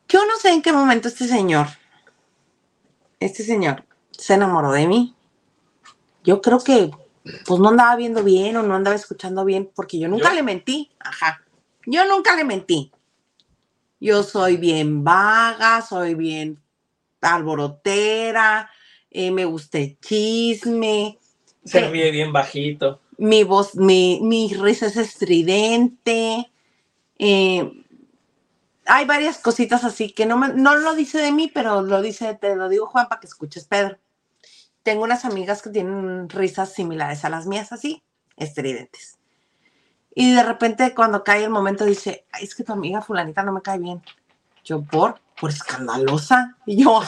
Yo 0.07 0.25
no 0.27 0.37
sé 0.37 0.49
en 0.51 0.61
qué 0.61 0.71
momento 0.71 1.07
este 1.07 1.27
señor, 1.27 1.65
este 3.19 3.43
señor 3.43 3.83
se 4.11 4.35
enamoró 4.35 4.71
de 4.71 4.85
mí. 4.85 5.15
Yo 6.23 6.41
creo 6.43 6.59
que 6.63 6.91
pues 7.47 7.59
no 7.59 7.69
andaba 7.69 7.95
viendo 7.95 8.23
bien 8.23 8.55
o 8.57 8.61
no 8.61 8.75
andaba 8.75 8.95
escuchando 8.95 9.43
bien 9.45 9.71
porque 9.73 9.97
yo 9.97 10.07
nunca 10.07 10.29
¿Yo? 10.29 10.35
le 10.35 10.43
mentí. 10.43 10.91
Ajá. 10.99 11.42
Yo 11.85 12.05
nunca 12.07 12.35
le 12.35 12.45
mentí. 12.45 12.91
Yo 13.99 14.23
soy 14.23 14.57
bien 14.57 15.03
vaga, 15.03 15.81
soy 15.81 16.15
bien 16.15 16.61
alborotera, 17.21 18.69
eh, 19.11 19.31
me 19.31 19.45
gusta 19.45 19.79
el 19.79 19.99
chisme, 19.99 21.19
se 21.65 21.81
ríe 21.81 22.11
bien 22.11 22.33
bajito. 22.33 23.01
mi 23.17 23.43
voz, 23.43 23.75
mi, 23.75 24.19
mi 24.23 24.53
risa 24.53 24.87
es 24.87 24.97
estridente. 24.97 26.51
eh, 27.19 27.71
hay 28.85 29.05
varias 29.05 29.39
cositas 29.39 29.83
así 29.85 30.11
que 30.13 30.25
no, 30.25 30.37
me- 30.37 30.53
no 30.53 30.75
lo 30.77 30.95
dice 30.95 31.19
de 31.19 31.31
mí, 31.31 31.51
pero 31.53 31.81
lo 31.83 32.01
dice, 32.01 32.35
te 32.35 32.55
lo 32.55 32.69
digo 32.69 32.87
Juan 32.87 33.07
para 33.09 33.21
que 33.21 33.27
escuches 33.27 33.65
Pedro. 33.67 33.99
Tengo 34.83 35.03
unas 35.03 35.25
amigas 35.25 35.61
que 35.63 35.71
tienen 35.71 36.29
risas 36.29 36.73
similares 36.73 37.25
a 37.25 37.29
las 37.29 37.47
mías, 37.47 37.71
así, 37.73 38.03
estridentes. 38.37 39.19
Y 40.15 40.33
de 40.35 40.43
repente 40.43 40.93
cuando 40.93 41.23
cae 41.23 41.43
el 41.43 41.49
momento 41.49 41.85
dice, 41.85 42.25
"Ay, 42.31 42.43
es 42.45 42.53
que 42.55 42.63
tu 42.63 42.73
amiga 42.73 43.01
fulanita 43.01 43.43
no 43.43 43.51
me 43.51 43.61
cae 43.61 43.79
bien. 43.79 44.01
Yo, 44.63 44.81
¿por? 44.81 45.19
Por 45.39 45.49
escandalosa. 45.49 46.55
Y 46.65 46.83
yo, 46.83 47.01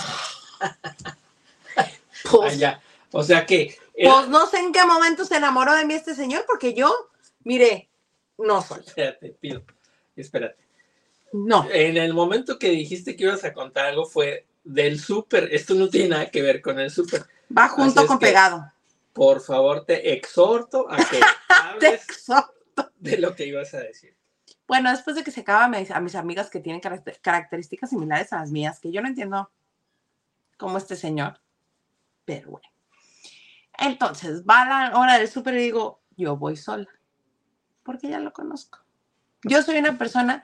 Ah, 0.61 0.75
pues, 2.31 2.57
ya. 2.59 2.81
O 3.11 3.23
sea 3.23 3.45
que 3.45 3.77
era- 3.93 4.13
pues 4.13 4.27
no 4.29 4.47
sé 4.47 4.57
en 4.59 4.71
qué 4.71 4.83
momento 4.85 5.25
se 5.25 5.37
enamoró 5.37 5.73
de 5.75 5.85
mí 5.85 5.93
este 5.93 6.15
señor, 6.15 6.45
porque 6.47 6.73
yo, 6.73 6.93
mire, 7.43 7.89
no 8.37 8.61
soy. 8.61 8.79
Espérate, 8.85 9.29
pido. 9.39 9.63
Espérate. 10.15 10.57
No. 11.33 11.67
En 11.71 11.97
el 11.97 12.13
momento 12.13 12.57
que 12.57 12.69
dijiste 12.69 13.15
que 13.15 13.23
ibas 13.25 13.43
a 13.43 13.53
contar 13.53 13.85
algo 13.85 14.05
fue 14.05 14.45
del 14.63 14.99
súper. 14.99 15.49
Esto 15.53 15.73
no 15.75 15.89
tiene 15.89 16.09
nada 16.09 16.31
que 16.31 16.41
ver 16.41 16.61
con 16.61 16.79
el 16.79 16.89
súper. 16.89 17.25
Va 17.55 17.67
junto 17.69 18.05
con 18.07 18.17
que- 18.19 18.27
pegado. 18.27 18.71
Por 19.13 19.39
favor, 19.41 19.85
te 19.85 20.13
exhorto 20.13 20.87
a 20.89 20.97
que 20.97 21.19
hables 21.49 22.05
De 22.97 23.17
lo 23.17 23.35
que 23.35 23.45
ibas 23.45 23.73
a 23.73 23.79
decir. 23.79 24.17
Bueno, 24.67 24.89
después 24.89 25.15
de 25.15 25.23
que 25.23 25.31
se 25.31 25.41
acaba 25.41 25.67
me 25.67 25.79
dice 25.79 25.93
a 25.93 25.99
mis 25.99 26.15
amigas 26.15 26.49
que 26.49 26.59
tienen 26.59 26.81
caracter- 26.81 27.19
características 27.21 27.91
similares 27.91 28.33
a 28.33 28.39
las 28.39 28.51
mías, 28.51 28.79
que 28.79 28.91
yo 28.91 29.01
no 29.01 29.07
entiendo 29.07 29.51
como 30.57 30.77
este 30.77 30.95
señor, 30.95 31.39
pero 32.25 32.51
bueno. 32.51 32.67
Entonces, 33.77 34.43
va 34.43 34.65
la 34.65 34.97
hora 34.97 35.17
del 35.19 35.29
súper 35.29 35.55
y 35.55 35.63
digo, 35.63 36.01
yo 36.15 36.37
voy 36.37 36.55
sola, 36.57 36.87
porque 37.83 38.09
ya 38.09 38.19
lo 38.19 38.31
conozco. 38.33 38.79
Yo 39.43 39.61
soy 39.61 39.77
una 39.77 39.97
persona 39.97 40.43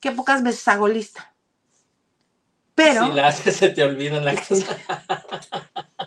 que 0.00 0.10
pocas 0.10 0.42
veces 0.42 0.66
hago 0.66 0.88
lista, 0.88 1.34
pero... 2.74 3.06
Si 3.06 3.12
la 3.12 3.28
haces, 3.28 3.56
se 3.56 3.68
te 3.68 3.84
olvidan 3.84 4.24
la 4.24 4.34
cosa. 4.48 4.76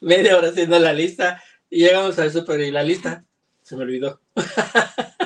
Media 0.00 0.38
hora 0.38 0.48
haciendo 0.48 0.78
la 0.78 0.92
lista 0.94 1.42
y 1.70 1.84
llegamos 1.84 2.18
al 2.18 2.32
súper 2.32 2.60
y 2.60 2.70
la 2.70 2.82
lista 2.82 3.24
se 3.62 3.76
me 3.76 3.84
olvidó. 3.84 4.20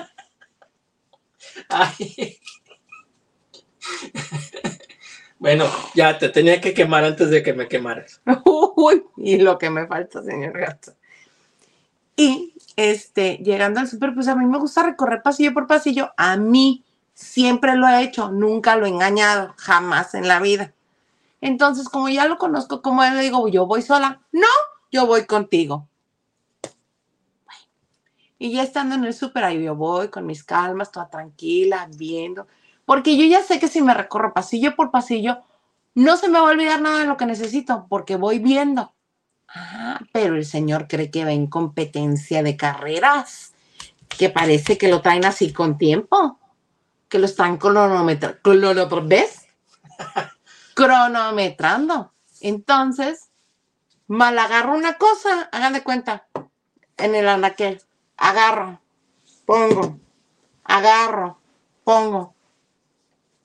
Bueno, 5.44 5.66
ya 5.94 6.16
te 6.16 6.30
tenía 6.30 6.58
que 6.58 6.72
quemar 6.72 7.04
antes 7.04 7.28
de 7.28 7.42
que 7.42 7.52
me 7.52 7.68
quemaras. 7.68 8.22
Uy, 8.76 9.04
y 9.18 9.36
lo 9.36 9.58
que 9.58 9.68
me 9.68 9.86
falta, 9.86 10.22
señor 10.22 10.58
gato. 10.58 10.94
Y 12.16 12.54
este, 12.76 13.36
llegando 13.44 13.80
al 13.80 13.88
súper, 13.88 14.14
pues 14.14 14.26
a 14.28 14.36
mí 14.36 14.46
me 14.46 14.56
gusta 14.56 14.84
recorrer 14.84 15.20
pasillo 15.22 15.52
por 15.52 15.66
pasillo. 15.66 16.12
A 16.16 16.38
mí 16.38 16.82
siempre 17.12 17.76
lo 17.76 17.86
he 17.86 18.02
hecho, 18.02 18.30
nunca 18.30 18.76
lo 18.76 18.86
he 18.86 18.88
engañado, 18.88 19.52
jamás 19.58 20.14
en 20.14 20.28
la 20.28 20.40
vida. 20.40 20.72
Entonces, 21.42 21.90
como 21.90 22.08
ya 22.08 22.26
lo 22.26 22.38
conozco, 22.38 22.80
como 22.80 23.04
le 23.04 23.20
digo, 23.20 23.46
yo 23.48 23.66
voy 23.66 23.82
sola. 23.82 24.22
No, 24.32 24.48
yo 24.90 25.06
voy 25.06 25.26
contigo. 25.26 25.88
Y 28.44 28.52
ya 28.52 28.62
estando 28.62 28.94
en 28.94 29.06
el 29.06 29.14
súper, 29.14 29.42
ahí 29.42 29.62
yo 29.62 29.74
voy 29.74 30.08
con 30.08 30.26
mis 30.26 30.44
calmas, 30.44 30.92
toda 30.92 31.08
tranquila, 31.08 31.88
viendo. 31.96 32.46
Porque 32.84 33.16
yo 33.16 33.24
ya 33.24 33.42
sé 33.42 33.58
que 33.58 33.68
si 33.68 33.80
me 33.80 33.94
recorro 33.94 34.34
pasillo 34.34 34.76
por 34.76 34.90
pasillo, 34.90 35.38
no 35.94 36.18
se 36.18 36.28
me 36.28 36.38
va 36.38 36.48
a 36.48 36.52
olvidar 36.52 36.82
nada 36.82 36.98
de 36.98 37.06
lo 37.06 37.16
que 37.16 37.24
necesito, 37.24 37.86
porque 37.88 38.16
voy 38.16 38.40
viendo. 38.40 38.92
Ah, 39.48 39.98
pero 40.12 40.36
el 40.36 40.44
señor 40.44 40.88
cree 40.88 41.10
que 41.10 41.24
va 41.24 41.32
en 41.32 41.46
competencia 41.46 42.42
de 42.42 42.54
carreras, 42.54 43.54
que 44.10 44.28
parece 44.28 44.76
que 44.76 44.88
lo 44.88 45.00
traen 45.00 45.24
así 45.24 45.50
con 45.50 45.78
tiempo, 45.78 46.38
que 47.08 47.18
lo 47.18 47.24
están 47.24 47.56
cronometrando. 47.56 49.06
¿Ves? 49.06 49.46
Cronometrando. 50.74 52.12
Entonces, 52.42 53.30
mal 54.06 54.38
agarro 54.38 54.74
una 54.74 54.98
cosa, 54.98 55.48
hagan 55.50 55.72
de 55.72 55.82
cuenta, 55.82 56.28
en 56.98 57.14
el 57.14 57.26
anaquel, 57.26 57.80
agarro, 58.16 58.80
pongo, 59.46 59.98
agarro, 60.64 61.38
pongo. 61.84 62.34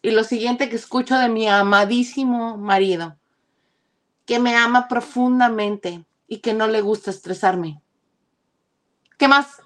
Y 0.02 0.12
lo 0.12 0.24
siguiente 0.24 0.70
que 0.70 0.76
escucho 0.76 1.18
de 1.18 1.30
mi 1.30 1.48
amadísimo 1.48 2.58
marido, 2.58 3.18
que 4.26 4.40
me 4.40 4.56
ama 4.56 4.88
profundamente 4.88 6.06
y 6.28 6.38
que 6.38 6.54
no 6.54 6.68
le 6.68 6.82
gusta 6.82 7.12
estresarme. 7.12 7.82
¿Qué 9.18 9.28
más? 9.28 9.62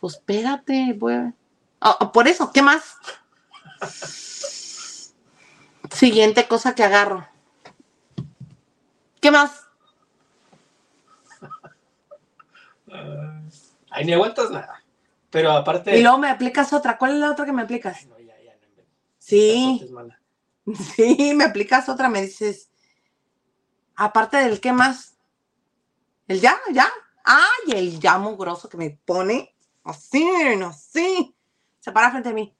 Pues 0.00 0.14
espérate, 0.14 0.98
ah, 1.80 2.10
por 2.12 2.26
eso, 2.26 2.50
¿qué 2.52 2.62
más? 2.62 2.96
Siguiente 5.90 6.48
cosa 6.48 6.74
que 6.74 6.82
agarro. 6.82 7.28
¿Qué 9.20 9.30
más? 9.30 9.61
Ay, 13.90 14.04
ni 14.04 14.12
aguantas 14.12 14.50
nada. 14.50 14.82
Pero 15.30 15.52
aparte. 15.52 15.96
Y 15.96 16.02
luego 16.02 16.18
me 16.18 16.30
aplicas 16.30 16.72
otra. 16.72 16.98
¿Cuál 16.98 17.12
es 17.12 17.18
la 17.18 17.30
otra 17.30 17.44
que 17.44 17.52
me 17.52 17.62
aplicas? 17.62 17.98
Ay, 17.98 18.06
no, 18.06 18.18
ya, 18.18 18.42
ya, 18.42 18.54
no. 18.54 18.82
Sí, 19.18 19.88
mala. 19.90 20.20
sí, 20.96 21.32
me 21.34 21.44
aplicas 21.44 21.88
otra. 21.88 22.08
Me 22.08 22.22
dices, 22.22 22.70
aparte 23.96 24.38
del 24.38 24.60
qué 24.60 24.72
más. 24.72 25.16
El 26.28 26.40
ya, 26.40 26.58
ya. 26.72 26.90
Ay, 27.24 27.72
el 27.72 28.00
ya 28.00 28.18
mugroso 28.18 28.68
que 28.68 28.76
me 28.76 28.90
pone 28.90 29.54
así, 29.84 30.28
así. 30.64 31.36
Se 31.80 31.92
para 31.92 32.10
frente 32.10 32.30
a 32.30 32.32
mí. 32.32 32.56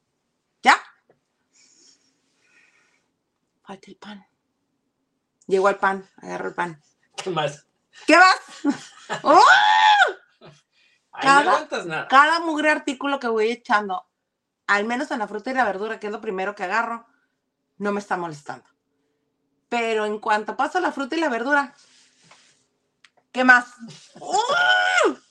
¿Ya? 0.62 0.76
Falta 3.62 3.90
el 3.90 3.96
pan. 3.96 4.26
Llegó 5.46 5.68
el 5.68 5.76
pan, 5.76 6.08
agarro 6.16 6.48
el 6.48 6.54
pan. 6.54 6.80
¿Qué 7.16 7.30
más? 7.30 7.66
¿Qué 8.06 8.16
más? 8.16 8.38
¡Oh! 9.22 9.40
Cada- 11.20 11.44
no 11.44 11.50
aguantas 11.50 11.86
nada. 11.86 12.08
Cada 12.08 12.40
mugre 12.40 12.70
artículo 12.70 13.20
que 13.20 13.28
voy 13.28 13.50
echando, 13.50 14.06
al 14.66 14.84
menos 14.84 15.10
en 15.10 15.18
la 15.18 15.28
fruta 15.28 15.50
y 15.50 15.54
la 15.54 15.64
verdura, 15.64 16.00
que 16.00 16.06
es 16.06 16.12
lo 16.12 16.20
primero 16.20 16.54
que 16.54 16.64
agarro, 16.64 17.06
no 17.78 17.92
me 17.92 18.00
está 18.00 18.16
molestando. 18.16 18.64
Pero 19.68 20.06
en 20.06 20.18
cuanto 20.18 20.56
paso 20.56 20.80
la 20.80 20.92
fruta 20.92 21.16
y 21.16 21.20
la 21.20 21.28
verdura, 21.28 21.74
¿qué 23.32 23.44
más? 23.44 23.66
¡Uh! 24.20 25.16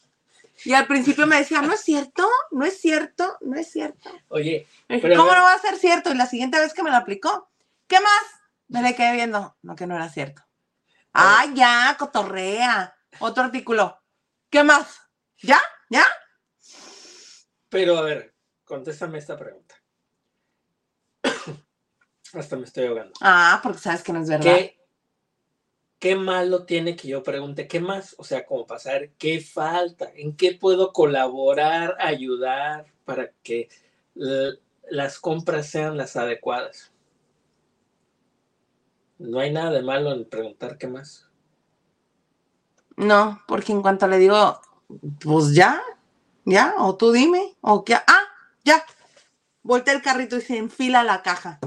Y 0.63 0.73
al 0.73 0.85
principio 0.85 1.25
me 1.25 1.37
decía, 1.37 1.59
no 1.63 1.73
es 1.73 1.81
cierto, 1.81 2.29
no 2.51 2.65
es 2.65 2.79
cierto, 2.79 3.35
no 3.41 3.57
es 3.59 3.71
cierto. 3.71 4.11
Oye, 4.27 4.67
Pero 4.87 5.15
¿Cómo 5.17 5.33
no 5.33 5.41
va 5.41 5.53
a 5.53 5.59
ser 5.59 5.75
cierto? 5.77 6.11
Y 6.11 6.15
la 6.15 6.27
siguiente 6.27 6.59
vez 6.59 6.73
que 6.75 6.83
me 6.83 6.91
lo 6.91 6.97
aplicó, 6.97 7.49
¿qué 7.87 7.99
más? 7.99 8.23
Me 8.67 8.83
le 8.83 8.95
quedé 8.95 9.13
viendo, 9.13 9.57
no, 9.63 9.75
que 9.75 9.87
no 9.87 9.95
era 9.95 10.07
cierto. 10.09 10.43
Ah, 11.15 11.45
ya, 11.55 11.95
cotorrea. 11.97 12.93
Otro 13.19 13.43
artículo. 13.45 13.99
¿Qué 14.51 14.63
más? 14.63 15.00
¿Ya? 15.41 15.59
¿Ya? 15.89 16.05
pero 17.71 17.97
a 17.97 18.01
ver, 18.01 18.35
contéstame 18.65 19.17
esta 19.17 19.37
pregunta. 19.37 19.75
Hasta 22.33 22.57
me 22.57 22.65
estoy 22.65 22.85
ahogando. 22.85 23.13
Ah, 23.21 23.61
porque 23.63 23.79
sabes 23.79 24.03
que 24.03 24.11
no 24.11 24.21
es 24.21 24.29
verdad. 24.29 24.43
¿Qué, 24.43 24.77
¿Qué 25.97 26.15
malo 26.15 26.65
tiene 26.65 26.97
que 26.97 27.07
yo 27.07 27.23
pregunte 27.23 27.69
qué 27.69 27.79
más? 27.79 28.13
O 28.17 28.25
sea, 28.25 28.45
como 28.45 28.67
pasar, 28.67 29.11
¿qué 29.11 29.39
falta? 29.39 30.11
¿En 30.15 30.35
qué 30.35 30.53
puedo 30.53 30.91
colaborar, 30.91 31.95
ayudar 31.99 32.87
para 33.05 33.31
que 33.41 33.69
las 34.89 35.19
compras 35.19 35.67
sean 35.67 35.95
las 35.95 36.17
adecuadas? 36.17 36.91
No 39.17 39.39
hay 39.39 39.51
nada 39.51 39.71
de 39.71 39.81
malo 39.81 40.11
en 40.11 40.25
preguntar 40.25 40.77
qué 40.77 40.87
más. 40.87 41.29
No, 42.97 43.41
porque 43.47 43.71
en 43.71 43.81
cuanto 43.81 44.07
le 44.07 44.17
digo, 44.17 44.59
pues 45.23 45.53
ya, 45.53 45.81
ya, 46.45 46.75
o 46.79 46.95
tú 46.95 47.11
dime, 47.11 47.55
o 47.61 47.83
qué, 47.83 47.95
ah, 47.95 48.23
ya. 48.63 48.83
Voltea 49.63 49.93
el 49.93 50.01
carrito 50.01 50.37
y 50.37 50.41
se 50.41 50.57
enfila 50.57 51.03
la 51.03 51.21
caja. 51.21 51.59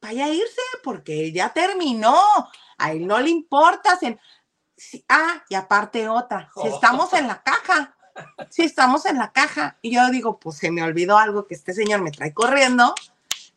Vaya 0.00 0.26
a 0.26 0.28
irse, 0.30 0.60
porque 0.82 1.32
ya 1.32 1.52
terminó. 1.52 2.16
A 2.78 2.92
él 2.92 3.06
no 3.06 3.20
le 3.20 3.30
importa. 3.30 3.98
se- 3.98 4.18
ah, 5.08 5.44
y 5.48 5.54
aparte 5.54 6.08
otra. 6.08 6.50
Si 6.54 6.68
estamos 6.68 7.12
en 7.14 7.26
la 7.28 7.42
caja, 7.42 7.96
si 8.50 8.62
estamos 8.62 9.06
en 9.06 9.18
la 9.18 9.32
caja. 9.32 9.78
Y 9.82 9.94
yo 9.94 10.08
digo, 10.10 10.38
pues 10.40 10.56
se 10.58 10.70
me 10.70 10.82
olvidó 10.82 11.18
algo 11.18 11.46
que 11.46 11.54
este 11.54 11.74
señor 11.74 12.02
me 12.02 12.10
trae 12.12 12.34
corriendo. 12.34 12.94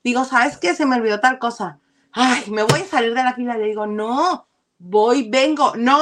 Digo, 0.03 0.26
¿sabes 0.26 0.57
qué? 0.57 0.76
Se 0.76 0.86
me 0.86 0.95
olvidó 0.97 1.20
tal 1.20 1.39
cosa. 1.39 1.80
Ay, 2.11 2.49
me 2.49 2.63
voy 2.63 2.82
a 2.82 2.88
salir 2.88 3.13
de 3.13 3.24
la 3.24 3.34
fila. 3.34 3.57
Le 3.57 3.68
digo, 3.68 3.88
no, 3.88 4.47
voy, 4.80 5.30
vengo. 5.30 5.74
No, 5.76 5.99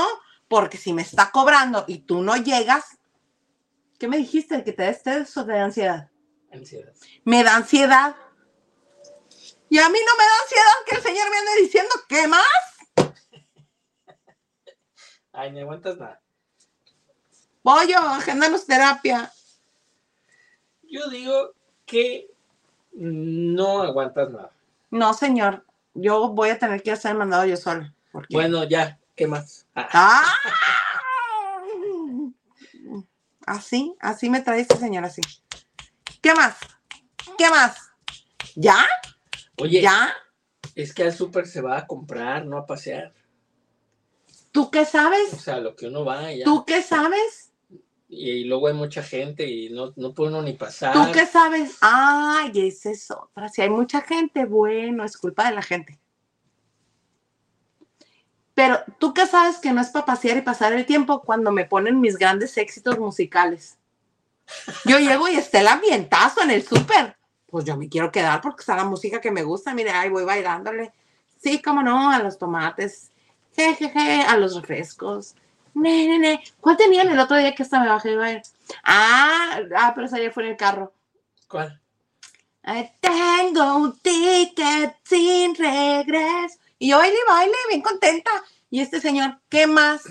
porque 0.48 0.78
si 0.78 0.94
me 0.94 1.02
está 1.04 1.32
cobrando 1.32 1.86
y 1.88 2.00
tú 2.00 2.22
no 2.22 2.36
llegas, 2.38 2.95
¿qué 4.00 4.08
me 4.08 4.18
dijiste? 4.18 4.64
¿Que 4.64 4.74
te 4.74 4.84
des 4.84 5.02
test 5.04 5.38
o 5.38 5.46
te 5.46 5.52
da 5.54 5.64
ansiedad? 5.66 6.10
Ansiedad. 6.52 6.94
Me 7.24 7.44
da 7.44 7.56
ansiedad. 7.56 8.16
Y 9.70 9.78
a 9.80 9.90
mí 9.90 9.98
no 10.06 10.18
me 10.18 10.24
da 10.24 10.42
ansiedad 10.44 10.74
que 10.88 10.96
el 10.96 11.02
señor 11.02 11.30
me 11.30 11.38
ande 11.38 11.62
diciendo, 11.62 11.92
¿qué 12.08 12.28
más? 12.28 12.48
Ay, 15.34 15.52
no 15.52 15.60
aguantas 15.62 15.98
nada. 15.98 16.22
Voy 17.64 17.92
yo, 17.92 18.00
agendanos 18.00 18.66
terapia. 18.66 19.32
Yo 20.84 21.10
digo 21.10 21.52
que 21.86 22.30
no 22.94 23.82
aguantas 23.82 24.30
nada. 24.32 24.52
No, 24.92 25.14
señor, 25.14 25.66
yo 25.94 26.30
voy 26.30 26.50
a 26.52 26.60
tener 26.60 26.84
que 26.84 26.92
hacer 26.92 27.12
el 27.12 27.18
mandado 27.18 27.46
yo 27.46 27.58
solo. 27.58 27.92
porque- 28.12 28.34
Bueno, 28.36 28.64
ya, 28.64 28.98
¿qué 29.16 29.28
más? 29.28 29.66
Ah, 29.76 29.90
¡Ah! 29.92 30.34
Así, 33.46 33.96
así 34.00 34.30
me 34.30 34.42
trae 34.42 34.62
este 34.62 34.78
señor, 34.78 35.06
así. 35.06 35.22
¿Qué 36.22 36.34
más? 36.34 36.56
¿Qué 37.38 37.50
más? 37.50 37.78
¿Ya? 38.56 38.86
oye, 39.58 39.82
¿Ya? 39.82 40.14
es 40.76 40.94
que 40.94 41.04
al 41.04 41.14
súper 41.14 41.48
se 41.48 41.62
va 41.62 41.78
a 41.78 41.88
comprar, 41.88 42.46
no 42.46 42.58
a 42.58 42.66
pasear. 42.66 43.14
¿Tú 44.52 44.72
qué 44.72 44.82
O 44.82 44.86
sabes? 44.86 45.30
sea, 45.32 45.60
lo 45.60 45.76
que 45.76 45.88
uno 45.88 46.06
va 46.06 46.32
ya. 46.32 46.46
¿Tú 46.46 46.64
qué 46.66 46.82
sabes? 46.82 47.52
Y, 48.08 48.30
y 48.30 48.44
luego 48.46 48.68
hay 48.68 48.74
mucha 48.74 49.04
gente 49.04 49.48
y 49.50 49.70
no, 49.70 49.94
no 49.96 50.14
puede 50.14 50.30
uno 50.32 50.42
ni 50.42 50.54
pasar. 50.54 50.94
¿Tú 50.94 51.12
qué 51.14 51.26
sabes? 51.26 51.78
Ay, 51.82 52.52
esa 52.68 52.92
es 52.92 53.12
otra. 53.12 53.50
Si 53.50 53.62
hay 53.62 53.70
mucha 53.70 54.02
gente, 54.02 54.46
bueno, 54.46 55.04
es 55.04 55.18
culpa 55.18 55.50
de 55.50 55.56
la 55.56 55.62
gente. 55.62 56.00
Pero 58.56 58.80
tú 59.00 59.14
qué 59.14 59.28
sabes 59.28 59.58
que 59.58 59.72
no 59.74 59.82
es 59.82 59.90
para 59.90 60.06
pasear 60.06 60.38
y 60.38 60.42
pasar 60.42 60.74
el 60.74 60.86
tiempo 60.86 61.22
cuando 61.22 61.52
me 61.52 61.66
ponen 61.66 62.00
mis 62.00 62.18
grandes 62.18 62.58
éxitos 62.58 62.98
musicales. 62.98 63.78
Yo 64.86 64.98
llego 64.98 65.28
y 65.28 65.36
está 65.36 65.60
el 65.60 65.68
ambientazo 65.68 66.42
en 66.42 66.52
el 66.52 66.64
súper. 66.64 67.18
Pues 67.48 67.66
yo 67.66 67.76
me 67.78 67.90
quiero 67.90 68.12
quedar 68.12 68.42
porque 68.42 68.62
está 68.62 68.76
la 68.76 68.86
música 68.86 69.20
que 69.20 69.32
me 69.32 69.44
gusta. 69.44 69.74
Mire, 69.74 69.92
ahí 69.92 70.10
voy 70.10 70.24
bailándole. 70.24 70.94
Sí, 71.38 71.62
cómo 71.62 71.84
no, 71.84 72.10
a 72.10 72.20
los 72.20 72.38
tomates. 72.38 73.12
Jejeje, 73.56 74.22
a 74.24 74.38
los 74.38 74.56
refrescos. 74.56 75.36
Ne, 75.74 76.08
ne, 76.08 76.20
ne. 76.20 76.44
¿Cuál 76.62 76.78
tenían 76.78 77.10
el 77.10 77.20
otro 77.20 77.36
día 77.36 77.54
que 77.54 77.64
hasta 77.64 77.82
me 77.82 77.90
bajé 77.90 78.10
de 78.10 78.16
bailar? 78.16 78.44
Ah, 78.84 79.60
ah, 79.78 79.92
pero 79.94 80.08
esa 80.08 80.20
ya 80.20 80.32
fue 80.32 80.44
en 80.44 80.52
el 80.52 80.58
carro. 80.58 80.94
¿Cuál? 81.50 81.82
Tengo 83.00 83.76
un 83.76 84.00
ticket 84.00 84.96
sin 85.04 85.54
regreso. 85.56 86.58
Y 86.86 86.92
baile 86.92 87.18
baile, 87.28 87.56
bien 87.68 87.82
contenta. 87.82 88.30
Y 88.70 88.80
este 88.80 89.02
señor, 89.02 89.40
¿qué 89.50 89.66
más? 89.66 90.04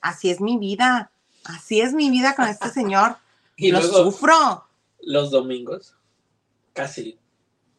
Así 0.00 0.30
es 0.30 0.40
mi 0.40 0.56
vida. 0.56 1.12
Así 1.44 1.82
es 1.82 1.92
mi 1.92 2.08
vida 2.08 2.34
con 2.34 2.48
este 2.48 2.70
señor. 2.70 3.18
Y 3.56 3.70
Lo 3.70 3.80
luego 3.80 4.04
sufro. 4.04 4.66
los 5.02 5.30
domingos, 5.30 5.94
casi, 6.72 7.18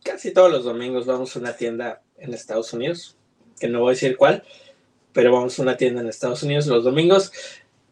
casi 0.04 0.32
todos 0.32 0.52
los 0.52 0.64
domingos 0.64 1.08
vamos 1.08 1.36
a 1.36 1.40
una 1.40 1.58
tienda 1.58 2.04
en 2.18 2.34
Estados 2.36 2.72
Unidos, 2.74 3.18
que 3.60 3.68
no 3.68 3.80
voy 3.80 3.90
a 3.90 3.94
decir 3.96 4.16
cuál, 4.16 4.44
pero 5.12 5.34
vamos 5.34 5.58
a 5.58 5.64
una 5.64 5.76
tienda 5.76 6.02
en 6.02 6.08
Estados 6.08 6.44
Unidos 6.44 6.68
los 6.68 6.84
domingos, 6.84 7.32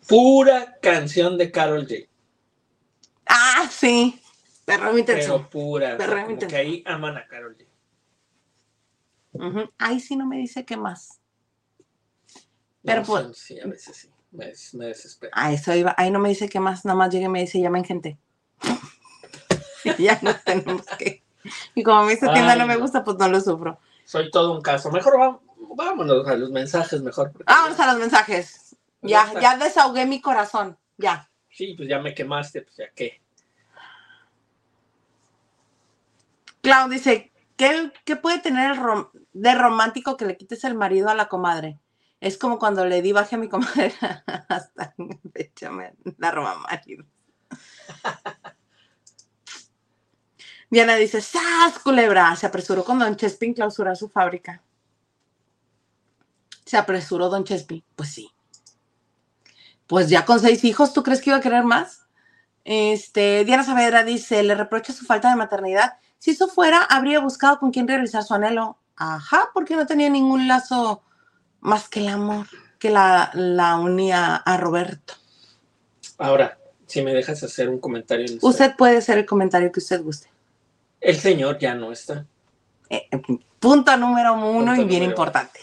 pura 0.07 0.77
canción 0.79 1.39
de 1.39 1.51
Carol 1.51 1.87
G. 1.87 2.07
Ah, 3.25 3.67
sí. 3.69 4.21
Perro 4.63 4.93
mi. 4.93 5.03
Pero 5.03 5.49
pura, 5.49 5.97
que 6.47 6.55
ahí 6.55 6.83
aman 6.85 7.17
a 7.17 7.27
Carol 7.27 7.57
Ahí 9.77 9.99
sí 9.99 10.15
no 10.15 10.25
me 10.25 10.37
dice 10.37 10.65
qué 10.65 10.77
más. 10.77 11.19
No, 12.27 12.41
Pero 12.83 13.03
pues- 13.03 13.37
sí, 13.37 13.59
a 13.59 13.67
veces 13.67 13.95
sí, 13.95 14.09
me, 14.31 14.47
des- 14.47 14.73
me 14.73 14.85
desespera. 14.87 15.31
A 15.35 15.53
eso 15.53 15.73
iba. 15.75 15.93
Ahí 15.97 16.11
no 16.11 16.19
me 16.19 16.29
dice 16.29 16.49
qué 16.49 16.59
más. 16.59 16.83
Nada 16.85 16.97
más 16.97 17.11
llega 17.13 17.25
y 17.25 17.29
me 17.29 17.41
dice, 17.41 17.59
llamen 17.61 17.83
gente. 17.85 18.17
Y 19.97 20.03
ya 20.03 20.19
no 20.21 20.35
tenemos 20.35 20.85
que. 20.99 21.23
Y 21.73 21.81
como 21.81 22.01
a 22.01 22.05
mí 22.05 22.13
esta 22.13 22.31
tienda 22.33 22.51
Ay, 22.53 22.59
no 22.59 22.67
me 22.67 22.77
gusta, 22.77 23.03
pues 23.03 23.17
no 23.17 23.27
lo 23.27 23.41
sufro. 23.41 23.79
Soy 24.05 24.29
todo 24.29 24.53
un 24.53 24.61
caso. 24.61 24.91
Mejor 24.91 25.19
va- 25.19 25.39
vámonos 25.75 26.27
a 26.27 26.35
los 26.35 26.51
mensajes, 26.51 27.01
mejor. 27.01 27.31
Vámonos 27.45 27.79
a 27.79 27.87
los 27.91 27.99
mensajes. 27.99 28.75
Ya, 29.01 29.09
ya 29.09 29.27
está. 29.27 29.41
ya 29.41 29.57
desahogué 29.57 30.05
mi 30.05 30.21
corazón. 30.21 30.77
Ya. 30.97 31.27
Sí, 31.49 31.73
pues 31.75 31.89
ya 31.89 31.97
me 31.99 32.13
quemaste, 32.13 32.61
pues 32.61 32.75
ya 32.77 32.91
qué. 32.93 33.19
Clau 36.61 36.87
dice, 36.89 37.30
¿qué, 38.05 38.15
puede 38.15 38.39
tener 38.39 38.77
de 39.33 39.55
romántico 39.55 40.17
que 40.17 40.25
le 40.25 40.37
quites 40.37 40.63
el 40.63 40.75
marido 40.75 41.09
a 41.09 41.15
la 41.15 41.27
comadre? 41.27 41.79
Es 42.19 42.37
como 42.37 42.59
cuando 42.59 42.85
le 42.85 43.01
di 43.01 43.11
baje 43.11 43.35
a 43.35 43.39
mi 43.39 43.49
comadre 43.49 43.93
hasta 44.49 44.93
fecha 45.33 45.71
me 45.71 45.93
la 46.17 46.31
roba 46.31 46.55
marido. 46.55 47.05
Diana 50.69 50.95
dice, 50.95 51.21
¡Sas, 51.21 51.79
culebra! 51.83 52.35
Se 52.35 52.45
apresuró 52.45 52.83
con 52.83 52.99
Don 52.99 53.15
Chespin 53.15 53.53
clausurar 53.53 53.97
su 53.97 54.07
fábrica. 54.07 54.63
Se 56.65 56.77
apresuró 56.77 57.27
Don 57.29 57.43
Chespi. 57.43 57.83
Pues 57.95 58.09
sí. 58.09 58.31
Pues 59.85 60.07
ya 60.09 60.23
con 60.25 60.39
seis 60.39 60.63
hijos, 60.63 60.93
¿tú 60.93 61.03
crees 61.03 61.19
que 61.21 61.31
iba 61.31 61.37
a 61.37 61.41
querer 61.41 61.65
más? 61.65 62.00
Este, 62.63 63.43
Diana 63.45 63.63
Saavedra 63.63 64.03
dice, 64.03 64.43
le 64.43 64.55
reprocha 64.55 64.93
su 64.93 65.05
falta 65.05 65.29
de 65.29 65.35
maternidad. 65.35 65.93
Si 66.19 66.31
eso 66.31 66.47
fuera, 66.47 66.83
habría 66.83 67.19
buscado 67.19 67.59
con 67.59 67.71
quién 67.71 67.87
realizar 67.87 68.23
su 68.23 68.33
anhelo. 68.33 68.77
Ajá, 68.95 69.49
porque 69.53 69.75
no 69.75 69.87
tenía 69.87 70.09
ningún 70.09 70.47
lazo 70.47 71.01
más 71.59 71.89
que 71.89 72.01
el 72.01 72.09
amor 72.09 72.47
que 72.81 72.89
la, 72.89 73.29
la 73.35 73.77
unía 73.77 74.35
a 74.35 74.57
Roberto. 74.57 75.13
Ahora, 76.17 76.57
si 76.87 77.01
me 77.03 77.13
dejas 77.13 77.41
hacer 77.43 77.69
un 77.69 77.79
comentario. 77.79 78.25
En 78.25 78.39
usted 78.41 78.75
puede 78.75 78.97
hacer 78.97 79.19
el 79.19 79.25
comentario 79.25 79.71
que 79.71 79.79
usted 79.79 80.01
guste. 80.01 80.29
El 80.99 81.15
señor 81.15 81.59
ya 81.59 81.75
no 81.75 81.91
está. 81.91 82.25
Eh, 82.89 83.07
punto 83.59 83.95
número 83.97 84.33
uno 84.33 84.75
y 84.75 84.83
bien 84.83 85.03
importante. 85.03 85.59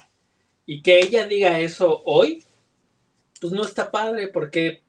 Y 0.64 0.80
que 0.80 1.00
ella 1.00 1.26
diga 1.26 1.58
eso 1.58 2.02
hoy, 2.04 2.44
pues 3.40 3.52
no 3.52 3.64
está 3.64 3.90
padre, 3.90 4.28
porque 4.28 4.82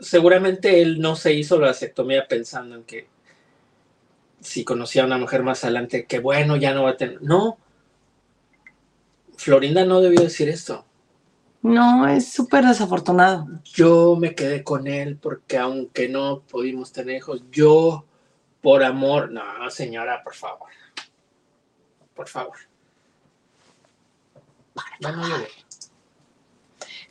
seguramente 0.00 0.82
él 0.82 1.00
no 1.00 1.16
se 1.16 1.32
hizo 1.34 1.58
la 1.58 1.68
vasectomía 1.68 2.26
pensando 2.28 2.76
en 2.76 2.84
que 2.84 3.08
si 4.40 4.64
conocía 4.64 5.02
a 5.02 5.06
una 5.06 5.18
mujer 5.18 5.42
más 5.42 5.64
adelante, 5.64 6.06
que 6.06 6.18
bueno, 6.18 6.56
ya 6.56 6.74
no 6.74 6.84
va 6.84 6.90
a 6.90 6.96
tener. 6.96 7.22
No. 7.22 7.58
Florinda 9.36 9.84
no 9.84 10.00
debió 10.00 10.20
decir 10.20 10.48
esto. 10.48 10.84
No, 11.62 12.06
es 12.06 12.30
súper 12.30 12.66
desafortunado. 12.66 13.48
Yo 13.64 14.16
me 14.16 14.34
quedé 14.34 14.62
con 14.62 14.86
él 14.86 15.16
porque 15.16 15.56
aunque 15.56 16.10
no 16.10 16.40
pudimos 16.40 16.92
tener 16.92 17.16
hijos, 17.16 17.42
yo 17.50 18.04
por 18.60 18.84
amor, 18.84 19.30
no, 19.30 19.42
señora, 19.70 20.22
por 20.22 20.34
favor. 20.34 20.68
Por 22.14 22.28
favor. 22.28 22.58
Bueno, 25.00 25.22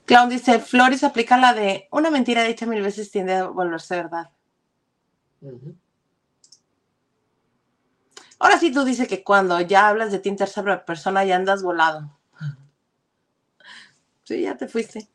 Clown 0.05 0.29
dice, 0.29 0.59
Flores 0.59 1.03
aplica 1.03 1.37
la 1.37 1.53
de 1.53 1.87
una 1.91 2.11
mentira 2.11 2.43
dicha 2.43 2.65
mil 2.65 2.81
veces 2.81 3.11
tiende 3.11 3.35
a 3.35 3.45
volverse 3.47 3.95
verdad. 3.95 4.31
Ahora 8.39 8.59
sí 8.59 8.71
tú 8.71 8.83
dices 8.83 9.07
que 9.07 9.23
cuando 9.23 9.59
ya 9.61 9.87
hablas 9.87 10.11
de 10.11 10.19
ti 10.19 10.29
en 10.29 10.35
tercera 10.35 10.85
persona 10.85 11.23
ya 11.23 11.35
andas 11.35 11.63
volado. 11.63 12.19
Sí, 14.25 14.41
ya 14.43 14.55
te 14.55 14.69
fuiste. 14.69 15.09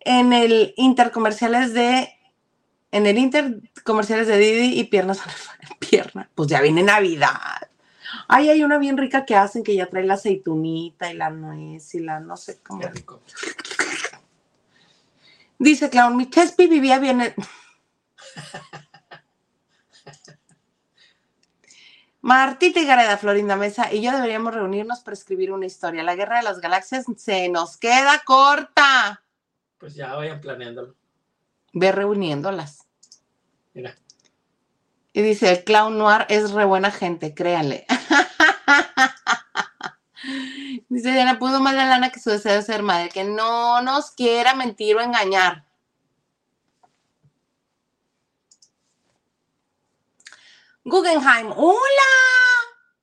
En 0.00 0.32
el 0.32 0.74
intercomerciales 0.76 1.74
de. 1.74 2.08
En 2.90 3.06
el 3.06 3.18
intercomerciales 3.18 4.26
de 4.26 4.36
Didi 4.36 4.80
y 4.80 4.84
piernas 4.84 5.20
pierna. 5.78 6.28
Pues 6.34 6.48
ya 6.48 6.60
viene 6.60 6.82
Navidad. 6.82 7.68
Ay, 8.28 8.50
hay 8.50 8.62
una 8.62 8.78
bien 8.78 8.96
rica 8.96 9.24
que 9.24 9.36
hacen 9.36 9.62
que 9.62 9.74
ya 9.74 9.86
trae 9.86 10.04
la 10.04 10.14
aceitunita 10.14 11.10
y 11.10 11.14
la 11.14 11.30
nuez 11.30 11.94
y 11.94 12.00
la 12.00 12.20
no 12.20 12.36
sé 12.36 12.58
cómo. 12.62 12.82
Dice 15.58 15.88
Clown, 15.90 16.16
mi 16.16 16.28
Chespi 16.28 16.66
vivía 16.66 16.98
bien. 16.98 17.34
Martita 22.20 22.80
y 22.80 22.86
Gareda, 22.86 23.16
Florinda 23.18 23.54
Mesa 23.54 23.92
y 23.92 24.02
yo 24.02 24.10
deberíamos 24.10 24.52
reunirnos 24.52 24.98
para 25.00 25.14
escribir 25.14 25.52
una 25.52 25.66
historia. 25.66 26.02
La 26.02 26.16
guerra 26.16 26.38
de 26.38 26.42
las 26.42 26.60
galaxias 26.60 27.06
se 27.16 27.48
nos 27.48 27.76
queda 27.76 28.20
corta. 28.24 29.22
Pues 29.78 29.94
ya 29.94 30.14
vayan 30.16 30.40
planeándolo. 30.40 30.96
Ve 31.72 31.92
reuniéndolas. 31.92 32.84
Mira. 33.74 33.94
Y 35.16 35.22
dice, 35.22 35.50
el 35.50 35.64
clown 35.64 35.96
noir 35.96 36.26
es 36.28 36.50
re 36.50 36.66
buena 36.66 36.90
gente, 36.90 37.32
créanle. 37.32 37.86
dice 40.90 41.10
Diana, 41.10 41.38
pudo 41.38 41.58
más 41.58 41.74
la 41.74 41.86
lana 41.86 42.10
que 42.10 42.20
su 42.20 42.28
deseo 42.28 42.52
de 42.52 42.60
ser 42.60 42.82
madre, 42.82 43.08
que 43.08 43.24
no 43.24 43.80
nos 43.80 44.10
quiera 44.10 44.54
mentir 44.54 44.94
o 44.94 45.00
engañar. 45.00 45.64
Guggenheim, 50.84 51.50
hola. 51.56 51.80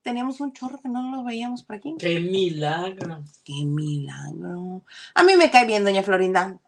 Teníamos 0.03 0.39
un 0.39 0.53
chorro 0.53 0.80
que 0.80 0.89
no 0.89 1.16
lo 1.16 1.24
veíamos 1.24 1.64
por 1.64 1.78
aquí. 1.78 1.95
¡Qué 1.97 2.20
milagro! 2.20 3.24
¡Qué 3.43 3.66
milagro! 3.66 4.84
A 5.16 5.24
mí 5.24 5.36
me 5.36 5.49
cae 5.49 5.66
bien, 5.66 5.84
doña 5.84 6.03
Florinda. 6.03 6.59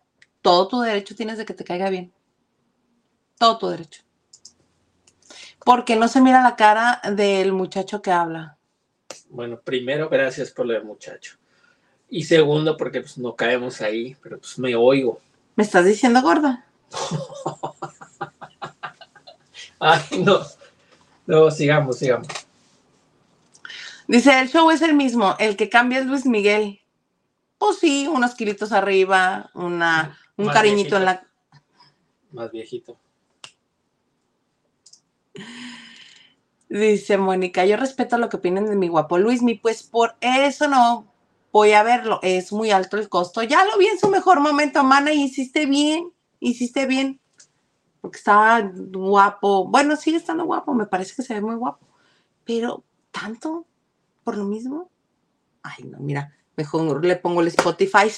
Todo 0.41 0.67
tu 0.67 0.81
derecho 0.81 1.15
tienes 1.15 1.37
de 1.37 1.45
que 1.45 1.53
te 1.53 1.63
caiga 1.63 1.91
bien. 1.91 2.11
Todo 3.37 3.59
tu 3.59 3.67
derecho. 3.67 4.04
Porque 5.65 5.95
no 5.95 6.07
se 6.07 6.21
mira 6.21 6.43
la 6.43 6.55
cara 6.55 7.01
del 7.11 7.51
muchacho 7.51 8.03
que 8.03 8.11
habla. 8.11 8.55
Bueno, 9.29 9.59
primero, 9.59 10.09
gracias 10.09 10.51
por 10.51 10.67
lo 10.67 10.73
del 10.73 10.83
muchacho. 10.83 11.37
Y 12.07 12.25
segundo, 12.25 12.77
porque 12.77 13.01
pues, 13.01 13.17
no 13.17 13.35
caemos 13.35 13.81
ahí, 13.81 14.15
pero 14.21 14.37
pues 14.37 14.59
me 14.59 14.75
oigo. 14.75 15.19
¿Me 15.55 15.63
estás 15.63 15.85
diciendo 15.85 16.21
gorda? 16.21 16.67
Ay, 19.79 20.03
no. 20.19 20.41
No, 21.25 21.49
sigamos, 21.49 21.97
sigamos. 21.97 22.27
Dice, 24.07 24.39
el 24.39 24.49
show 24.49 24.69
es 24.69 24.83
el 24.83 24.93
mismo, 24.93 25.35
el 25.39 25.57
que 25.57 25.67
cambia 25.67 25.97
es 25.97 26.05
Luis 26.05 26.27
Miguel. 26.27 26.79
Pues 27.57 27.79
sí, 27.79 28.07
unos 28.07 28.35
kilitos 28.35 28.71
arriba, 28.71 29.49
una, 29.55 30.15
un 30.37 30.47
cariñito 30.49 30.97
en 30.97 31.05
la... 31.05 31.25
Más 32.29 32.51
viejito. 32.51 32.99
Dice 36.69 37.17
Mónica, 37.17 37.65
yo 37.65 37.77
respeto 37.77 38.17
lo 38.17 38.29
que 38.29 38.37
opinen 38.37 38.65
de 38.65 38.75
mi 38.75 38.87
guapo 38.87 39.17
Luis, 39.17 39.41
mi 39.41 39.53
pues 39.55 39.83
por 39.83 40.15
eso 40.19 40.67
no 40.67 41.13
voy 41.51 41.71
a 41.71 41.83
verlo, 41.83 42.19
es 42.21 42.51
muy 42.51 42.71
alto 42.71 42.97
el 42.97 43.07
costo. 43.07 43.43
Ya 43.43 43.63
lo 43.65 43.77
vi 43.77 43.87
en 43.87 43.99
su 43.99 44.09
mejor 44.09 44.39
momento, 44.39 44.83
mana, 44.83 45.13
y 45.13 45.23
hiciste 45.23 45.65
bien, 45.67 46.11
hiciste 46.39 46.85
bien 46.85 47.19
porque 48.05 48.19
estaba 48.19 48.61
guapo. 48.61 49.67
Bueno, 49.67 49.95
sigue 49.95 50.17
estando 50.17 50.45
guapo, 50.45 50.75
me 50.75 50.85
parece 50.85 51.15
que 51.15 51.23
se 51.23 51.33
ve 51.33 51.41
muy 51.41 51.55
guapo. 51.55 51.87
Pero, 52.43 52.83
¿tanto? 53.09 53.65
¿Por 54.23 54.37
lo 54.37 54.43
mismo? 54.43 54.91
Ay, 55.63 55.85
no, 55.85 55.97
mira, 55.97 56.31
mejor 56.55 57.03
le 57.03 57.15
pongo 57.15 57.41
el 57.41 57.47
Spotify 57.47 58.11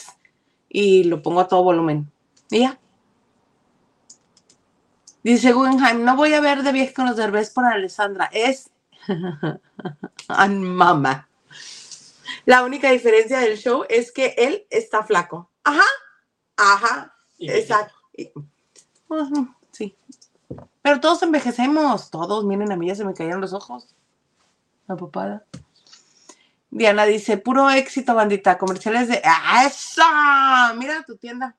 y 0.67 1.05
lo 1.05 1.21
pongo 1.21 1.39
a 1.39 1.47
todo 1.47 1.63
volumen. 1.63 2.11
¿Y 2.51 2.59
ya? 2.59 2.77
Dice 5.27 5.51
Guggenheim, 5.51 6.05
no 6.05 6.15
voy 6.15 6.33
a 6.35 6.39
ver 6.39 6.63
de 6.63 6.71
viaje 6.71 6.93
con 6.93 7.05
los 7.05 7.17
derbés 7.17 7.49
por 7.49 7.65
Alessandra. 7.65 8.29
Es 8.31 8.69
mama. 10.29 11.27
La 12.45 12.63
única 12.63 12.91
diferencia 12.91 13.39
del 13.39 13.57
show 13.57 13.83
es 13.89 14.13
que 14.13 14.35
él 14.37 14.65
está 14.69 15.03
flaco. 15.03 15.51
Ajá, 15.65 15.83
ajá, 16.55 17.13
exacto. 17.39 17.93
Sí. 19.71 19.97
Pero 20.81 21.01
todos 21.01 21.21
envejecemos, 21.23 22.09
todos, 22.09 22.45
miren, 22.45 22.71
a 22.71 22.77
mí 22.77 22.87
ya 22.87 22.95
se 22.95 23.03
me 23.03 23.13
cayeron 23.13 23.41
los 23.41 23.51
ojos. 23.51 23.93
La 24.87 24.95
papada. 24.95 25.43
Diana 26.69 27.03
dice, 27.03 27.35
puro 27.35 27.69
éxito, 27.69 28.15
bandita. 28.15 28.57
Comerciales 28.57 29.09
de... 29.09 29.21
¡Eso! 29.65 30.03
Mira 30.77 31.03
tu 31.03 31.17
tienda. 31.17 31.53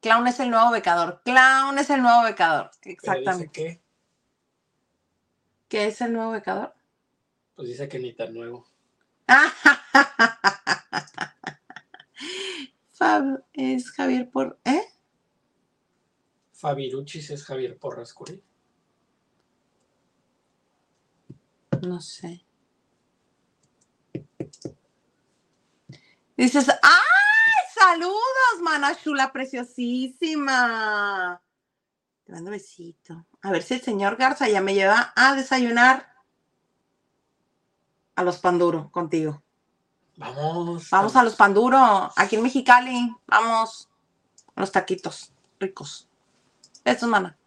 Clown 0.00 0.26
es 0.26 0.40
el 0.40 0.50
nuevo 0.50 0.70
becador. 0.70 1.20
Clown 1.24 1.78
es 1.78 1.90
el 1.90 2.00
nuevo 2.02 2.24
becador. 2.24 2.70
Exactamente. 2.82 3.50
¿Qué? 3.52 3.82
¿Qué 5.68 5.86
es 5.86 6.00
el 6.00 6.14
nuevo 6.14 6.32
becador? 6.32 6.74
Pues 7.54 7.68
dice 7.68 7.88
que 7.88 7.98
ni 7.98 8.14
tan 8.14 8.32
nuevo. 8.34 8.66
Fab 12.92 13.44
es 13.52 13.90
Javier 13.92 14.30
por. 14.30 14.58
¿Eh? 14.64 14.82
Fabiruchis 16.52 17.30
es 17.30 17.44
Javier 17.44 17.78
Porras 17.78 18.14
No 21.82 22.00
sé. 22.00 22.44
Dices, 26.36 26.68
¡ay! 26.68 27.10
Saludos, 27.80 28.60
mana 28.60 28.94
chula 28.94 29.32
preciosísima. 29.32 31.40
Te 32.24 32.32
mando 32.32 32.50
besito. 32.50 33.24
A 33.40 33.50
ver 33.50 33.62
si 33.62 33.72
el 33.72 33.80
señor 33.80 34.16
Garza 34.16 34.46
ya 34.50 34.60
me 34.60 34.74
lleva 34.74 35.14
a 35.16 35.34
desayunar 35.34 36.12
a 38.16 38.22
los 38.22 38.36
panduros 38.36 38.90
contigo. 38.90 39.42
Vamos. 40.18 40.90
Vamos 40.90 41.16
a 41.16 41.22
los 41.22 41.36
panduros, 41.36 42.12
aquí 42.16 42.36
en 42.36 42.42
Mexicali. 42.42 43.16
Vamos. 43.26 43.88
A 44.54 44.60
los 44.60 44.72
taquitos 44.72 45.32
ricos. 45.58 46.06
Eso, 46.84 47.08
mana. 47.08 47.38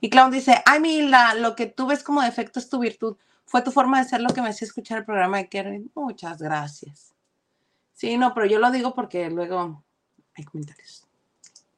Y 0.00 0.08
Clown 0.08 0.30
dice, 0.30 0.62
ay, 0.64 0.80
Mila, 0.80 1.34
lo 1.34 1.54
que 1.54 1.66
tú 1.66 1.86
ves 1.86 2.02
como 2.02 2.22
defecto 2.22 2.60
es 2.60 2.70
tu 2.70 2.78
virtud. 2.78 3.18
Fue 3.44 3.60
tu 3.60 3.70
forma 3.70 4.02
de 4.02 4.08
ser 4.08 4.22
lo 4.22 4.32
que 4.32 4.40
me 4.40 4.48
hacía 4.48 4.64
escuchar 4.64 4.98
el 4.98 5.04
programa 5.04 5.36
de 5.36 5.50
Karen. 5.50 5.90
Muchas 5.94 6.40
gracias. 6.40 7.15
Sí, 7.96 8.18
no, 8.18 8.34
pero 8.34 8.44
yo 8.44 8.58
lo 8.58 8.70
digo 8.70 8.94
porque 8.94 9.30
luego 9.30 9.82
hay 10.34 10.44
comentarios. 10.44 11.08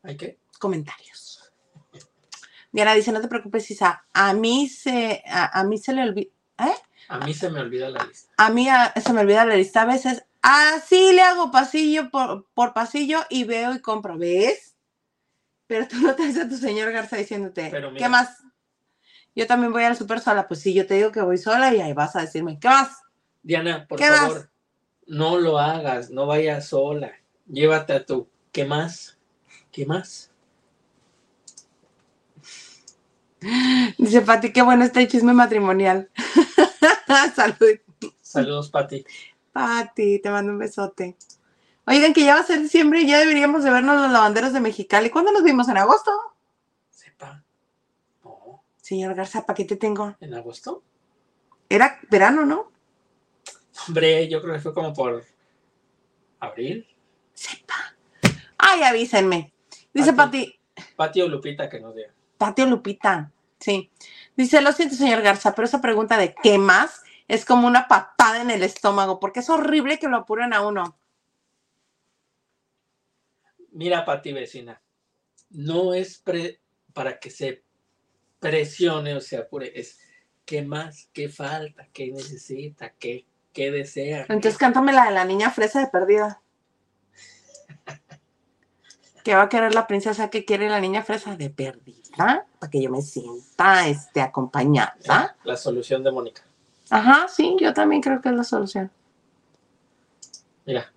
¿Hay 0.03 0.17
qué? 0.17 0.41
Comentarios. 0.59 1.53
Diana 2.73 2.93
dice, 2.95 3.13
no 3.13 3.21
te 3.21 3.29
preocupes, 3.29 3.71
Isa. 3.71 4.05
A 4.13 4.35
mí 4.35 4.69
se, 4.69 5.23
a, 5.27 5.63
mí 5.63 5.79
se 5.79 5.93
le 5.93 6.03
olvida. 6.03 6.31
¿Eh? 6.59 6.75
A 7.09 7.19
mí 7.19 7.33
se 7.33 7.49
me 7.51 7.61
olvida 7.61 7.89
la 7.89 8.05
lista. 8.05 8.33
A 8.37 8.51
mí 8.51 8.67
se 9.01 9.13
me 9.13 9.21
olvida 9.21 9.47
la 9.47 9.55
lista 9.55 9.83
a 9.83 9.87
veces. 9.87 10.25
Así 10.43 11.13
le 11.13 11.23
hago 11.23 11.53
pasillo 11.53 12.11
por, 12.11 12.47
por 12.53 12.75
pasillo 12.75 13.21
y 13.31 13.45
veo 13.45 13.73
y 13.73 13.81
compro. 13.81 14.19
¿Ves? 14.19 14.75
Pero 15.69 15.87
tú 15.87 15.99
no 16.01 16.17
te 16.17 16.25
haces 16.25 16.47
a 16.47 16.49
tu 16.49 16.57
señor 16.57 16.91
Garza 16.91 17.17
diciéndote, 17.17 17.69
Pero 17.71 17.95
¿qué 17.95 18.09
más? 18.09 18.43
Yo 19.37 19.47
también 19.47 19.73
voy 19.73 19.85
al 19.85 19.97
súper 19.97 20.19
sola. 20.19 20.49
Pues 20.49 20.61
sí, 20.61 20.75
yo 20.75 20.85
te 20.85 20.95
digo 20.95 21.13
que 21.13 21.23
voy 21.23 21.39
sola 21.39 21.73
y 21.73 21.81
ahí 21.81 21.93
vas 21.93 22.17
a 22.17 22.23
decirme, 22.23 22.59
¿qué 22.59 22.69
más? 22.69 23.03
Diana, 23.41 23.87
por 23.87 24.01
¿Qué 24.01 24.11
más? 24.11 24.49
No 25.09 25.39
lo 25.39 25.59
hagas, 25.59 26.11
no 26.11 26.27
vayas 26.27 26.69
sola. 26.69 27.13
Llévate 27.47 27.95
a 27.95 28.05
tu. 28.05 28.29
¿Qué 28.53 28.65
más? 28.65 29.19
¿Qué 29.73 29.87
más? 29.87 30.31
Dice 33.99 34.21
Pati, 34.21 34.53
qué 34.53 34.63
bueno 34.63 34.85
está 34.85 35.01
el 35.01 35.09
chisme 35.09 35.33
matrimonial. 35.33 36.11
Salud. 37.35 37.81
Saludos, 38.21 38.71
Pati. 38.71 39.05
Pati, 39.53 40.19
te 40.19 40.31
mando 40.31 40.53
un 40.53 40.59
besote. 40.59 41.17
Oigan, 41.87 42.13
que 42.13 42.25
ya 42.25 42.35
va 42.35 42.41
a 42.41 42.45
ser 42.45 42.61
diciembre 42.61 43.01
y 43.01 43.09
ya 43.09 43.19
deberíamos 43.19 43.65
de 43.65 43.71
vernos 43.71 44.01
los 44.01 44.13
lavanderos 44.13 44.53
de 44.53 44.61
Mexicali. 44.61 45.09
¿Cuándo 45.09 45.33
nos 45.33 45.43
vimos? 45.43 45.69
¿En 45.69 45.79
agosto? 45.79 46.11
Sepa. 46.91 47.43
No, 48.23 48.63
Señor 48.77 49.15
Garza, 49.15 49.47
¿para 49.47 49.57
qué 49.57 49.65
te 49.65 49.77
tengo? 49.77 50.15
¿en 50.21 50.35
agosto? 50.35 50.83
Era 51.71 51.99
verano, 52.11 52.45
¿no? 52.45 52.71
Hombre, 53.87 54.29
yo 54.29 54.41
creo 54.43 54.55
que 54.55 54.61
fue 54.61 54.75
como 54.75 54.93
por 54.93 55.25
abril. 56.41 56.87
Sepa. 57.33 57.97
Ay, 58.59 58.83
avísenme. 58.83 59.53
Dice 59.93 60.13
Pati. 60.13 60.59
Pati, 60.97 61.23
o 61.23 61.29
Lupita 61.29 61.69
que 61.69 61.81
nos 61.81 61.95
diga. 61.95 62.13
Pati 62.37 62.63
o 62.63 62.67
Lupita. 62.67 63.31
Sí. 63.61 63.91
Dice, 64.37 64.61
lo 64.61 64.73
siento, 64.73 64.95
señor 64.95 65.23
Garza, 65.23 65.55
pero 65.55 65.67
esa 65.67 65.81
pregunta 65.81 66.17
de 66.17 66.35
¿qué 66.43 66.59
más? 66.59 67.03
Es 67.27 67.45
como 67.45 67.67
una 67.67 67.89
patada 67.89 68.41
en 68.41 68.51
el 68.51 68.63
estómago, 68.63 69.21
porque 69.21 69.41
es 69.41 69.51
horrible 69.51 69.99
que 69.99 70.09
lo 70.09 70.19
apuren 70.19 70.53
a 70.53 70.67
uno. 70.67 70.99
Mira, 73.73 74.05
Pati 74.05 74.33
vecina, 74.33 74.81
no 75.51 75.95
es 75.95 76.19
pre- 76.19 76.61
para 76.93 77.19
que 77.19 77.31
se 77.31 77.63
presione 78.41 79.15
o 79.15 79.21
se 79.21 79.37
apure, 79.37 79.73
es 79.79 80.01
qué 80.45 80.63
más, 80.63 81.09
qué 81.13 81.29
falta, 81.29 81.89
qué 81.93 82.11
necesita, 82.11 82.95
qué, 82.99 83.27
qué 83.53 83.71
desea. 83.71 84.27
Entonces 84.29 84.59
cántame 84.59 84.93
la 84.93 85.07
de 85.07 85.13
la 85.13 85.25
niña 85.25 85.51
fresa 85.51 85.81
de 85.81 85.87
perdida. 85.87 86.41
¿Qué 89.25 89.35
va 89.35 89.43
a 89.43 89.49
querer 89.49 89.75
la 89.75 89.87
princesa? 89.87 90.31
¿Qué 90.31 90.45
quiere 90.45 90.69
la 90.69 90.81
niña 90.81 91.03
fresa 91.03 91.37
de 91.37 91.51
perdida? 91.51 92.47
Para 92.59 92.71
que 92.71 92.83
yo 92.83 92.91
me 92.91 93.03
sienta 93.03 93.87
este, 93.89 94.21
acompañada. 94.21 95.37
La 95.45 95.57
solución 95.57 96.03
de 96.03 96.13
Mónica. 96.13 96.43
Ajá, 96.91 97.29
sí, 97.29 97.57
yo 97.61 97.75
también 97.75 98.01
creo 98.01 98.21
que 98.21 98.31
es 98.31 98.35
la 98.35 98.45
solución. 98.45 98.91
Mira. 100.65 100.91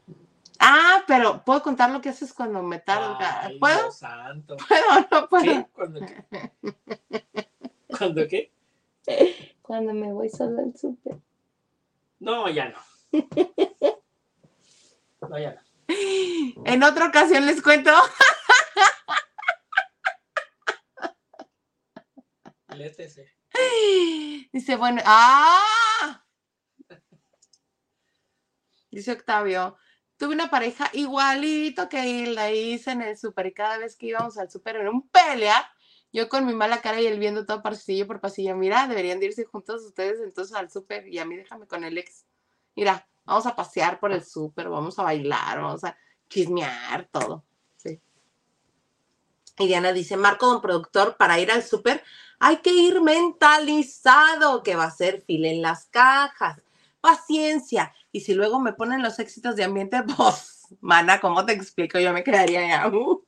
Ah, 0.60 1.04
pero 1.08 1.43
¿puedo 1.43 1.64
contar 1.64 1.89
lo 1.89 2.02
que 2.02 2.10
haces 2.10 2.34
cuando 2.34 2.62
me 2.62 2.80
tarda? 2.80 3.52
¿Puedo? 3.60 3.80
Dios 3.80 3.97
santo. 3.97 4.58
¿Puedo 4.68 4.84
o 4.95 5.22
no 5.22 5.28
puedo? 5.28 5.43
¿Qué? 5.43 5.68
¿Cuándo 5.74 5.99
qué? 6.06 6.26
¿Cuándo 7.97 8.28
qué? 8.28 8.52
Cuando 9.62 9.93
me 9.93 10.14
voy 10.14 10.30
solo 10.30 10.60
al 10.60 10.78
súper. 10.78 11.18
No, 12.22 12.47
ya 12.49 12.69
no. 12.69 12.80
No, 15.30 15.38
ya 15.38 15.53
no. 15.53 15.61
En 16.65 16.84
otra 16.84 17.07
ocasión 17.07 17.45
les 17.45 17.61
cuento. 17.61 17.91
Létese. 22.69 23.32
Dice, 24.51 24.76
bueno, 24.78 25.01
¡ah! 25.05 26.26
Dice 28.89 29.11
Octavio, 29.11 29.78
tuve 30.17 30.34
una 30.34 30.49
pareja 30.49 30.89
igualito 30.93 31.88
que 31.88 32.07
Hilda, 32.07 32.51
y 32.51 32.74
hice 32.74 32.91
en 32.91 33.03
el 33.03 33.17
súper 33.17 33.45
y 33.47 33.53
cada 33.53 33.78
vez 33.78 33.95
que 33.95 34.07
íbamos 34.07 34.39
al 34.39 34.49
súper 34.49 34.78
era 34.78 34.89
un 34.89 35.07
pelear. 35.09 35.65
Yo 36.14 36.28
con 36.28 36.45
mi 36.45 36.53
mala 36.53 36.82
cara 36.82 36.99
y 36.99 37.07
él 37.07 37.20
viendo 37.20 37.45
todo 37.45 37.62
pasillo 37.62 38.07
por 38.07 38.20
pasillo. 38.20 38.55
Mira, 38.55 38.88
deberían 38.88 39.20
de 39.20 39.28
irse 39.28 39.45
juntos 39.45 39.84
ustedes 39.84 40.20
entonces 40.22 40.55
al 40.55 40.70
súper 40.70 41.07
y 41.07 41.20
a 41.20 41.26
mí 41.26 41.38
déjame 41.38 41.68
con 41.68 41.84
el 41.84 41.97
ex. 41.97 42.26
Mira, 42.76 43.07
vamos 43.26 43.45
a 43.45 43.55
pasear 43.55 43.99
por 43.99 44.12
el 44.12 44.24
súper, 44.24 44.70
vamos 44.70 44.99
a 44.99 45.03
bailar, 45.03 45.62
vamos 45.62 45.84
a 45.84 45.95
chismear, 46.30 47.07
todo. 47.12 47.43
Sí. 47.78 47.99
Y 49.59 49.68
Diana 49.68 49.93
dice, 49.93 50.18
Marco, 50.18 50.47
don 50.47 50.62
productor, 50.62 51.16
para 51.18 51.39
ir 51.39 51.51
al 51.51 51.64
súper 51.64 52.03
hay 52.43 52.57
que 52.57 52.74
ir 52.74 53.01
mentalizado 53.01 54.64
que 54.64 54.76
va 54.76 54.86
a 54.86 54.91
ser 54.91 55.22
fila 55.22 55.47
en 55.47 55.62
las 55.62 55.86
cajas. 55.86 56.59
Paciencia. 56.99 57.93
Y 58.12 58.22
si 58.22 58.34
luego 58.34 58.59
me 58.59 58.74
ponen 58.74 59.03
los 59.03 59.20
éxitos 59.20 59.55
de 59.55 59.64
ambiente, 59.64 60.01
pues, 60.18 60.76
mana, 60.82 61.22
¿cómo 61.22 61.45
te 61.45 61.53
explico? 61.53 61.99
Yo 61.99 62.12
me 62.12 62.24
quedaría 62.24 62.68
ya. 62.68 62.88
uh. 62.88 63.24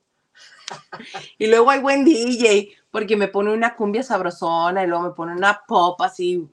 Y 1.38 1.46
luego 1.46 1.70
hay 1.70 1.80
buen 1.80 2.04
DJ, 2.04 2.70
porque 2.90 3.16
me 3.16 3.28
pone 3.28 3.52
una 3.52 3.74
cumbia 3.76 4.02
sabrosona 4.02 4.84
y 4.84 4.86
luego 4.86 5.04
me 5.04 5.10
pone 5.10 5.32
una 5.32 5.62
pop 5.66 6.00
así. 6.02 6.48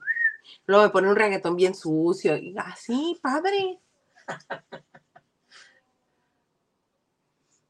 Luego 0.66 0.84
me 0.84 0.90
pone 0.90 1.10
un 1.10 1.16
reggaetón 1.16 1.56
bien 1.56 1.76
sucio. 1.76 2.36
Y 2.36 2.56
así, 2.58 3.20
padre. 3.22 3.80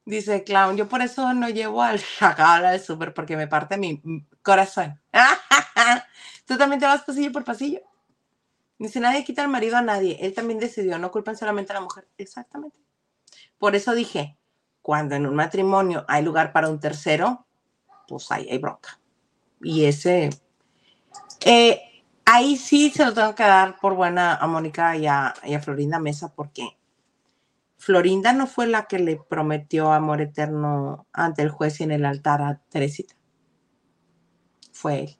Dice 0.05 0.43
Clown, 0.43 0.77
yo 0.77 0.87
por 0.89 1.01
eso 1.01 1.33
no 1.33 1.49
llevo 1.49 1.83
al 1.83 2.01
chacal 2.01 2.65
al 2.65 2.79
súper 2.81 3.13
porque 3.13 3.37
me 3.37 3.47
parte 3.47 3.77
mi 3.77 4.01
corazón. 4.41 4.99
Tú 6.45 6.57
también 6.57 6.79
te 6.79 6.85
vas 6.85 7.03
pasillo 7.03 7.31
por 7.31 7.43
pasillo. 7.43 7.81
Dice, 8.81 8.99
nadie 8.99 9.23
quita 9.23 9.43
al 9.43 9.47
marido 9.47 9.77
a 9.77 9.81
nadie. 9.81 10.17
Él 10.21 10.33
también 10.33 10.59
decidió, 10.59 10.97
no 10.97 11.11
culpan 11.11 11.37
solamente 11.37 11.71
a 11.71 11.75
la 11.75 11.81
mujer. 11.81 12.07
Exactamente. 12.17 12.79
Por 13.59 13.75
eso 13.75 13.93
dije, 13.93 14.39
cuando 14.81 15.15
en 15.15 15.25
un 15.25 15.35
matrimonio 15.35 16.05
hay 16.07 16.23
lugar 16.23 16.51
para 16.51 16.69
un 16.69 16.79
tercero, 16.79 17.45
pues 18.07 18.31
ahí 18.31 18.47
hay 18.49 18.57
bronca. 18.57 18.99
Y 19.61 19.85
ese, 19.85 20.29
eh, 21.45 21.81
ahí 22.25 22.57
sí 22.57 22.89
se 22.89 23.05
lo 23.05 23.13
tengo 23.13 23.35
que 23.35 23.43
dar 23.43 23.79
por 23.79 23.95
buena 23.95 24.35
a 24.35 24.47
Mónica 24.47 24.95
y 24.95 25.07
a, 25.07 25.27
a 25.27 25.59
Florinda 25.61 25.99
Mesa 25.99 26.33
porque 26.33 26.77
Florinda 27.77 28.31
no 28.33 28.45
fue 28.47 28.67
la 28.67 28.85
que 28.85 28.99
le 28.99 29.17
prometió 29.17 29.91
amor 29.91 30.21
eterno 30.21 31.07
ante 31.13 31.41
el 31.41 31.49
juez 31.49 31.79
y 31.79 31.83
en 31.83 31.91
el 31.91 32.05
altar 32.05 32.41
a 32.41 32.61
Teresita. 32.69 33.15
Fue 34.71 34.99
él. 34.99 35.17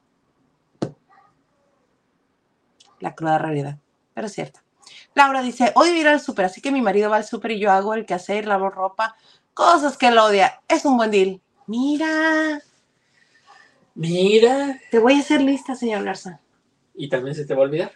La 3.00 3.16
cruda 3.16 3.38
realidad, 3.38 3.78
pero 4.14 4.28
es 4.28 4.32
cierta. 4.32 4.62
Laura 5.14 5.42
dice, 5.42 5.72
odio 5.74 5.94
ir 5.94 6.06
al 6.06 6.20
súper, 6.20 6.44
así 6.44 6.60
que 6.60 6.70
mi 6.70 6.80
marido 6.80 7.10
va 7.10 7.16
al 7.16 7.24
súper 7.24 7.50
y 7.50 7.58
yo 7.58 7.70
hago 7.70 7.94
el 7.94 8.06
quehacer, 8.06 8.46
lavo 8.46 8.70
ropa, 8.70 9.16
cosas 9.54 9.96
que 9.96 10.08
él 10.08 10.18
odia. 10.18 10.60
Es 10.68 10.84
un 10.84 10.96
buen 10.96 11.10
deal. 11.10 11.40
Mira, 11.66 12.60
Mira. 13.94 14.80
te 14.90 14.98
voy 14.98 15.14
a 15.14 15.20
hacer 15.20 15.40
lista, 15.40 15.74
señor 15.74 16.04
Garza. 16.04 16.40
Y 16.94 17.08
también 17.08 17.34
se 17.34 17.44
te 17.44 17.54
va 17.54 17.60
a 17.60 17.64
olvidar. 17.64 17.92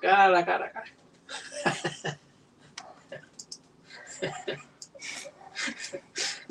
Cara, 0.00 0.44
cara, 0.44 0.72
cara. 0.72 0.92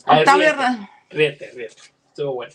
Ver, 0.09 0.19
Octavio 0.19 0.45
ríete, 0.45 0.49
Hernández. 0.49 0.89
ríete, 1.09 1.51
ríete. 1.51 1.81
Estuvo 2.09 2.33
bueno. 2.33 2.53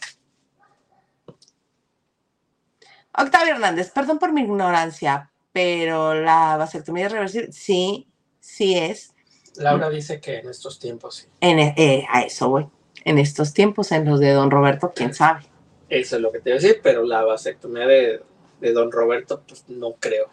Octavio 3.14 3.52
Hernández, 3.54 3.90
perdón 3.90 4.18
por 4.18 4.32
mi 4.32 4.42
ignorancia, 4.42 5.30
pero 5.52 6.14
la 6.14 6.56
vasectomía 6.56 7.06
es 7.06 7.12
reversible. 7.12 7.52
Sí, 7.52 8.08
sí 8.40 8.76
es. 8.78 9.14
Laura 9.56 9.90
dice 9.90 10.20
que 10.20 10.38
en 10.38 10.48
estos 10.48 10.78
tiempos 10.78 11.16
sí. 11.16 11.26
En, 11.40 11.58
e- 11.58 11.74
eh, 11.76 12.06
a 12.10 12.22
eso 12.22 12.48
voy. 12.48 12.66
En 13.04 13.18
estos 13.18 13.52
tiempos, 13.52 13.92
en 13.92 14.04
los 14.04 14.20
de 14.20 14.32
don 14.32 14.50
Roberto, 14.50 14.92
quién 14.94 15.12
sabe. 15.14 15.42
Eso 15.88 16.16
es 16.16 16.22
lo 16.22 16.32
que 16.32 16.40
te 16.40 16.50
iba 16.50 16.58
a 16.58 16.60
decir, 16.60 16.80
pero 16.82 17.04
la 17.04 17.22
vasectomía 17.24 17.86
de, 17.86 18.22
de 18.60 18.72
don 18.72 18.90
Roberto, 18.90 19.42
pues 19.46 19.64
no 19.68 19.92
creo. 19.94 20.28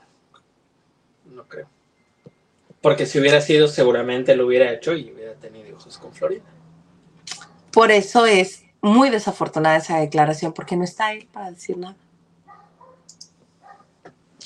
No 1.25 1.43
creo. 1.47 1.67
Porque 2.81 3.05
si 3.05 3.19
hubiera 3.19 3.41
sido, 3.41 3.67
seguramente 3.67 4.35
lo 4.35 4.45
hubiera 4.47 4.71
hecho 4.71 4.93
y 4.93 5.11
hubiera 5.11 5.33
tenido 5.33 5.67
hijos 5.67 5.97
con 5.97 6.13
Florida. 6.13 6.43
Por 7.71 7.91
eso 7.91 8.25
es 8.25 8.63
muy 8.81 9.09
desafortunada 9.09 9.77
esa 9.77 9.99
declaración, 9.99 10.53
porque 10.53 10.77
no 10.77 10.83
está 10.83 11.11
él 11.11 11.27
para 11.31 11.51
decir 11.51 11.77
nada. 11.77 11.95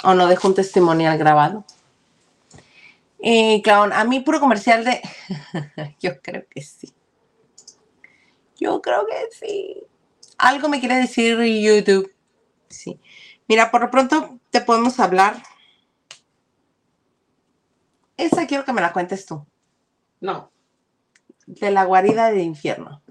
O 0.03 0.13
no 0.15 0.28
dejó 0.28 0.47
un 0.47 0.55
testimonial 0.55 1.17
grabado. 1.17 1.63
Y 3.26 3.61
claro, 3.61 3.93
a 3.93 4.03
mí 4.03 4.19
puro 4.19 4.41
comercial 4.41 4.84
de... 4.84 5.01
Yo 6.01 6.21
creo 6.21 6.45
que 6.49 6.61
sí. 6.61 6.93
Yo 8.57 8.82
creo 8.82 9.05
que 9.07 9.15
sí. 9.32 9.82
Algo 10.38 10.67
me 10.67 10.82
quiere 10.82 10.95
decir 10.95 11.39
YouTube. 11.41 12.13
Sí. 12.67 12.99
Mira, 13.47 13.71
por 13.71 13.80
lo 13.80 13.89
pronto 13.89 14.39
te 14.49 14.59
podemos 14.59 14.99
hablar. 14.99 15.41
Esa 18.17 18.45
quiero 18.45 18.65
que 18.65 18.74
me 18.74 18.82
la 18.82 18.91
cuentes 18.91 19.26
tú 19.26 19.45
No, 20.19 20.51
de 21.47 21.71
la 21.71 21.86
guarida 21.86 22.30
del 22.30 22.41
infierno. 22.41 23.01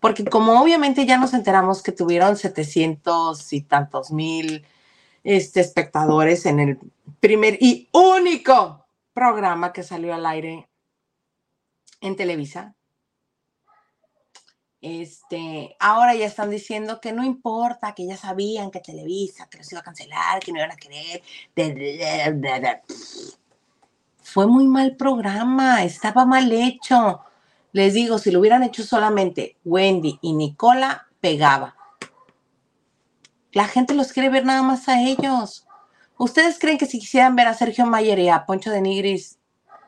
Porque 0.00 0.26
como 0.26 0.60
obviamente 0.60 1.06
ya 1.06 1.16
nos 1.16 1.32
enteramos 1.32 1.82
que 1.82 1.92
tuvieron 1.92 2.36
700 2.36 3.54
y 3.54 3.62
tantos 3.62 4.10
mil 4.10 4.66
este, 5.24 5.60
espectadores 5.60 6.44
en 6.44 6.60
el 6.60 6.78
primer 7.20 7.56
y 7.58 7.88
único 7.92 8.85
programa 9.16 9.72
que 9.72 9.82
salió 9.82 10.14
al 10.14 10.26
aire 10.26 10.68
en 12.02 12.16
Televisa. 12.16 12.76
Este, 14.82 15.74
ahora 15.80 16.14
ya 16.14 16.26
están 16.26 16.50
diciendo 16.50 17.00
que 17.00 17.14
no 17.14 17.24
importa, 17.24 17.94
que 17.94 18.06
ya 18.06 18.18
sabían 18.18 18.70
que 18.70 18.80
Televisa, 18.80 19.48
que 19.48 19.56
los 19.56 19.72
iba 19.72 19.80
a 19.80 19.84
cancelar, 19.84 20.40
que 20.40 20.52
no 20.52 20.58
iban 20.58 20.70
a 20.70 20.76
querer. 20.76 21.22
Fue 24.22 24.46
muy 24.46 24.66
mal 24.66 24.96
programa, 24.96 25.82
estaba 25.82 26.26
mal 26.26 26.52
hecho. 26.52 27.22
Les 27.72 27.94
digo, 27.94 28.18
si 28.18 28.30
lo 28.30 28.40
hubieran 28.40 28.64
hecho 28.64 28.82
solamente 28.82 29.56
Wendy 29.64 30.18
y 30.20 30.34
Nicola, 30.34 31.08
pegaba. 31.20 31.74
La 33.52 33.66
gente 33.66 33.94
los 33.94 34.12
quiere 34.12 34.28
ver 34.28 34.44
nada 34.44 34.62
más 34.62 34.90
a 34.90 35.00
ellos. 35.00 35.65
¿Ustedes 36.18 36.58
creen 36.58 36.78
que 36.78 36.86
si 36.86 36.98
quisieran 36.98 37.36
ver 37.36 37.46
a 37.46 37.54
Sergio 37.54 37.86
Mayer 37.86 38.18
y 38.18 38.28
a 38.28 38.46
Poncho 38.46 38.70
de 38.70 38.80
Nigris, 38.80 39.38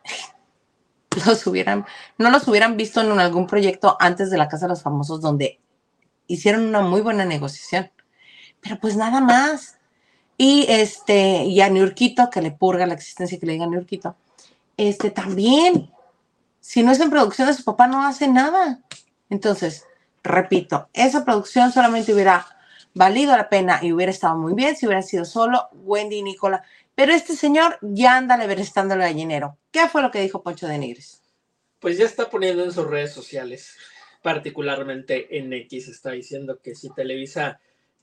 los 1.26 1.46
hubieran, 1.46 1.86
no 2.18 2.30
los 2.30 2.46
hubieran 2.48 2.76
visto 2.76 3.00
en 3.00 3.18
algún 3.18 3.46
proyecto 3.46 3.96
antes 3.98 4.30
de 4.30 4.38
la 4.38 4.48
Casa 4.48 4.66
de 4.66 4.70
los 4.70 4.82
Famosos 4.82 5.20
donde 5.20 5.60
hicieron 6.26 6.66
una 6.66 6.80
muy 6.80 7.00
buena 7.00 7.24
negociación? 7.24 7.90
Pero 8.60 8.78
pues 8.78 8.96
nada 8.96 9.20
más. 9.20 9.76
Y 10.36 10.66
este, 10.68 11.44
y 11.44 11.60
a 11.60 11.68
Niurquito, 11.68 12.30
que 12.30 12.42
le 12.42 12.52
purga 12.52 12.86
la 12.86 12.94
existencia 12.94 13.38
que 13.38 13.46
le 13.46 13.54
diga 13.54 13.66
Niurquito, 13.66 14.14
este 14.76 15.10
también. 15.10 15.90
Si 16.60 16.82
no 16.82 16.92
es 16.92 17.00
en 17.00 17.10
producción 17.10 17.48
de 17.48 17.54
su 17.54 17.64
papá, 17.64 17.88
no 17.88 18.06
hace 18.06 18.28
nada. 18.28 18.80
Entonces, 19.30 19.84
repito, 20.22 20.88
esa 20.92 21.24
producción 21.24 21.72
solamente 21.72 22.12
hubiera 22.12 22.46
valido 22.99 23.36
la 23.36 23.49
pena 23.49 23.78
y 23.80 23.92
hubiera 23.92 24.11
estado 24.11 24.36
muy 24.36 24.55
bien 24.55 24.76
si 24.76 24.84
hubiera 24.84 25.03
sido 25.03 25.24
solo 25.24 25.68
Wendy 25.72 26.16
y 26.16 26.22
Nicola. 26.22 26.64
Pero 26.96 27.12
este 27.12 27.36
señor 27.36 27.78
ya 27.80 28.16
anda 28.16 28.36
leverestando 28.36 28.94
el 28.94 29.01
gallinero. 29.01 29.57
¿Qué 29.70 29.86
fue 29.86 30.03
lo 30.03 30.11
que 30.11 30.20
dijo 30.20 30.42
Poncho 30.42 30.66
de 30.66 30.78
Nigris? 30.78 31.22
Pues 31.78 31.96
ya 31.96 32.05
está 32.05 32.28
poniendo 32.28 32.64
en 32.64 32.72
sus 32.72 32.88
redes 32.88 33.12
sociales, 33.12 33.76
particularmente 34.20 35.38
en 35.38 35.53
X, 35.53 35.86
está 35.86 36.11
diciendo 36.11 36.59
que 36.61 36.74
si 36.74 36.92
Televisa 36.92 37.61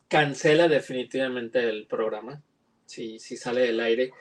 cancela 0.08 0.70
definitivamente 0.70 1.68
el 1.68 1.88
programa, 1.88 2.42
si, 2.86 3.20
si 3.20 3.36
sale 3.36 3.62
del 3.62 3.82
aire, 3.82 4.14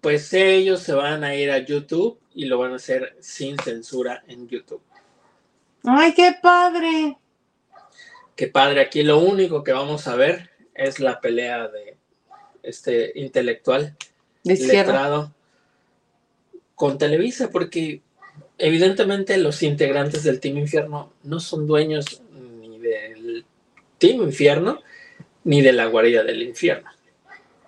pues 0.00 0.32
ellos 0.32 0.82
se 0.82 0.94
van 0.94 1.24
a 1.24 1.34
ir 1.34 1.50
a 1.50 1.58
YouTube 1.58 2.20
y 2.32 2.44
lo 2.44 2.58
van 2.58 2.74
a 2.74 2.76
hacer 2.76 3.16
sin 3.18 3.58
censura 3.58 4.22
en 4.28 4.46
YouTube. 4.46 4.82
¡Ay, 5.82 6.14
qué 6.14 6.32
padre! 6.40 7.18
Qué 8.36 8.48
padre, 8.48 8.82
aquí 8.82 9.02
lo 9.02 9.18
único 9.18 9.64
que 9.64 9.72
vamos 9.72 10.06
a 10.06 10.14
ver 10.14 10.50
es 10.74 11.00
la 11.00 11.20
pelea 11.20 11.68
de 11.68 11.96
este 12.62 13.12
intelectual 13.18 13.96
letrado 14.44 15.32
con 16.74 16.98
Televisa, 16.98 17.48
porque 17.50 18.02
evidentemente 18.58 19.38
los 19.38 19.62
integrantes 19.62 20.22
del 20.22 20.38
Team 20.40 20.58
Infierno 20.58 21.14
no 21.22 21.40
son 21.40 21.66
dueños 21.66 22.22
ni 22.60 22.78
del 22.78 23.46
Team 23.96 24.22
Infierno 24.22 24.80
ni 25.44 25.62
de 25.62 25.72
la 25.72 25.86
guarida 25.86 26.22
del 26.22 26.42
infierno. 26.42 26.90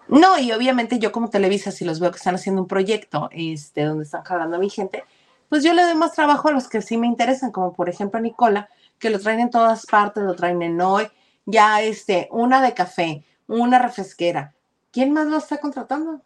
No, 0.08 0.38
y 0.38 0.52
obviamente 0.52 0.98
yo 0.98 1.12
como 1.12 1.30
Televisa, 1.30 1.70
si 1.70 1.84
los 1.84 2.00
veo 2.00 2.10
que 2.10 2.16
están 2.18 2.34
haciendo 2.34 2.60
un 2.60 2.68
proyecto 2.68 3.30
este, 3.32 3.84
donde 3.84 4.04
están 4.04 4.24
jalando 4.24 4.56
a 4.56 4.60
mi 4.60 4.68
gente, 4.68 5.04
pues 5.48 5.62
yo 5.62 5.72
le 5.72 5.82
doy 5.82 5.94
más 5.94 6.12
trabajo 6.12 6.48
a 6.48 6.52
los 6.52 6.68
que 6.68 6.82
sí 6.82 6.98
me 6.98 7.06
interesan, 7.06 7.52
como 7.52 7.72
por 7.72 7.88
ejemplo 7.88 8.18
a 8.18 8.22
Nicola, 8.22 8.68
que 8.99 9.11
lo 9.11 9.18
traen 9.18 9.40
en 9.40 9.51
todas 9.51 9.86
partes, 9.86 10.22
lo 10.22 10.34
traen 10.34 10.62
en 10.62 10.80
hoy, 10.80 11.09
ya 11.46 11.82
este, 11.82 12.28
una 12.30 12.62
de 12.62 12.74
café, 12.74 13.24
una 13.46 13.78
refresquera. 13.78 14.55
¿Quién 14.90 15.12
más 15.12 15.26
lo 15.26 15.38
está 15.38 15.59
contratando? 15.59 16.20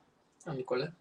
A 0.45 0.55
Nicola. 0.55 0.93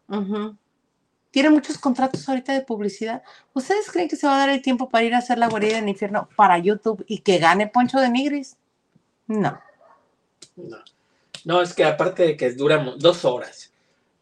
Tiene 1.31 1.49
muchos 1.49 1.77
contratos 1.77 2.27
ahorita 2.27 2.53
de 2.53 2.61
publicidad. 2.61 3.23
¿Ustedes 3.53 3.89
creen 3.89 4.09
que 4.09 4.17
se 4.17 4.27
va 4.27 4.35
a 4.35 4.39
dar 4.39 4.49
el 4.49 4.61
tiempo 4.61 4.89
para 4.89 5.05
ir 5.05 5.15
a 5.15 5.19
hacer 5.19 5.37
la 5.37 5.47
guarida 5.47 5.77
del 5.77 5.87
infierno 5.87 6.27
para 6.35 6.57
YouTube 6.57 7.03
y 7.07 7.19
que 7.19 7.37
gane 7.37 7.67
Poncho 7.67 7.99
de 7.99 8.09
Nigris? 8.09 8.57
No. 9.27 9.59
No. 10.57 10.77
No, 11.45 11.61
es 11.61 11.73
que 11.73 11.85
aparte 11.85 12.23
de 12.23 12.37
que 12.37 12.51
dura 12.51 12.77
dos 12.97 13.25
horas, 13.25 13.71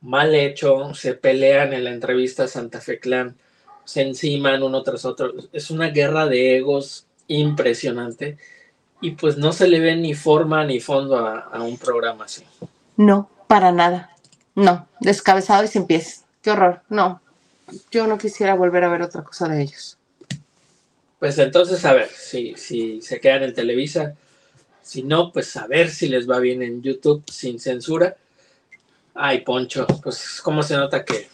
mal 0.02 0.34
hecho, 0.36 0.94
se 0.94 1.16
pelean 1.16 1.74
en 1.74 1.84
la 1.84 1.92
entrevista 1.92 2.48
Santa 2.48 2.80
Fe 2.80 3.00
Clan, 3.00 3.36
se 3.84 4.04
enciman 4.04 4.64
uno 4.64 4.84
tras 4.84 5.04
otro. 5.04 5.34
Es 5.52 5.72
una 5.72 5.90
guerra 5.90 6.28
de 6.28 6.58
egos 6.58 7.08
impresionante 7.30 8.38
y 9.00 9.12
pues 9.12 9.38
no 9.38 9.54
se 9.54 9.68
le 9.68 9.80
ve 9.80 9.96
ni 9.96 10.14
forma 10.14 10.66
ni 10.66 10.82
fondo 10.82 11.18
a, 11.18 11.62
un 11.64 11.78
programa 11.78 12.26
así. 12.26 12.44
No, 12.98 13.30
para 13.48 13.72
nada. 13.72 14.10
No, 14.56 14.88
descabezado 15.00 15.64
y 15.64 15.68
sin 15.70 15.86
pies. 15.86 16.26
Qué 16.42 16.52
horror. 16.52 16.82
No, 16.90 17.22
yo 17.92 18.08
no 18.08 18.18
quisiera 18.18 18.56
volver 18.56 18.84
a 18.84 18.90
ver 18.90 19.02
otra 19.02 19.24
cosa 19.24 19.48
de 19.48 19.62
ellos. 19.62 19.98
Pues 21.20 21.38
entonces, 21.38 21.84
a 21.86 21.94
ver, 21.94 22.10
si, 22.10 22.56
si 22.56 23.02
se 23.02 23.20
quedan 23.20 23.44
en 23.44 23.54
Televisa, 23.54 24.16
si 24.82 25.04
no, 25.04 25.32
pues 25.32 25.56
a 25.56 25.68
ver 25.68 25.90
si 25.90 26.08
les 26.08 26.30
va 26.30 26.40
bien 26.40 26.62
en 26.62 26.82
YouTube 26.82 27.24
sin 27.30 27.60
censura. 27.60 28.18
Ay, 29.14 29.42
Poncho, 29.42 29.86
pues 30.02 30.42
cómo 30.42 30.64
se 30.64 30.76
nota 30.76 31.06
que, 31.06 31.30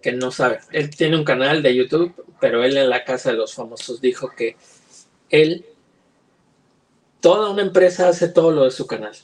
que 0.00 0.12
no 0.12 0.30
sabe. 0.30 0.60
Él 0.72 0.90
tiene 0.90 1.16
un 1.16 1.24
canal 1.24 1.62
de 1.62 1.74
YouTube 1.74 2.21
pero 2.42 2.64
él 2.64 2.76
en 2.76 2.90
la 2.90 3.04
Casa 3.04 3.30
de 3.30 3.36
los 3.36 3.54
Famosos 3.54 4.00
dijo 4.00 4.32
que 4.36 4.56
él, 5.30 5.64
toda 7.20 7.50
una 7.50 7.62
empresa 7.62 8.08
hace 8.08 8.26
todo 8.26 8.50
lo 8.50 8.64
de 8.64 8.72
su 8.72 8.84
canal. 8.84 9.14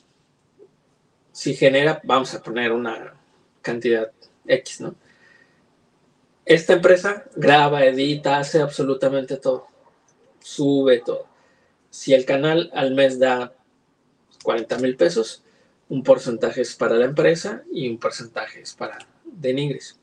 Si 1.32 1.56
genera, 1.56 2.00
vamos 2.04 2.32
a 2.34 2.40
poner 2.44 2.70
una 2.70 3.14
cantidad 3.60 4.12
X, 4.46 4.82
¿no? 4.82 4.94
Esta 6.44 6.74
empresa 6.74 7.24
graba, 7.34 7.84
edita, 7.84 8.38
hace 8.38 8.60
absolutamente 8.60 9.36
todo. 9.36 9.66
Sube 10.38 11.00
todo. 11.00 11.26
Si 11.90 12.14
el 12.14 12.24
canal 12.24 12.70
al 12.72 12.94
mes 12.94 13.18
da 13.18 13.52
40 14.44 14.78
mil 14.78 14.96
pesos, 14.96 15.42
un 15.88 16.04
porcentaje 16.04 16.60
es 16.60 16.76
para 16.76 16.94
la 16.94 17.06
empresa 17.06 17.64
y 17.72 17.88
un 17.88 17.98
porcentaje 17.98 18.60
es 18.60 18.74
para 18.74 18.96
Denigres. 19.24 19.98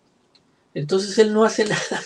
Entonces 0.74 1.18
él 1.18 1.34
no 1.34 1.45
hace 1.45 1.63
nada 1.70 2.01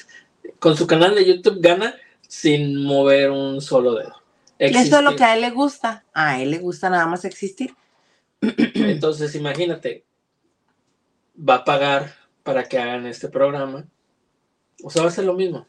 con 0.60 0.76
su 0.76 0.88
canal 0.88 1.16
de 1.16 1.26
YouTube 1.26 1.60
gana 1.62 1.96
sin 2.28 2.84
mover 2.84 3.32
un 3.32 3.62
solo 3.62 3.96
dedo. 3.96 4.16
Eso 4.60 4.98
es 4.98 5.04
lo 5.04 5.16
que 5.16 5.24
a 5.24 5.36
él 5.36 5.42
le 5.42 5.52
gusta. 5.52 6.04
A 6.14 6.42
él 6.42 6.52
le 6.52 6.60
gusta 6.60 6.90
nada 6.90 7.06
más 7.08 7.24
existir. 7.26 7.74
Entonces, 8.42 9.34
imagínate, 9.36 10.04
va 11.38 11.56
a 11.56 11.66
pagar 11.66 12.16
para 12.44 12.66
que 12.66 12.78
hagan 12.78 13.06
este 13.08 13.30
programa. 13.30 13.86
O 14.84 14.90
sea, 14.90 15.04
va 15.04 15.08
a 15.08 15.12
ser 15.12 15.26
lo 15.26 15.34
mismo. 15.34 15.66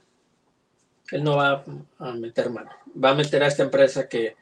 Él 1.13 1.25
no 1.25 1.37
va 1.37 1.65
a 1.99 2.13
meter 2.13 2.51
mano. 2.51 2.71
Va 3.03 3.11
a 3.11 3.15
meter 3.15 3.43
a 3.43 3.47
esta 3.47 3.63
empresa 3.63 4.09
que, 4.09 4.37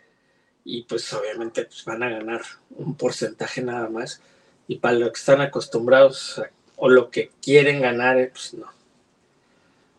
y 0.65 0.83
pues 0.83 1.13
obviamente 1.13 1.65
pues, 1.65 1.85
van 1.85 2.03
a 2.03 2.11
ganar 2.11 2.43
un 2.71 2.95
porcentaje 2.95 3.63
nada 3.63 3.89
más. 3.89 4.23
Y 4.67 4.77
para 4.79 4.95
lo 4.95 5.13
que 5.13 5.19
están 5.19 5.41
acostumbrados 5.41 6.43
o 6.77 6.89
lo 6.89 7.11
que 7.11 7.31
quieren 7.43 7.81
ganar, 7.83 8.31
pues 8.33 8.55
no. 8.55 8.78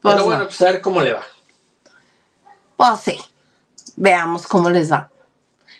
Pero 0.01 0.15
pues 0.15 0.25
bueno, 0.25 0.43
pues 0.45 0.61
a 0.61 0.65
ver 0.65 0.81
cómo 0.81 1.01
le 1.01 1.13
va. 1.13 1.23
Pues 2.77 2.99
sí. 3.01 3.17
Veamos 3.95 4.47
cómo 4.47 4.69
les 4.69 4.91
va. 4.91 5.11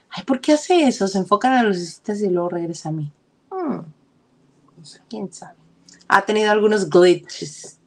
Ay, 0.10 0.24
¿por 0.24 0.42
qué 0.42 0.54
hace 0.54 0.88
eso? 0.88 1.08
Se 1.08 1.18
enfocan 1.18 1.54
a 1.54 1.64
los 1.64 1.78
visitas 1.78 2.20
y 2.22 2.30
luego 2.30 2.50
regresa 2.50 2.90
a 2.90 2.92
mí. 2.92 3.12
Hmm. 3.50 3.80
¿Quién 5.10 5.32
sabe? 5.32 5.56
Ha 6.08 6.26
tenido 6.26 6.52
algunos 6.52 6.90
glitches. 6.90 7.80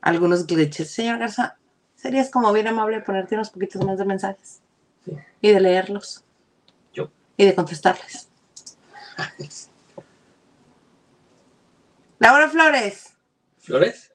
Algunos 0.00 0.46
glitches. 0.46 0.90
Señor 0.90 1.18
Garza, 1.18 1.58
¿serías 1.96 2.30
como 2.30 2.52
bien 2.52 2.68
amable 2.68 2.96
de 2.96 3.02
ponerte 3.02 3.34
unos 3.34 3.50
poquitos 3.50 3.84
más 3.84 3.98
de 3.98 4.04
mensajes? 4.04 4.60
Sí. 5.04 5.16
Y 5.40 5.50
de 5.50 5.60
leerlos. 5.60 6.24
Yo. 6.94 7.10
Y 7.36 7.44
de 7.44 7.54
contestarles. 7.54 8.28
Laura 12.18 12.48
Flores. 12.48 13.14
¿Flores? 13.58 14.11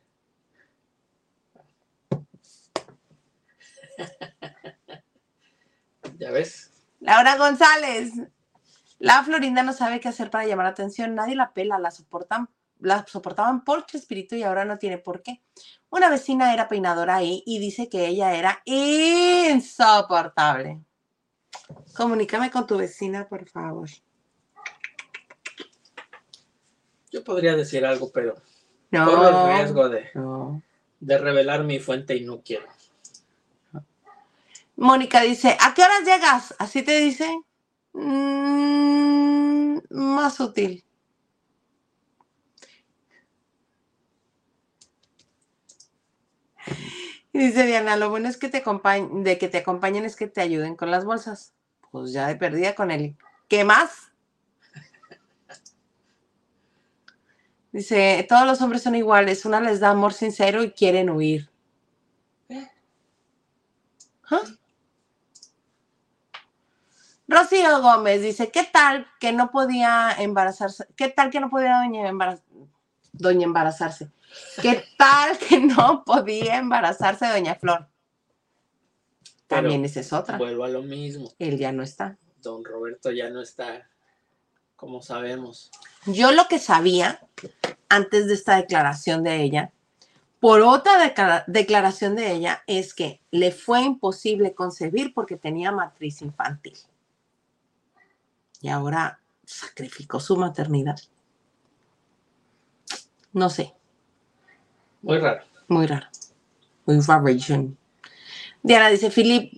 ya 6.20 6.32
ves. 6.32 6.72
Laura 7.00 7.38
González. 7.38 8.12
La 9.00 9.24
Florinda 9.24 9.64
no 9.64 9.74
sabe 9.74 10.00
qué 10.00 10.08
hacer 10.10 10.30
para 10.32 10.48
llamar 10.48 10.66
la 10.66 10.72
atención. 10.72 11.16
Nadie 11.16 11.36
la 11.36 11.54
pela, 11.54 11.78
la 11.78 11.92
soportan, 11.92 12.50
la 12.80 13.06
soportaban 13.08 13.64
por 13.64 13.86
su 13.88 13.98
espíritu 13.98 14.36
y 14.36 14.42
ahora 14.44 14.66
no 14.66 14.80
tiene 14.80 14.98
por 14.98 15.22
qué. 15.22 15.44
Una 15.90 16.10
vecina 16.10 16.52
era 16.54 16.68
peinadora 16.68 17.18
ahí 17.18 17.44
y 17.46 17.60
dice 17.60 17.90
que 17.90 18.08
ella 18.08 18.36
era 18.36 18.64
insoportable. 18.66 20.82
Comunícame 21.96 22.50
con 22.50 22.66
tu 22.66 22.78
vecina, 22.78 23.28
por 23.28 23.48
favor. 23.48 23.88
Yo 27.12 27.24
podría 27.24 27.56
decir 27.56 27.86
algo, 27.86 28.12
pero 28.12 28.34
no, 28.92 29.06
corro 29.06 29.30
el 29.30 29.36
riesgo 29.58 29.88
de, 29.90 30.10
de 31.00 31.18
revelar 31.18 31.64
mi 31.64 31.80
fuente 31.80 32.16
y 32.16 32.26
no 32.26 32.42
quiero. 32.42 32.68
Mónica 34.78 35.22
dice, 35.22 35.58
¿a 35.60 35.74
qué 35.74 35.82
horas 35.84 36.04
llegas? 36.06 36.56
Así 36.60 36.84
te 36.84 37.00
dice. 37.00 37.28
Mm, 37.94 39.80
más 39.90 40.36
sutil. 40.36 40.84
Dice 47.34 47.66
Diana, 47.66 47.96
lo 47.98 48.10
bueno 48.10 48.30
es 48.30 48.38
que 48.38 48.50
te 48.50 48.64
de 49.24 49.38
que 49.38 49.48
te 49.48 49.58
acompañen 49.60 50.06
es 50.06 50.16
que 50.16 50.28
te 50.28 50.42
ayuden 50.42 50.76
con 50.76 50.92
las 50.92 51.06
bolsas. 51.06 51.54
Pues 51.92 52.12
ya 52.12 52.28
de 52.28 52.36
perdida 52.36 52.76
con 52.76 52.92
él. 52.92 53.16
¿Qué 53.48 53.64
más? 53.64 54.12
Dice, 57.72 58.26
todos 58.28 58.46
los 58.48 58.62
hombres 58.62 58.84
son 58.84 58.96
iguales, 58.96 59.46
una 59.46 59.62
les 59.62 59.80
da 59.80 59.92
amor 59.92 60.14
sincero 60.14 60.64
y 60.64 60.72
quieren 60.72 61.10
huir. 61.10 61.50
¿Eh? 62.50 62.68
¿Ah? 64.30 64.57
Rocío 67.64 67.82
Gómez 67.82 68.22
dice, 68.22 68.52
¿qué 68.52 68.64
tal 68.72 69.08
que 69.20 69.32
no 69.32 69.52
podía 69.52 70.12
embarazarse? 70.20 70.86
¿Qué 70.96 71.10
tal 71.10 71.30
que 71.30 71.40
no 71.40 71.50
podía 71.50 71.78
doña, 71.80 72.10
embaraz- 72.10 72.44
doña 73.14 73.46
embarazarse? 73.46 74.10
¿Qué 74.62 74.84
tal 74.98 75.38
que 75.38 75.60
no 75.60 76.04
podía 76.06 76.58
embarazarse 76.58 77.28
doña 77.28 77.56
Flor? 77.56 77.88
Pero 79.48 79.62
También 79.62 79.86
esa 79.86 80.02
es 80.02 80.14
otra. 80.14 80.38
Vuelvo 80.38 80.66
a 80.66 80.68
lo 80.70 80.84
mismo. 80.84 81.32
Él 81.40 81.58
ya 81.58 81.72
no 81.72 81.82
está. 81.84 82.18
Don 82.42 82.64
Roberto 82.64 83.12
ya 83.12 83.30
no 83.30 83.42
está, 83.42 83.90
como 84.76 85.02
sabemos. 85.02 85.72
Yo 86.06 86.32
lo 86.32 86.48
que 86.48 86.60
sabía 86.60 87.22
antes 87.90 88.28
de 88.28 88.34
esta 88.34 88.58
declaración 88.58 89.24
de 89.24 89.42
ella, 89.42 89.72
por 90.40 90.62
otra 90.62 90.98
declara- 91.04 91.44
declaración 91.48 92.16
de 92.16 92.32
ella, 92.34 92.62
es 92.68 92.94
que 92.94 93.22
le 93.32 93.52
fue 93.52 93.82
imposible 93.82 94.54
concebir 94.54 95.14
porque 95.14 95.38
tenía 95.38 95.72
matriz 95.72 96.22
infantil. 96.22 96.78
Y 98.62 98.70
ahora 98.70 99.20
sacrificó 99.46 100.20
su 100.20 100.36
maternidad. 100.38 101.00
No 103.34 103.50
sé, 103.50 103.74
Muy 105.02 105.18
raro. 105.20 105.44
muy 105.68 105.88
raro. 105.88 106.08
Muy 106.86 106.98
variation. 107.06 107.78
Diana 108.64 108.90
dice, 108.90 109.12
Philip, 109.12 109.54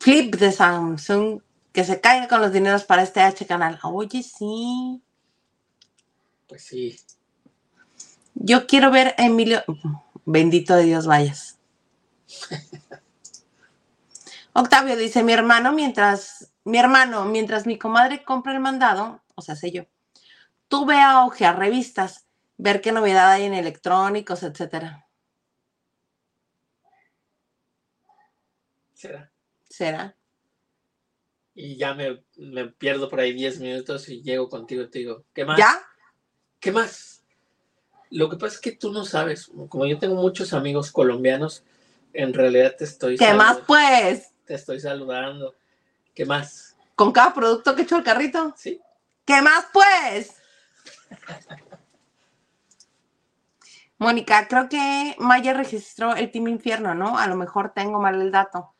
Flip 0.00 0.34
de 0.36 0.52
Samsung, 0.52 1.40
que 1.72 1.84
se 1.84 2.00
caiga 2.00 2.28
con 2.28 2.40
los 2.42 2.52
dineros 2.52 2.84
para 2.84 3.02
este 3.02 3.20
H 3.20 3.46
canal. 3.46 3.78
Oye, 3.82 4.22
sí. 4.22 5.02
Pues 6.48 6.64
sí. 6.64 6.98
Yo 8.34 8.66
quiero 8.66 8.90
ver 8.90 9.14
a 9.18 9.24
Emilio. 9.26 9.62
Bendito 10.26 10.74
de 10.76 10.84
Dios 10.84 11.06
vayas. 11.06 11.58
Octavio 14.54 14.96
dice: 14.96 15.22
Mi 15.22 15.32
hermano, 15.32 15.72
mientras. 15.72 16.49
Mi 16.70 16.78
hermano, 16.78 17.24
mientras 17.24 17.66
mi 17.66 17.76
comadre 17.76 18.22
compra 18.22 18.52
el 18.52 18.60
mandado, 18.60 19.24
o 19.34 19.42
sea, 19.42 19.56
sé 19.56 19.72
yo, 19.72 19.86
tú 20.68 20.86
ve 20.86 21.00
a 21.00 21.24
ojear 21.24 21.58
revistas, 21.58 22.28
ver 22.58 22.80
qué 22.80 22.92
novedad 22.92 23.32
hay 23.32 23.42
en 23.42 23.54
electrónicos, 23.54 24.44
etcétera. 24.44 25.08
Será. 28.94 29.32
¿Será? 29.68 30.16
Y 31.54 31.76
ya 31.76 31.92
me, 31.94 32.22
me 32.36 32.68
pierdo 32.68 33.10
por 33.10 33.18
ahí 33.18 33.32
10 33.32 33.58
minutos 33.58 34.08
y 34.08 34.22
llego 34.22 34.48
contigo 34.48 34.82
y 34.82 34.90
te 34.90 35.00
digo, 35.00 35.24
¿qué 35.34 35.44
más? 35.44 35.58
¿Ya? 35.58 35.76
¿Qué 36.60 36.70
más? 36.70 37.24
Lo 38.10 38.30
que 38.30 38.36
pasa 38.36 38.54
es 38.54 38.60
que 38.60 38.72
tú 38.72 38.92
no 38.92 39.04
sabes. 39.04 39.50
Como 39.68 39.86
yo 39.86 39.98
tengo 39.98 40.14
muchos 40.14 40.52
amigos 40.52 40.92
colombianos, 40.92 41.64
en 42.12 42.32
realidad 42.32 42.76
te 42.78 42.84
estoy 42.84 43.16
¿Qué 43.16 43.34
más, 43.34 43.58
pues? 43.66 44.30
Te 44.44 44.54
estoy 44.54 44.78
saludando. 44.78 45.56
¿Qué 46.20 46.26
más? 46.26 46.76
Con 46.96 47.12
cada 47.12 47.32
producto 47.32 47.74
que 47.74 47.80
echo 47.80 47.96
el 47.96 48.04
carrito. 48.04 48.54
Sí. 48.54 48.78
¿Qué 49.24 49.40
más, 49.40 49.64
pues? 49.72 50.34
Mónica, 53.96 54.46
creo 54.46 54.68
que 54.68 55.16
Maya 55.18 55.54
registró 55.54 56.14
el 56.14 56.30
Team 56.30 56.48
Infierno, 56.48 56.94
¿no? 56.94 57.16
A 57.16 57.26
lo 57.26 57.36
mejor 57.36 57.72
tengo 57.74 57.98
mal 57.98 58.20
el 58.20 58.30
dato. 58.30 58.74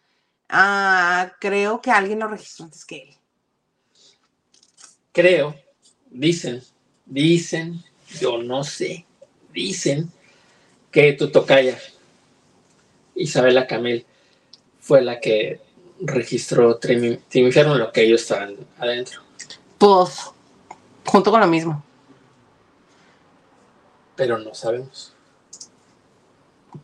Ah, 0.51 1.33
creo 1.41 1.81
que 1.81 1.91
alguien 1.91 2.19
lo 2.19 2.29
registró 2.29 2.67
antes 2.67 2.85
que 2.85 3.05
él. 3.05 3.17
Creo, 5.13 5.57
dicen, 6.11 6.63
dicen, 7.07 7.83
yo 8.21 8.37
no 8.43 8.65
sé, 8.65 9.07
dicen 9.51 10.13
que 10.91 11.15
tu 11.15 11.31
tocaya, 11.31 11.79
Isabela 13.15 13.67
Camil, 13.67 14.05
fue 14.79 15.01
la 15.01 15.21
que 15.21 15.70
registró 16.01 16.77
Team 16.79 17.19
Infierno, 17.33 17.75
lo 17.77 17.93
que 17.93 18.03
ellos 18.03 18.23
estaban 18.23 18.57
adentro. 18.79 19.21
Pues, 19.79 20.31
junto 21.07 21.31
con 21.31 21.41
lo 21.41 21.47
mismo. 21.47 21.83
Pero 24.17 24.39
no 24.39 24.55
sabemos. 24.55 25.15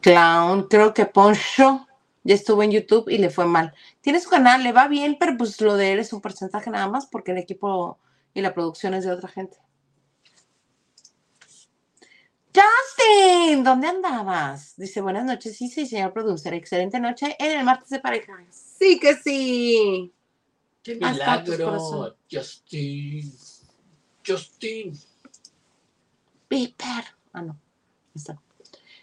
Clown, 0.00 0.64
creo 0.68 0.92
que 0.94 1.06
Poncho 1.06 1.86
ya 2.24 2.34
estuvo 2.34 2.62
en 2.62 2.72
YouTube 2.72 3.08
y 3.08 3.18
le 3.18 3.30
fue 3.30 3.46
mal. 3.46 3.72
Tiene 4.00 4.20
su 4.20 4.28
canal, 4.28 4.62
le 4.62 4.72
va 4.72 4.88
bien, 4.88 5.16
pero 5.18 5.36
pues 5.36 5.60
lo 5.60 5.76
de 5.76 5.92
él 5.92 5.98
es 6.00 6.12
un 6.12 6.20
porcentaje 6.20 6.70
nada 6.70 6.88
más 6.88 7.06
porque 7.06 7.32
el 7.32 7.38
equipo 7.38 7.98
y 8.34 8.40
la 8.40 8.52
producción 8.52 8.94
es 8.94 9.04
de 9.04 9.12
otra 9.12 9.28
gente. 9.28 9.56
Justin, 12.56 13.62
¿dónde 13.62 13.88
andabas? 13.88 14.74
Dice, 14.76 15.02
buenas 15.02 15.26
noches, 15.26 15.56
sí, 15.56 15.68
sí, 15.68 15.86
señor 15.86 16.14
producer, 16.14 16.54
excelente 16.54 16.98
noche 16.98 17.36
en 17.38 17.58
el 17.58 17.64
martes 17.64 17.90
de 17.90 18.00
pareja. 18.00 18.32
Sí 18.50 18.98
que 18.98 19.14
sí. 19.14 20.10
¡Qué 20.82 20.98
Hasta 21.02 21.42
milagro! 21.42 22.16
Justin. 22.30 23.30
Justin. 24.26 24.98
Piper. 26.48 27.04
Ah, 27.34 27.42
no. 27.42 27.58
Está. 28.14 28.40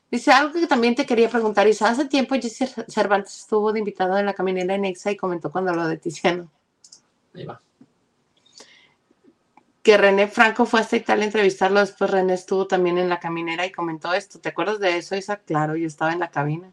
Dice 0.09 0.31
algo 0.31 0.53
que 0.53 0.65
también 0.65 0.95
te 0.95 1.05
quería 1.05 1.29
preguntar. 1.29 1.67
Isa, 1.67 1.89
hace 1.89 2.05
tiempo 2.05 2.35
Jesse 2.35 2.73
Cervantes 2.87 3.41
estuvo 3.41 3.71
de 3.71 3.79
invitado 3.79 4.17
en 4.17 4.25
la 4.25 4.33
caminera 4.33 4.73
en 4.73 4.85
Exa 4.85 5.11
y 5.11 5.17
comentó 5.17 5.51
cuando 5.51 5.73
lo 5.73 5.87
de 5.87 5.97
Tiziano. 5.97 6.51
Ahí 7.35 7.45
va. 7.45 7.61
Que 9.83 9.97
René 9.97 10.27
Franco 10.27 10.65
fue 10.65 10.79
hasta 10.79 10.95
Italia 10.95 11.23
a 11.23 11.27
entrevistarlo. 11.27 11.81
Después 11.81 12.09
René 12.09 12.33
estuvo 12.33 12.67
también 12.67 12.97
en 12.97 13.09
la 13.09 13.19
caminera 13.19 13.65
y 13.65 13.71
comentó 13.71 14.13
esto. 14.13 14.39
¿Te 14.39 14.49
acuerdas 14.49 14.79
de 14.79 14.97
eso, 14.97 15.15
Isa? 15.15 15.37
Claro, 15.37 15.75
yo 15.75 15.85
estaba 15.87 16.13
en 16.13 16.19
la 16.19 16.31
cabina. 16.31 16.71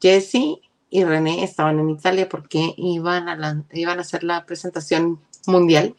Jesse 0.00 0.60
y 0.90 1.04
René 1.04 1.42
estaban 1.42 1.78
en 1.78 1.90
Italia 1.90 2.28
porque 2.28 2.74
iban 2.76 3.28
a, 3.28 3.36
la- 3.36 3.62
iban 3.72 3.98
a 3.98 4.02
hacer 4.02 4.24
la 4.24 4.44
presentación 4.44 5.20
mundial 5.46 5.94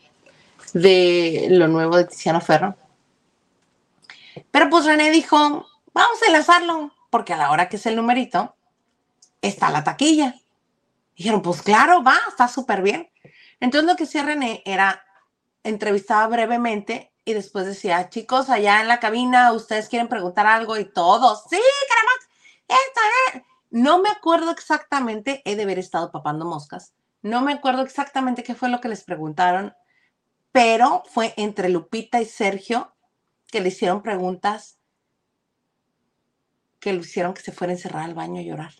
de 0.73 1.47
lo 1.49 1.67
nuevo 1.67 1.97
de 1.97 2.05
Tiziano 2.05 2.41
Ferro. 2.41 2.75
Pero 4.51 4.69
pues 4.69 4.85
René 4.85 5.09
dijo, 5.11 5.67
vamos 5.93 6.21
a 6.21 6.27
enlazarlo, 6.27 6.93
porque 7.09 7.33
a 7.33 7.37
la 7.37 7.51
hora 7.51 7.69
que 7.69 7.77
es 7.77 7.85
el 7.85 7.95
numerito, 7.95 8.55
está 9.41 9.69
la 9.71 9.83
taquilla. 9.83 10.35
Dijeron, 11.17 11.41
pues 11.41 11.61
claro, 11.61 12.03
va, 12.03 12.17
está 12.27 12.47
súper 12.47 12.81
bien. 12.81 13.09
Entonces 13.59 13.89
lo 13.89 13.95
que 13.95 14.03
hacía 14.03 14.23
René 14.23 14.61
era, 14.65 15.03
entrevistaba 15.63 16.27
brevemente 16.27 17.13
y 17.23 17.33
después 17.33 17.65
decía, 17.65 18.09
chicos, 18.09 18.49
allá 18.49 18.81
en 18.81 18.87
la 18.87 18.99
cabina, 18.99 19.53
ustedes 19.53 19.89
quieren 19.89 20.07
preguntar 20.07 20.47
algo 20.47 20.77
y 20.77 20.85
todos, 20.85 21.43
sí, 21.49 21.57
queremos, 21.57 22.27
esto 22.67 23.01
es. 23.33 23.43
No 23.69 24.01
me 24.01 24.09
acuerdo 24.09 24.51
exactamente, 24.51 25.41
he 25.45 25.55
de 25.55 25.63
haber 25.63 25.79
estado 25.79 26.11
papando 26.11 26.45
moscas, 26.45 26.93
no 27.21 27.41
me 27.41 27.53
acuerdo 27.53 27.83
exactamente 27.83 28.43
qué 28.43 28.55
fue 28.55 28.69
lo 28.69 28.81
que 28.81 28.89
les 28.89 29.03
preguntaron, 29.03 29.73
pero 30.51 31.03
fue 31.05 31.33
entre 31.37 31.69
Lupita 31.69 32.19
y 32.19 32.25
Sergio 32.25 32.93
que 33.47 33.61
le 33.61 33.69
hicieron 33.69 34.01
preguntas 34.01 34.79
que 36.79 36.93
lo 36.93 37.01
hicieron 37.01 37.33
que 37.33 37.41
se 37.41 37.51
fuera 37.51 37.71
a 37.71 37.75
encerrar 37.75 38.03
al 38.03 38.15
baño 38.15 38.39
a 38.41 38.43
llorar. 38.43 38.73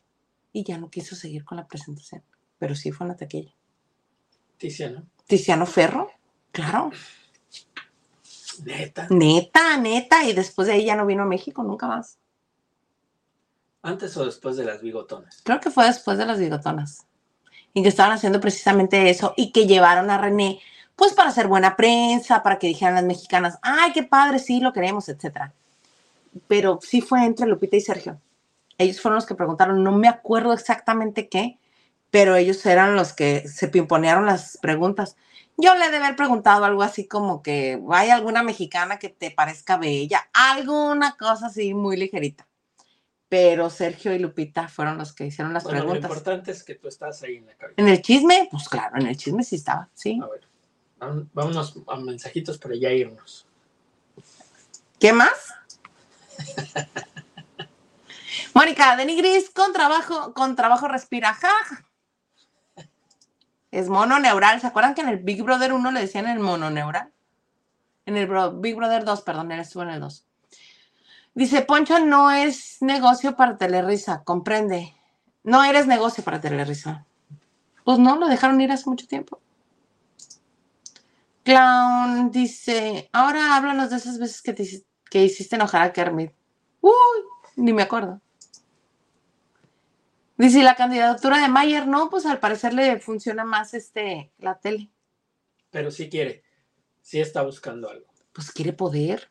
Y 0.52 0.66
ya 0.66 0.78
no 0.78 0.90
quiso 0.90 1.16
seguir 1.16 1.46
con 1.46 1.58
la 1.58 1.68
presentación. 1.68 2.24
Pero 2.58 2.76
sí 2.76 2.92
fue 2.92 3.06
una 3.06 3.16
taquilla. 3.16 3.56
Tiziano. 4.58 5.06
Tiziano 5.28 5.66
Ferro, 5.66 6.12
claro. 6.52 6.92
Neta. 8.64 9.08
Neta, 9.10 9.78
neta. 9.78 10.24
Y 10.24 10.34
después 10.34 10.68
de 10.68 10.76
ahí 10.76 10.86
ya 10.86 10.96
no 10.96 11.06
vino 11.06 11.24
a 11.24 11.26
México 11.28 11.64
nunca 11.64 11.88
más. 11.88 12.18
¿Antes 13.82 14.16
o 14.18 14.26
después 14.26 14.58
de 14.58 14.66
las 14.66 14.82
bigotonas? 14.82 15.42
Creo 15.44 15.60
que 15.60 15.72
fue 15.72 15.86
después 15.86 16.18
de 16.18 16.26
las 16.26 16.40
bigotonas. 16.40 17.06
Y 17.74 17.82
que 17.82 17.90
estaban 17.90 18.12
haciendo 18.12 18.40
precisamente 18.40 19.10
eso. 19.10 19.34
Y 19.36 19.52
que 19.52 19.66
llevaron 19.66 20.10
a 20.12 20.18
René, 20.18 20.60
pues 20.96 21.14
para 21.14 21.30
hacer 21.30 21.48
buena 21.48 21.76
prensa, 21.76 22.44
para 22.44 22.60
que 22.60 22.68
dijeran 22.68 22.96
las 22.96 23.06
mexicanas, 23.06 23.58
ay, 23.62 23.92
qué 23.94 24.04
padre, 24.04 24.40
sí, 24.40 24.60
lo 24.60 24.74
queremos, 24.74 25.10
etcétera. 25.10 25.54
Pero 26.48 26.80
sí 26.82 27.02
fue 27.02 27.26
entre 27.26 27.48
Lupita 27.48 27.76
y 27.76 27.82
Sergio. 27.82 28.20
Ellos 28.78 29.02
fueron 29.02 29.16
los 29.16 29.26
que 29.26 29.36
preguntaron, 29.36 29.84
no 29.84 29.92
me 29.92 30.08
acuerdo 30.08 30.54
exactamente 30.54 31.28
qué, 31.28 31.58
pero 32.12 32.36
ellos 32.36 32.64
eran 32.66 32.96
los 32.96 33.14
que 33.14 33.48
se 33.48 33.68
pimponearon 33.68 34.26
las 34.26 34.58
preguntas. 34.62 35.16
Yo 35.58 35.76
le 35.76 35.86
he 35.86 35.92
de 35.92 35.98
haber 35.98 36.16
preguntado 36.16 36.66
algo 36.66 36.82
así 36.82 37.08
como 37.08 37.44
que, 37.44 37.80
¿hay 37.92 38.10
alguna 38.10 38.42
mexicana 38.44 38.98
que 38.98 39.10
te 39.10 39.32
parezca 39.32 39.78
bella? 39.78 40.30
Alguna 40.34 41.16
cosa 41.18 41.48
así 41.48 41.74
muy 41.74 41.98
ligerita. 41.98 42.48
Pero 43.30 43.70
Sergio 43.70 44.14
y 44.14 44.20
Lupita 44.20 44.68
fueron 44.68 44.98
los 44.98 45.14
que 45.14 45.26
hicieron 45.26 45.54
las 45.54 45.64
Bueno, 45.64 45.80
lo 45.80 45.86
preguntas. 45.86 46.10
importante 46.12 46.52
es 46.52 46.64
que 46.64 46.76
tú 46.76 46.88
estás 46.88 47.24
ahí 47.24 47.38
en 47.38 47.46
la 47.46 47.56
cabina. 47.56 47.76
¿En 47.78 47.88
el 47.88 48.02
chisme? 48.02 48.48
Pues 48.52 48.68
claro, 48.68 48.98
en 49.00 49.08
el 49.08 49.16
chisme 49.16 49.44
sí 49.44 49.56
estaba, 49.56 49.88
sí. 49.94 50.20
A 50.22 50.28
ver, 50.28 51.26
vámonos 51.32 51.76
a 51.88 51.96
mensajitos 51.98 52.58
para 52.58 52.76
ya 52.76 52.92
irnos. 52.92 53.46
¿Qué 55.00 55.14
más? 55.14 55.54
Mónica, 58.54 58.96
Denny 58.96 59.16
Gris, 59.16 59.50
con 59.50 59.72
trabajo, 59.74 60.34
con 60.34 60.56
trabajo 60.56 60.88
respira. 60.88 61.34
Ja. 61.34 61.52
Es 63.72 63.90
mononeural. 63.90 64.60
¿Se 64.60 64.68
acuerdan 64.68 64.94
que 64.94 65.02
en 65.02 65.10
el 65.10 65.18
Big 65.18 65.44
Brother 65.44 65.74
1 65.74 65.92
le 65.92 66.02
decían 66.02 66.28
el 66.28 66.40
mononeural? 66.40 67.12
En 68.06 68.18
el 68.18 68.28
Big 68.56 68.76
Brother 68.76 69.06
2, 69.06 69.22
perdón, 69.22 69.52
él 69.52 69.62
estuvo 69.62 69.84
en 69.84 69.90
el 69.90 70.00
2. 70.00 70.26
Dice, 71.34 71.62
Poncho 71.62 72.00
no 72.00 72.32
es 72.32 72.82
negocio 72.82 73.36
para 73.36 73.58
Telerisa, 73.58 74.24
comprende. 74.24 74.94
No 75.44 75.64
eres 75.64 75.88
negocio 75.88 76.24
para 76.24 76.42
Telerisa. 76.42 77.06
Pues 77.86 78.00
no, 78.00 78.18
lo 78.18 78.28
dejaron 78.28 78.60
ir 78.60 78.72
hace 78.72 78.90
mucho 78.90 79.08
tiempo. 79.08 79.40
Clown 81.44 82.30
dice, 82.32 83.10
ahora 83.14 83.56
háblanos 83.56 83.90
de 83.90 83.98
esas 83.98 84.20
veces 84.20 84.42
que, 84.42 84.54
que 85.10 85.24
hiciste 85.24 85.56
enojar 85.56 85.82
a 85.82 85.94
Kermit. 85.94 86.32
Uy, 86.82 86.92
ni 87.56 87.74
me 87.74 87.82
acuerdo. 87.82 88.20
Dice, 90.42 90.58
¿y 90.58 90.64
la 90.64 90.74
candidatura 90.74 91.38
de 91.40 91.50
Mayer, 91.50 91.86
no, 91.86 92.10
pues 92.10 92.26
al 92.26 92.40
parecer 92.40 92.74
le 92.74 93.00
funciona 93.00 93.46
más 93.46 93.76
este, 93.76 94.32
la 94.40 94.58
tele. 94.58 94.90
Pero 95.70 95.92
sí 95.92 96.10
quiere. 96.10 96.44
Sí 97.00 97.22
está 97.22 97.44
buscando 97.44 97.88
algo. 97.88 98.08
Pues 98.34 98.52
quiere 98.52 98.74
poder. 98.74 99.30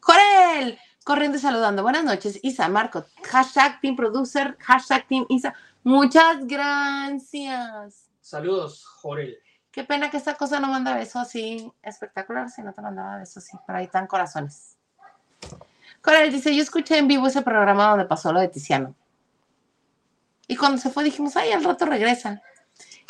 Jorel, 0.00 0.80
corriendo 1.04 1.38
y 1.38 1.40
saludando. 1.40 1.84
Buenas 1.84 2.02
noches, 2.02 2.40
Isa, 2.42 2.68
Marco. 2.68 3.04
Hashtag 3.22 3.80
Team 3.80 3.94
Producer, 3.94 4.56
hashtag 4.58 5.06
Team 5.06 5.26
Isa. 5.28 5.54
Muchas 5.84 6.44
gracias. 6.44 8.10
Saludos, 8.20 8.84
Jorel. 8.84 9.38
Qué 9.70 9.84
pena 9.84 10.10
que 10.10 10.16
esta 10.16 10.34
cosa 10.34 10.58
no 10.58 10.66
manda 10.66 10.92
besos 10.92 11.22
así 11.22 11.72
espectacular, 11.84 12.50
si 12.50 12.62
no 12.62 12.72
te 12.72 12.82
mandaba 12.82 13.18
besos 13.18 13.44
así, 13.44 13.56
pero 13.64 13.78
ahí 13.78 13.84
están 13.84 14.08
corazones. 14.08 14.76
Corel 16.02 16.32
dice, 16.32 16.52
yo 16.52 16.64
escuché 16.64 16.98
en 16.98 17.06
vivo 17.06 17.28
ese 17.28 17.42
programa 17.42 17.90
donde 17.90 18.06
pasó 18.06 18.32
lo 18.32 18.40
de 18.40 18.48
Tiziano. 18.48 18.96
Y 20.54 20.56
cuando 20.56 20.78
se 20.78 20.88
fue 20.88 21.02
dijimos, 21.02 21.36
ay, 21.36 21.50
al 21.50 21.64
rato 21.64 21.84
regresa. 21.84 22.40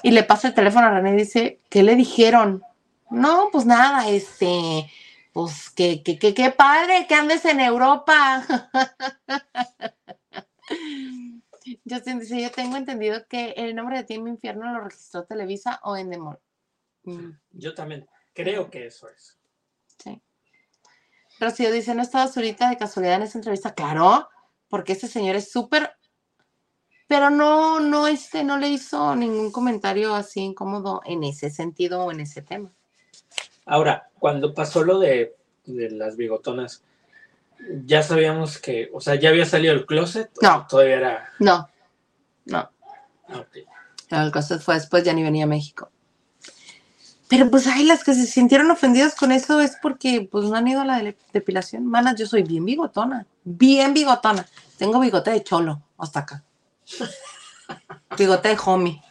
Y 0.02 0.12
le 0.12 0.22
pasa 0.22 0.48
el 0.48 0.54
teléfono 0.54 0.86
a 0.86 0.90
René 0.92 1.10
y 1.10 1.16
dice, 1.18 1.60
¿qué 1.68 1.82
le 1.82 1.94
dijeron? 1.94 2.62
No, 3.10 3.50
pues 3.52 3.66
nada, 3.66 4.08
este, 4.08 4.90
pues 5.34 5.68
que, 5.68 6.02
que, 6.02 6.18
que, 6.18 6.32
qué 6.32 6.50
padre 6.52 7.06
que 7.06 7.14
andes 7.14 7.44
en 7.44 7.60
Europa. 7.60 8.46
Justin 11.86 12.18
dice, 12.18 12.40
yo 12.40 12.50
tengo 12.50 12.78
entendido 12.78 13.26
que 13.28 13.50
el 13.58 13.74
nombre 13.74 13.98
de 13.98 14.04
Team 14.04 14.26
Infierno 14.26 14.72
lo 14.72 14.80
registró 14.80 15.24
Televisa 15.26 15.80
o 15.82 15.98
Endemol. 15.98 16.40
Mm, 17.02 17.32
Yo 17.50 17.74
también 17.74 18.08
creo 18.32 18.70
que 18.70 18.86
eso 18.86 19.10
es. 19.10 19.38
sí. 20.02 20.22
Rocío 21.38 21.70
dice, 21.70 21.94
¿no 21.94 22.00
estabas 22.00 22.34
ahorita 22.38 22.70
de 22.70 22.78
casualidad 22.78 23.16
en 23.16 23.24
esa 23.24 23.36
entrevista? 23.36 23.74
Claro, 23.74 24.30
porque 24.68 24.94
ese 24.94 25.08
señor 25.08 25.36
es 25.36 25.52
súper... 25.52 25.94
Pero 27.06 27.30
no, 27.30 27.80
no, 27.80 28.06
este, 28.06 28.44
no 28.44 28.56
le 28.58 28.68
hizo 28.68 29.14
ningún 29.14 29.52
comentario 29.52 30.14
así 30.14 30.40
incómodo 30.40 31.02
en 31.04 31.22
ese 31.24 31.50
sentido 31.50 32.04
o 32.04 32.12
en 32.12 32.20
ese 32.20 32.42
tema. 32.42 32.70
Ahora, 33.66 34.08
cuando 34.18 34.54
pasó 34.54 34.84
lo 34.84 34.98
de, 34.98 35.36
de 35.66 35.90
las 35.90 36.16
bigotonas, 36.16 36.82
ya 37.84 38.02
sabíamos 38.02 38.58
que, 38.58 38.90
o 38.92 39.00
sea, 39.00 39.14
ya 39.16 39.28
había 39.30 39.46
salido 39.46 39.72
el 39.74 39.86
closet. 39.86 40.30
¿o 40.38 40.42
No. 40.42 40.66
Todavía 40.68 40.96
era. 40.96 41.28
No, 41.38 41.68
no. 42.46 42.70
ah, 43.28 43.38
ok. 43.38 43.56
El 44.10 44.30
closet 44.32 44.60
fue 44.60 44.74
después, 44.74 45.04
ya 45.04 45.12
ni 45.12 45.22
venía 45.22 45.44
a 45.44 45.48
México. 45.48 45.90
Pero 47.28 47.50
pues 47.50 47.66
ay, 47.66 47.84
las 47.84 48.04
que 48.04 48.14
se 48.14 48.26
sintieron 48.26 48.70
ofendidas 48.70 49.14
con 49.14 49.32
eso 49.32 49.60
es 49.60 49.76
porque 49.80 50.28
pues 50.30 50.44
no 50.44 50.56
han 50.56 50.68
ido 50.68 50.82
a 50.82 50.84
la 50.84 50.98
de- 51.02 51.16
depilación. 51.32 51.86
Manas, 51.86 52.16
yo 52.16 52.26
soy 52.26 52.42
bien 52.42 52.64
bigotona, 52.64 53.26
bien 53.44 53.94
bigotona. 53.94 54.46
Tengo 54.78 55.00
bigote 55.00 55.30
de 55.30 55.42
cholo 55.42 55.82
hasta 55.98 56.20
acá. 56.20 56.44
Bigote 58.18 58.48
de 58.48 58.58
homie. 58.64 59.02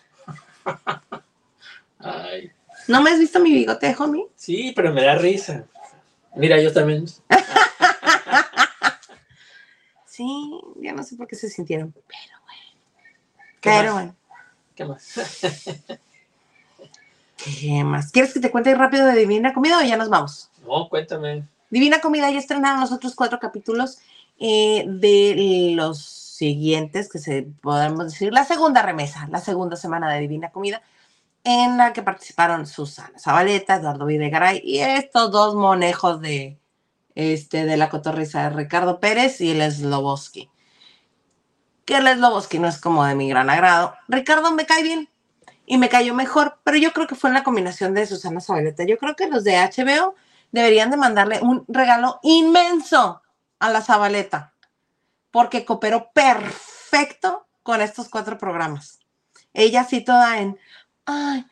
Ay, 1.99 2.51
¿No 2.87 3.01
me 3.01 3.11
has 3.11 3.19
visto 3.19 3.39
mi 3.39 3.53
bigote 3.53 3.87
de 3.87 3.95
homie? 3.97 4.25
sí, 4.35 4.73
pero 4.75 4.91
me 4.93 5.03
da 5.03 5.15
risa. 5.15 5.65
Mira, 6.35 6.59
yo 6.61 6.73
también. 6.73 7.05
Sí, 10.05 10.61
ya 10.81 10.93
no 10.93 11.03
sé 11.03 11.15
por 11.15 11.27
qué 11.27 11.35
se 11.35 11.49
sintieron. 11.49 11.91
Pero 11.91 12.41
bueno. 12.45 12.63
¿Qué 13.61 13.69
Pero 13.69 13.83
más? 13.83 13.93
bueno. 13.93 14.15
¿Qué 14.75 14.85
más? 14.85 15.13
¿Qué 17.37 17.83
más? 17.83 18.11
¿Quieres 18.11 18.33
que 18.33 18.39
te 18.39 18.51
cuente 18.51 18.73
rápido 18.75 19.05
de 19.07 19.15
Divina 19.15 19.53
Comida 19.53 19.79
o 19.79 19.81
ya 19.81 19.97
nos 19.97 20.09
vamos? 20.09 20.49
No, 20.67 20.87
cuéntame. 20.89 21.43
Divina 21.69 21.99
Comida 21.99 22.29
ya 22.29 22.39
estrenaron 22.39 22.81
los 22.81 22.91
otros 22.91 23.15
cuatro 23.15 23.39
capítulos 23.39 23.99
eh, 24.39 24.85
de 24.87 25.73
los 25.75 25.99
siguientes, 26.33 27.09
que 27.09 27.19
se 27.19 27.43
podemos 27.61 28.05
decir, 28.05 28.33
la 28.33 28.45
segunda 28.45 28.81
remesa, 28.81 29.27
la 29.31 29.39
segunda 29.39 29.75
semana 29.75 30.11
de 30.11 30.19
Divina 30.21 30.51
Comida, 30.51 30.81
en 31.43 31.77
la 31.77 31.93
que 31.93 32.01
participaron 32.01 32.65
Susana 32.65 33.19
Zabaleta, 33.19 33.75
Eduardo 33.75 34.05
Videgaray 34.05 34.61
y 34.63 34.79
estos 34.79 35.31
dos 35.31 35.55
monejos 35.55 36.21
de, 36.21 36.59
este, 37.15 37.65
de 37.65 37.77
la 37.77 37.89
cotorriza, 37.89 38.49
Ricardo 38.49 38.99
Pérez 38.99 39.41
y 39.41 39.51
el 39.51 39.71
Sloboski. 39.71 40.49
Que 41.85 41.97
el 41.97 42.07
Sloboski 42.07 42.59
no 42.59 42.67
es 42.67 42.79
como 42.79 43.05
de 43.05 43.15
mi 43.15 43.29
gran 43.29 43.49
agrado. 43.49 43.93
Ricardo 44.07 44.51
me 44.53 44.65
cae 44.65 44.83
bien 44.83 45.09
y 45.65 45.77
me 45.77 45.89
cayó 45.89 46.13
mejor, 46.13 46.59
pero 46.63 46.77
yo 46.77 46.93
creo 46.93 47.07
que 47.07 47.15
fue 47.15 47.29
en 47.29 47.35
la 47.35 47.43
combinación 47.43 47.93
de 47.93 48.07
Susana 48.07 48.41
Zabaleta. 48.41 48.85
Yo 48.85 48.97
creo 48.97 49.15
que 49.15 49.27
los 49.27 49.43
de 49.43 49.57
HBO 49.57 50.15
deberían 50.51 50.91
de 50.91 50.97
mandarle 50.97 51.41
un 51.41 51.65
regalo 51.67 52.19
inmenso 52.23 53.21
a 53.59 53.69
la 53.69 53.81
Zabaleta, 53.81 54.52
porque 55.33 55.65
cooperó 55.65 56.11
perfecto 56.13 57.47
con 57.63 57.81
estos 57.81 58.07
cuatro 58.07 58.37
programas. 58.37 58.99
Ella 59.51 59.83
sí 59.83 60.01
toda 60.01 60.37
en, 60.37 60.59
ay, 61.07 61.43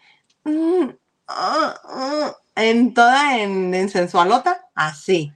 mm, 0.43 0.89
ah, 1.27 1.81
ah", 1.83 2.35
en 2.55 2.93
toda 2.93 3.39
en, 3.39 3.73
en 3.73 3.89
sensualota, 3.89 4.67
así, 4.75 5.33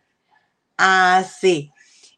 así. 0.77 1.71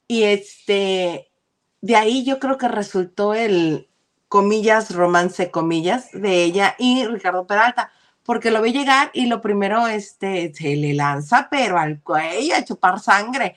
Y 0.05 0.23
este, 0.23 1.31
de 1.79 1.95
ahí 1.95 2.25
yo 2.25 2.39
creo 2.39 2.57
que 2.57 2.67
resultó 2.67 3.33
el, 3.33 3.87
comillas, 4.27 4.93
romance, 4.93 5.49
comillas, 5.49 6.11
de 6.11 6.43
ella 6.43 6.75
y 6.77 7.05
Ricardo 7.05 7.47
Peralta 7.47 7.89
porque 8.23 8.51
lo 8.51 8.61
ve 8.61 8.73
llegar 8.73 9.09
y 9.13 9.27
lo 9.27 9.39
primero 9.39 9.87
este, 9.87 10.53
se 10.53 10.75
le 10.75 10.93
lanza, 10.93 11.47
pero 11.49 11.77
al 11.79 12.03
cuello 12.03 12.55
a 12.57 12.65
chupar 12.65 12.99
sangre, 12.99 13.55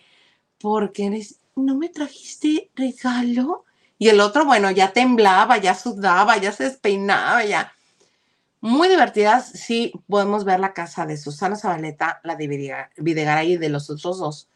porque 0.61 1.07
eres, 1.07 1.40
no 1.57 1.77
me 1.77 1.89
trajiste 1.89 2.71
regalo. 2.75 3.65
Y 3.99 4.09
el 4.09 4.21
otro, 4.21 4.45
bueno, 4.45 4.71
ya 4.71 4.93
temblaba, 4.93 5.59
ya 5.59 5.75
sudaba, 5.75 6.39
ya 6.39 6.53
se 6.53 6.65
despeinaba, 6.65 7.45
ya. 7.45 7.73
Muy 8.63 8.89
divertidas, 8.89 9.47
sí, 9.47 9.93
podemos 10.09 10.45
ver 10.45 10.61
la 10.61 10.75
casa 10.75 11.07
de 11.07 11.17
Susana 11.17 11.57
Zabaleta, 11.57 12.21
la 12.25 12.37
de 12.37 12.47
Videga- 12.47 12.91
Videgaray 12.97 13.53
y 13.53 13.57
de 13.57 13.69
los 13.69 13.89
otros 13.91 14.19
dos. 14.19 14.49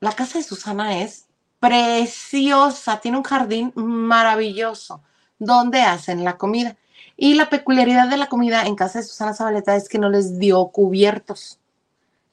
La 0.00 0.12
casa 0.12 0.38
de 0.38 0.44
Susana 0.44 1.00
es 1.00 1.26
preciosa, 1.60 3.00
tiene 3.00 3.18
un 3.18 3.22
jardín 3.22 3.72
maravilloso, 3.76 5.02
donde 5.38 5.82
hacen 5.82 6.24
la 6.24 6.36
comida. 6.36 6.76
Y 7.16 7.34
la 7.34 7.48
peculiaridad 7.48 8.08
de 8.08 8.16
la 8.16 8.28
comida 8.28 8.66
en 8.66 8.74
casa 8.74 8.98
de 8.98 9.04
Susana 9.04 9.34
Zabaleta 9.34 9.76
es 9.76 9.88
que 9.88 9.98
no 9.98 10.08
les 10.08 10.40
dio 10.40 10.66
cubiertos. 10.68 11.60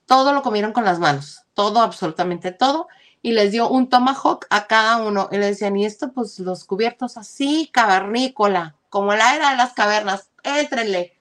Todo 0.07 0.33
lo 0.33 0.41
comieron 0.41 0.73
con 0.73 0.85
las 0.85 0.97
manos, 0.97 1.43
todo, 1.53 1.81
absolutamente 1.81 2.51
todo. 2.51 2.87
Y 3.21 3.33
les 3.33 3.51
dio 3.51 3.69
un 3.69 3.89
tomahawk 3.89 4.45
a 4.49 4.67
cada 4.67 4.97
uno. 4.97 5.27
Y 5.31 5.37
le 5.37 5.47
decían, 5.47 5.75
y 5.77 5.85
esto, 5.85 6.11
pues 6.13 6.39
los 6.39 6.63
cubiertos 6.63 7.17
así, 7.17 7.69
cavernícola, 7.73 8.75
como 8.89 9.13
la 9.13 9.35
era 9.35 9.51
de 9.51 9.57
las 9.57 9.73
cavernas, 9.73 10.29
éntrenle. 10.43 11.13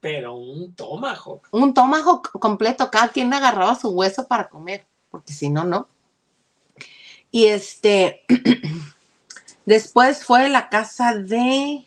Pero 0.00 0.34
un 0.34 0.74
tomahawk. 0.74 1.48
Un 1.50 1.74
tomahawk 1.74 2.30
completo, 2.38 2.90
cada 2.90 3.08
quien 3.08 3.32
agarraba 3.34 3.74
su 3.74 3.90
hueso 3.90 4.26
para 4.26 4.48
comer, 4.48 4.86
porque 5.10 5.32
si 5.32 5.50
no, 5.50 5.64
no. 5.64 5.88
Y 7.30 7.46
este, 7.46 8.24
después 9.66 10.24
fue 10.24 10.48
la 10.48 10.68
casa 10.68 11.14
de 11.14 11.86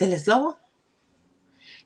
del 0.00 0.14
eslobo. 0.14 0.58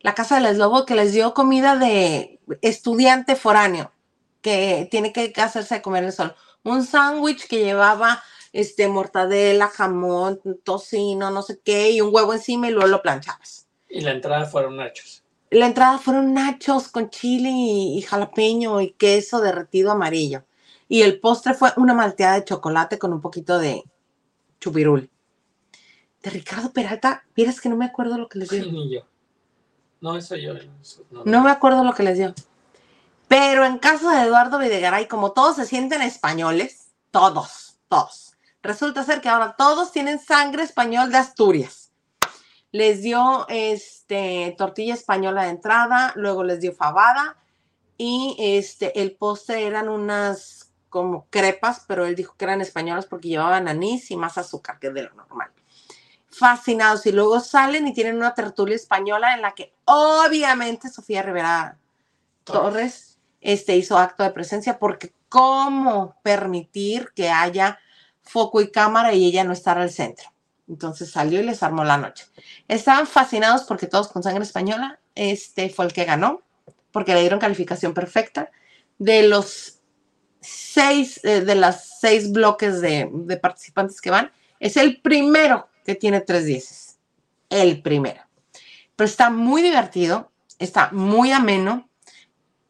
La 0.01 0.15
casa 0.15 0.37
del 0.37 0.47
eslobo 0.47 0.87
que 0.87 0.95
les 0.95 1.13
dio 1.13 1.35
comida 1.35 1.77
de 1.77 2.41
estudiante 2.63 3.37
foráneo, 3.37 3.93
que 4.45 4.87
tiene 4.91 5.11
que 5.11 5.33
hacerse 5.39 5.77
de 5.77 5.83
comer 5.83 6.05
el 6.05 6.13
sol. 6.13 6.35
Un 6.65 6.85
sándwich 6.85 7.49
que 7.49 7.65
llevaba 7.65 8.23
este 8.53 8.87
mortadela, 8.89 9.69
jamón, 9.69 10.39
tocino, 10.63 11.31
no 11.31 11.41
sé 11.41 11.61
qué, 11.65 11.93
y 11.93 12.03
un 12.03 12.15
huevo 12.15 12.35
encima 12.35 12.69
y 12.69 12.73
luego 12.73 12.87
lo 12.87 13.01
planchabas. 13.01 13.67
Y 13.89 14.03
la 14.03 14.11
entrada 14.11 14.45
fueron 14.45 14.77
nachos. 14.77 15.25
La 15.49 15.67
entrada 15.67 15.97
fueron 15.97 16.35
nachos 16.35 16.89
con 16.89 17.09
chile 17.09 17.49
y, 17.51 17.99
y 17.99 18.03
jalapeño 18.03 18.83
y 18.83 18.93
queso 18.93 19.41
derretido 19.41 19.91
amarillo. 19.91 20.45
Y 20.89 21.01
el 21.01 21.21
postre 21.21 21.55
fue 21.55 21.71
una 21.79 21.95
malteada 21.95 22.35
de 22.35 22.45
chocolate 22.45 22.99
con 22.99 23.15
un 23.15 23.23
poquito 23.23 23.59
de 23.59 23.83
chupirul. 24.61 25.09
De 26.23 26.31
Ricardo 26.31 26.71
Peralta, 26.71 27.25
vieras 27.35 27.63
que 27.63 27.71
no 27.71 27.77
me 27.77 27.87
acuerdo 27.87 28.19
lo 28.19 28.29
que 28.29 28.41
les 28.41 28.51
dio. 28.51 28.67
Ni 28.67 28.93
yo. 28.93 29.07
No, 30.03 30.19
eso 30.19 30.37
yo. 30.37 30.53
eso 30.83 31.03
no. 31.11 31.25
No 31.25 31.43
me 31.43 31.51
acuerdo 31.51 31.83
lo 31.83 31.95
que 31.95 32.03
les 32.03 32.19
dio. 32.19 32.35
Pero 33.29 33.65
en 33.65 33.79
caso 33.79 34.11
de 34.11 34.23
Eduardo 34.23 34.59
Videgaray, 34.59 35.09
como 35.09 35.33
todos 35.33 35.57
se 35.57 35.67
sienten 35.67 36.03
españoles, 36.03 36.89
todos, 37.11 37.79
todos, 37.89 38.35
resulta 38.63 39.05
ser 39.05 39.21
que 39.21 39.29
ahora 39.29 39.55
todos 39.57 39.93
tienen 39.93 40.19
sangre 40.19 40.63
español 40.63 41.11
de 41.11 41.19
Asturias. 41.19 41.93
Les 42.71 43.03
dio 43.03 43.47
este, 43.49 44.55
tortilla 44.59 44.95
española 44.95 45.45
de 45.45 45.51
entrada, 45.51 46.13
luego 46.17 46.43
les 46.43 46.61
dio 46.61 46.73
fabada 46.73 47.37
y 47.97 48.37
este, 48.39 49.01
el 49.01 49.15
postre 49.17 49.67
eran 49.67 49.89
unas 49.89 50.73
como 50.89 51.27
crepas, 51.29 51.85
pero 51.89 52.05
él 52.05 52.15
dijo 52.15 52.37
que 52.37 52.45
eran 52.45 52.61
españolas 52.61 53.07
porque 53.07 53.29
llevaban 53.29 53.69
anís 53.69 54.11
y 54.11 54.17
más 54.17 54.39
azúcar 54.39 54.79
que 54.79 54.91
de 54.91 55.03
lo 55.03 55.15
normal. 55.15 55.51
Fascinados 56.31 57.07
y 57.07 57.13
luego 57.13 57.41
salen 57.41 57.87
y 57.87 57.93
tienen 57.95 58.17
una 58.17 58.35
tertulia 58.35 58.77
española 58.77 59.35
en 59.35 59.43
la 59.43 59.53
que 59.53 59.73
obviamente 59.85 60.89
Sofía 60.89 61.23
Rivera 61.23 61.79
Torres 62.45 63.14
este, 63.45 63.77
hizo 63.77 63.99
acto 63.99 64.25
de 64.25 64.31
presencia 64.31 64.79
porque 64.79 65.13
cómo 65.29 66.17
permitir 66.23 67.11
que 67.15 67.29
haya 67.29 67.79
foco 68.23 68.63
y 68.63 68.73
cámara 68.73 69.13
y 69.13 69.27
ella 69.27 69.45
no 69.45 69.53
estar 69.53 69.79
al 69.79 69.91
centro. 69.91 70.33
Entonces 70.67 71.11
salió 71.11 71.41
y 71.41 71.45
les 71.45 71.63
armó 71.63 71.85
la 71.85 71.99
noche. 71.99 72.25
Estaban 72.69 73.07
fascinados 73.07 73.65
porque 73.65 73.87
todos 73.87 74.09
con 74.09 74.23
sangre 74.23 74.45
española, 74.45 74.99
este 75.15 75.69
fue 75.69 75.85
el 75.85 75.93
que 75.93 76.07
ganó, 76.07 76.41
porque 76.91 77.13
le 77.13 77.21
dieron 77.21 77.39
calificación 77.39 77.93
perfecta. 77.93 78.51
De 78.99 79.29
los 79.29 79.81
seis 80.41 81.21
eh, 81.23 81.43
de 81.43 81.55
las 81.55 81.99
seis 82.01 82.33
bloques 82.33 82.81
de, 82.81 83.39
participantes 83.43 84.01
que 84.01 84.11
van, 84.11 84.33
es 84.59 84.79
el 84.79 85.03
primero 85.03 85.69
que 85.85 85.95
tiene 85.95 86.23
tres 86.23 86.47
dieces. 86.47 86.97
El 87.51 87.83
primero. 87.83 88.23
Pero 88.97 89.07
está 89.07 89.29
muy 89.29 89.61
divertido, 89.61 90.33
está 90.59 90.89
muy 90.93 91.31
ameno, 91.31 91.91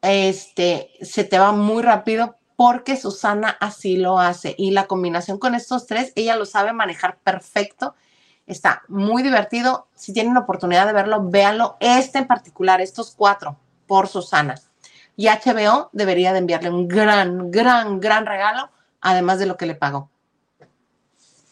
este, 0.05 0.91
se 1.01 1.25
te 1.25 1.39
va 1.39 1.53
muy 1.53 1.83
rápido 1.83 2.37
porque 2.57 2.97
Susana 2.97 3.57
así 3.61 3.97
lo 3.97 4.19
hace. 4.19 4.55
Y 4.59 4.71
la 4.71 4.87
combinación 4.87 5.39
con 5.39 5.55
estos 5.55 5.87
tres, 5.87 6.13
ella 6.15 6.37
lo 6.37 6.47
sabe 6.47 6.73
manejar 6.73 7.19
perfecto. 7.19 7.95
Está 8.47 8.83
muy 8.89 9.23
divertido. 9.23 9.89
Si 9.95 10.13
tienen 10.13 10.35
la 10.35 10.41
oportunidad 10.41 10.87
de 10.87 10.93
verlo, 10.93 11.29
véanlo. 11.29 11.77
Este 11.81 12.19
en 12.19 12.27
particular, 12.27 12.81
estos 12.81 13.15
cuatro, 13.15 13.59
por 13.87 14.09
Susana. 14.09 14.55
Y 15.17 15.29
HBO 15.29 15.91
debería 15.93 16.33
de 16.33 16.39
enviarle 16.39 16.71
un 16.71 16.89
gran, 16.89 17.51
gran, 17.51 18.01
gran 18.01 18.27
regalo, 18.27 18.71
además 19.01 19.39
de 19.39 19.47
lo 19.47 19.57
que 19.57 19.67
le 19.67 19.77
pagó, 19.77 20.11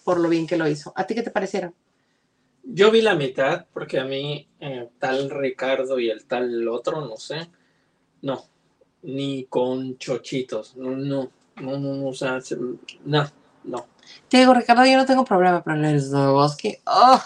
por 0.05 0.19
lo 0.19 0.29
bien 0.29 0.49
que 0.49 0.57
lo 0.57 0.67
hizo. 0.67 0.93
¿A 0.97 1.05
ti 1.05 1.15
qué 1.15 1.23
te 1.23 1.31
parecieron? 1.31 1.73
Yo 2.65 2.91
vi 2.91 3.03
la 3.03 3.15
mitad, 3.15 3.67
porque 3.73 4.01
a 4.01 4.05
mí 4.05 4.49
eh, 4.59 4.89
tal 4.99 5.31
Ricardo 5.31 5.99
y 5.99 6.11
el 6.11 6.25
tal 6.27 6.67
otro, 6.69 7.01
no 7.03 7.17
sé, 7.17 7.51
no, 8.23 8.45
ni 9.03 9.45
con 9.45 9.99
chochitos, 9.99 10.77
no, 10.77 10.91
no, 10.93 11.31
no, 11.57 11.79
no, 11.79 12.09
o 12.09 12.15
sea, 12.15 12.39
no, 13.05 13.31
no. 13.65 13.87
Te 14.29 14.39
digo, 14.39 14.55
Ricardo, 14.55 14.85
yo 14.85 14.97
no 14.97 15.07
tengo 15.07 15.25
problema, 15.25 15.63
pero 15.63 15.77
el 15.77 16.33
Bosque, 16.33 16.81
oh, 16.87 17.23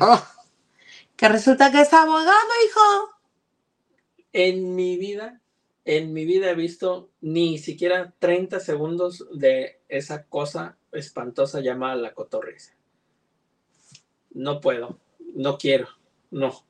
oh, 0.00 0.22
que 1.16 1.28
resulta 1.28 1.70
que 1.70 1.80
es 1.80 1.92
abogado, 1.92 2.48
hijo. 2.66 3.10
En 4.32 4.74
mi 4.74 4.96
vida 4.96 5.42
en 5.84 6.12
mi 6.12 6.24
vida 6.24 6.50
he 6.50 6.54
visto 6.54 7.10
ni 7.20 7.58
siquiera 7.58 8.14
30 8.18 8.60
segundos 8.60 9.26
de 9.32 9.80
esa 9.88 10.24
cosa 10.24 10.76
espantosa 10.92 11.60
llamada 11.60 11.96
la 11.96 12.14
cotorriza. 12.14 12.74
No 14.30 14.60
puedo, 14.60 14.98
no 15.34 15.58
quiero, 15.58 15.88
no. 16.30 16.64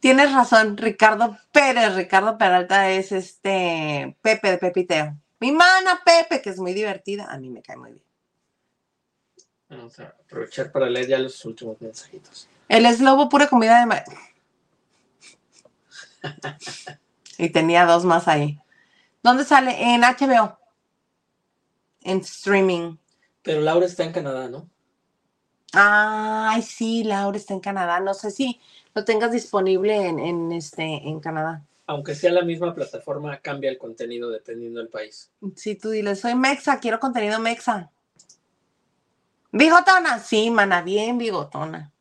Tienes 0.00 0.32
razón, 0.32 0.76
Ricardo 0.76 1.38
Pérez. 1.52 1.94
Ricardo 1.94 2.38
Peralta 2.38 2.90
es 2.90 3.12
este 3.12 4.16
Pepe 4.22 4.50
de 4.50 4.58
Pepiteo. 4.58 5.16
Mi 5.40 5.52
mana 5.52 6.00
Pepe, 6.04 6.42
que 6.42 6.50
es 6.50 6.58
muy 6.58 6.74
divertida. 6.74 7.26
A 7.30 7.38
mí 7.38 7.50
me 7.50 7.62
cae 7.62 7.76
muy 7.76 7.92
bien. 7.92 8.04
Vamos 9.68 9.98
a 9.98 10.04
aprovechar 10.04 10.70
para 10.70 10.88
leer 10.88 11.08
ya 11.08 11.18
los 11.18 11.44
últimos 11.44 11.80
mensajitos. 11.80 12.48
El 12.68 12.86
es 12.86 13.00
lobo 13.00 13.28
pura 13.28 13.48
comida 13.48 13.84
de... 13.84 14.02
Y 17.38 17.50
tenía 17.50 17.84
dos 17.84 18.04
más 18.04 18.28
ahí. 18.28 18.58
¿Dónde 19.22 19.44
sale? 19.44 19.76
En 19.94 20.02
HBO. 20.02 20.58
En 22.02 22.18
streaming. 22.20 22.96
Pero 23.42 23.60
Laura 23.60 23.86
está 23.86 24.04
en 24.04 24.12
Canadá, 24.12 24.48
¿no? 24.48 24.68
Ay, 25.72 26.62
sí, 26.62 27.04
Laura 27.04 27.36
está 27.36 27.52
en 27.52 27.60
Canadá. 27.60 28.00
No 28.00 28.14
sé 28.14 28.30
si 28.30 28.60
lo 28.96 29.04
tengas 29.04 29.30
disponible 29.30 30.08
en, 30.08 30.52
este, 30.52 30.82
en 30.82 31.20
Canadá. 31.20 31.62
Aunque 31.86 32.14
sea 32.14 32.32
la 32.32 32.40
misma 32.40 32.74
plataforma, 32.74 33.38
cambia 33.40 33.70
el 33.70 33.76
contenido 33.76 34.30
dependiendo 34.30 34.80
del 34.80 34.88
país. 34.88 35.30
Sí, 35.54 35.74
tú 35.74 35.90
dile, 35.90 36.16
soy 36.16 36.34
Mexa, 36.34 36.80
quiero 36.80 36.98
contenido 36.98 37.38
Mexa. 37.38 37.90
¿Bigotona? 39.52 40.18
Sí, 40.18 40.50
mana, 40.50 40.80
bien 40.80 41.18
bigotona. 41.18 41.92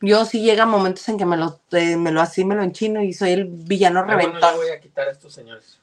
Yo 0.00 0.24
sí 0.24 0.40
llega 0.40 0.66
momentos 0.66 1.08
en 1.08 1.18
que 1.18 1.26
me 1.26 1.36
lo, 1.36 1.60
eh, 1.72 1.96
me 1.96 2.12
lo 2.12 2.20
así, 2.20 2.44
me 2.44 2.54
lo 2.54 2.62
enchino 2.62 3.02
y 3.02 3.12
soy 3.12 3.32
el 3.32 3.46
villano 3.46 4.04
reventón. 4.04 4.40
Bueno, 4.40 4.56
voy 4.56 4.68
a 4.68 4.80
quitar 4.80 5.08
a 5.08 5.10
estos 5.10 5.34
señores. 5.34 5.80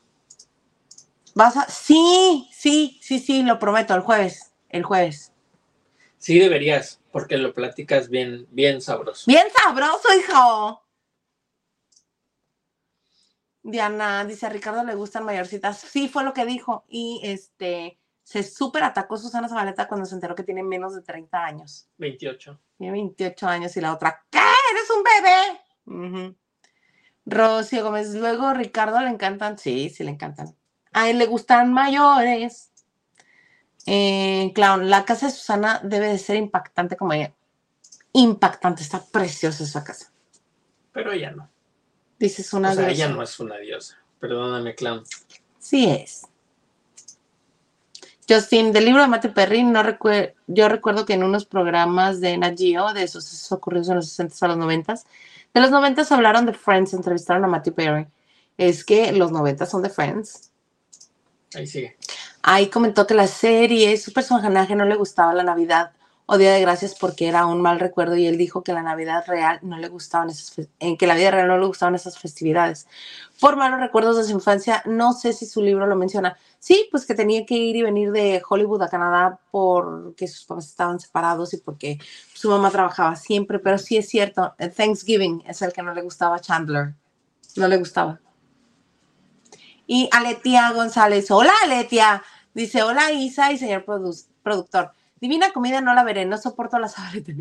¿Vas 1.34 1.58
a...? 1.58 1.68
Sí, 1.70 2.48
sí, 2.54 2.98
sí, 3.02 3.20
sí, 3.20 3.44
lo 3.44 3.60
prometo, 3.60 3.94
el 3.96 4.02
jueves, 4.02 4.54
el 4.70 4.84
jueves. 4.84 5.34
Sí 6.26 6.40
deberías, 6.40 7.00
porque 7.12 7.38
lo 7.38 7.54
platicas 7.54 8.10
bien, 8.10 8.48
bien 8.50 8.82
sabroso. 8.82 9.26
Bien 9.28 9.46
sabroso, 9.62 10.08
hijo. 10.18 10.84
Diana 13.62 14.26
dice, 14.26 14.48
a 14.48 14.50
Ricardo 14.50 14.84
le 14.84 14.96
gustan 14.96 15.24
mayorcitas. 15.24 15.78
Sí, 15.78 16.10
fue 16.10 16.24
lo 16.24 16.34
que 16.34 16.48
dijo. 16.48 16.84
Y 16.90 17.22
este, 17.24 18.00
se 18.24 18.42
súper 18.42 18.86
atacó 18.86 19.18
Susana 19.18 19.48
Zabaleta 19.48 19.88
cuando 19.88 20.08
se 20.08 20.16
enteró 20.16 20.34
que 20.34 20.42
tiene 20.42 20.64
menos 20.64 20.96
de 20.96 21.04
30 21.04 21.46
años. 21.46 21.88
28. 21.98 22.60
Tiene 22.80 22.94
28 22.94 23.48
años 23.48 23.78
y 23.78 23.82
la 23.82 23.94
otra, 23.94 24.26
¿qué? 24.32 24.40
¿Eres 24.72 24.90
un 24.90 25.04
bebé? 25.94 26.42
Rocío 27.28 27.84
Gómez, 27.84 28.16
luego 28.16 28.52
Ricardo 28.56 29.00
le 29.00 29.10
encantan, 29.10 29.60
sí, 29.60 29.92
sí 29.92 30.04
le 30.04 30.10
encantan. 30.10 30.56
A 30.92 31.08
él 31.08 31.20
le 31.20 31.28
gustan 31.28 31.72
mayores. 31.72 32.72
Eh, 33.86 34.52
Clown, 34.56 34.90
la 34.90 35.06
casa 35.06 35.28
de 35.28 35.32
Susana 35.32 35.80
debe 35.84 36.08
de 36.08 36.18
ser 36.18 36.38
impactante 36.38 36.98
como 36.98 37.14
ella. 37.14 37.34
Impactante, 38.14 38.82
está 38.82 39.04
preciosa 39.04 39.64
esa 39.64 39.84
casa. 39.84 40.12
Pero 40.92 41.12
ella 41.12 41.32
no. 41.32 41.50
Dices 42.18 42.54
una 42.54 42.72
o 42.72 42.76
sea, 42.76 42.90
ella 42.90 43.10
no 43.10 43.22
es 43.22 43.40
una 43.40 43.58
diosa. 43.58 43.98
Perdóname, 44.20 44.74
Clown. 44.74 45.04
Sí 45.60 45.90
es. 45.90 46.28
Justin, 48.28 48.72
del 48.74 48.86
libro 48.86 49.02
de 49.02 49.08
Matthew 49.08 49.34
Perry, 49.34 49.64
no 49.64 49.84
yo 50.48 50.70
recuerdo 50.70 51.06
que 51.06 51.14
en 51.14 51.24
unos 51.24 51.46
programas 51.46 52.22
de 52.22 52.38
Nagio, 52.38 52.92
de 52.94 53.04
esos 53.04 53.52
ocurridos 53.52 53.90
en 53.90 53.96
los 53.96 54.10
60 54.10 54.46
a 54.46 54.50
los 54.50 54.58
90, 54.58 54.96
de 55.54 55.62
los 55.62 55.70
90 55.70 56.04
hablaron 56.10 56.46
de 56.46 56.54
Friends, 56.54 56.94
entrevistaron 56.94 57.44
a 57.46 57.48
Matthew 57.48 57.76
Perry. 57.76 58.08
Es 58.58 58.84
que 58.84 59.12
los 59.12 59.32
90 59.32 59.66
son 59.66 59.84
de 59.84 59.90
Friends. 59.90 60.52
Ahí 61.54 61.68
sigue. 61.68 61.98
Ahí 62.48 62.70
comentó 62.70 63.08
que 63.08 63.16
la 63.16 63.26
serie, 63.26 63.98
su 63.98 64.14
personaje 64.14 64.76
no 64.76 64.86
le 64.86 64.96
gustaba 64.96 65.34
la 65.34 65.42
Navidad 65.42 65.94
o 66.28 66.38
Día 66.38 66.54
de 66.54 66.62
Gracias 66.62 66.94
porque 66.94 67.28
era 67.28 67.48
un 67.48 67.60
mal 67.60 67.80
recuerdo 67.80 68.16
y 68.18 68.28
él 68.28 68.38
dijo 68.38 68.64
que 68.64 68.72
la 68.72 68.84
Navidad 68.84 69.24
real 69.26 69.58
no 69.64 69.80
le 69.80 69.88
gustaban 69.88 70.30
esas, 70.30 70.68
en 70.78 70.96
que 70.96 71.08
la 71.08 71.16
vida 71.16 71.32
real 71.32 71.48
no 71.48 71.58
le 71.58 71.66
gustaban 71.66 71.96
esas 71.96 72.20
festividades. 72.20 72.88
Por 73.42 73.56
malos 73.56 73.80
recuerdos 73.80 74.18
de 74.18 74.26
su 74.26 74.32
infancia, 74.32 74.84
no 74.86 75.14
sé 75.14 75.34
si 75.34 75.48
su 75.48 75.60
libro 75.60 75.88
lo 75.88 75.96
menciona. 75.96 76.38
Sí, 76.60 76.88
pues 76.92 77.08
que 77.08 77.16
tenía 77.16 77.48
que 77.48 77.56
ir 77.56 77.78
y 77.78 77.82
venir 77.82 78.12
de 78.12 78.40
Hollywood 78.48 78.84
a 78.84 78.90
Canadá 78.90 79.40
porque 79.50 80.28
sus 80.28 80.46
papás 80.46 80.68
estaban 80.68 81.00
separados 81.00 81.52
y 81.56 81.58
porque 81.58 81.98
su 82.36 82.52
mamá 82.52 82.70
trabajaba 82.70 83.16
siempre, 83.16 83.58
pero 83.58 83.80
sí 83.80 83.98
es 83.98 84.08
cierto, 84.08 84.54
Thanksgiving 84.60 85.42
es 85.48 85.64
el 85.64 85.74
que 85.74 85.82
no 85.82 85.96
le 85.96 86.04
gustaba 86.04 86.36
a 86.36 86.42
Chandler. 86.42 86.94
No 87.56 87.68
le 87.68 87.78
gustaba. 87.78 88.20
Y 89.88 90.10
Aletia 90.12 90.72
González, 90.72 91.30
hola 91.30 91.54
Aletia, 91.64 92.24
dice, 92.56 92.82
hola 92.82 93.12
Isa 93.12 93.52
y 93.52 93.58
señor 93.58 93.86
productor 93.86 94.92
Divina 95.20 95.52
comida 95.54 95.82
no 95.82 95.94
la 95.94 96.04
veré, 96.04 96.26
no 96.26 96.38
soporto 96.38 96.78
la 96.78 96.88
Aletia. 96.88 97.36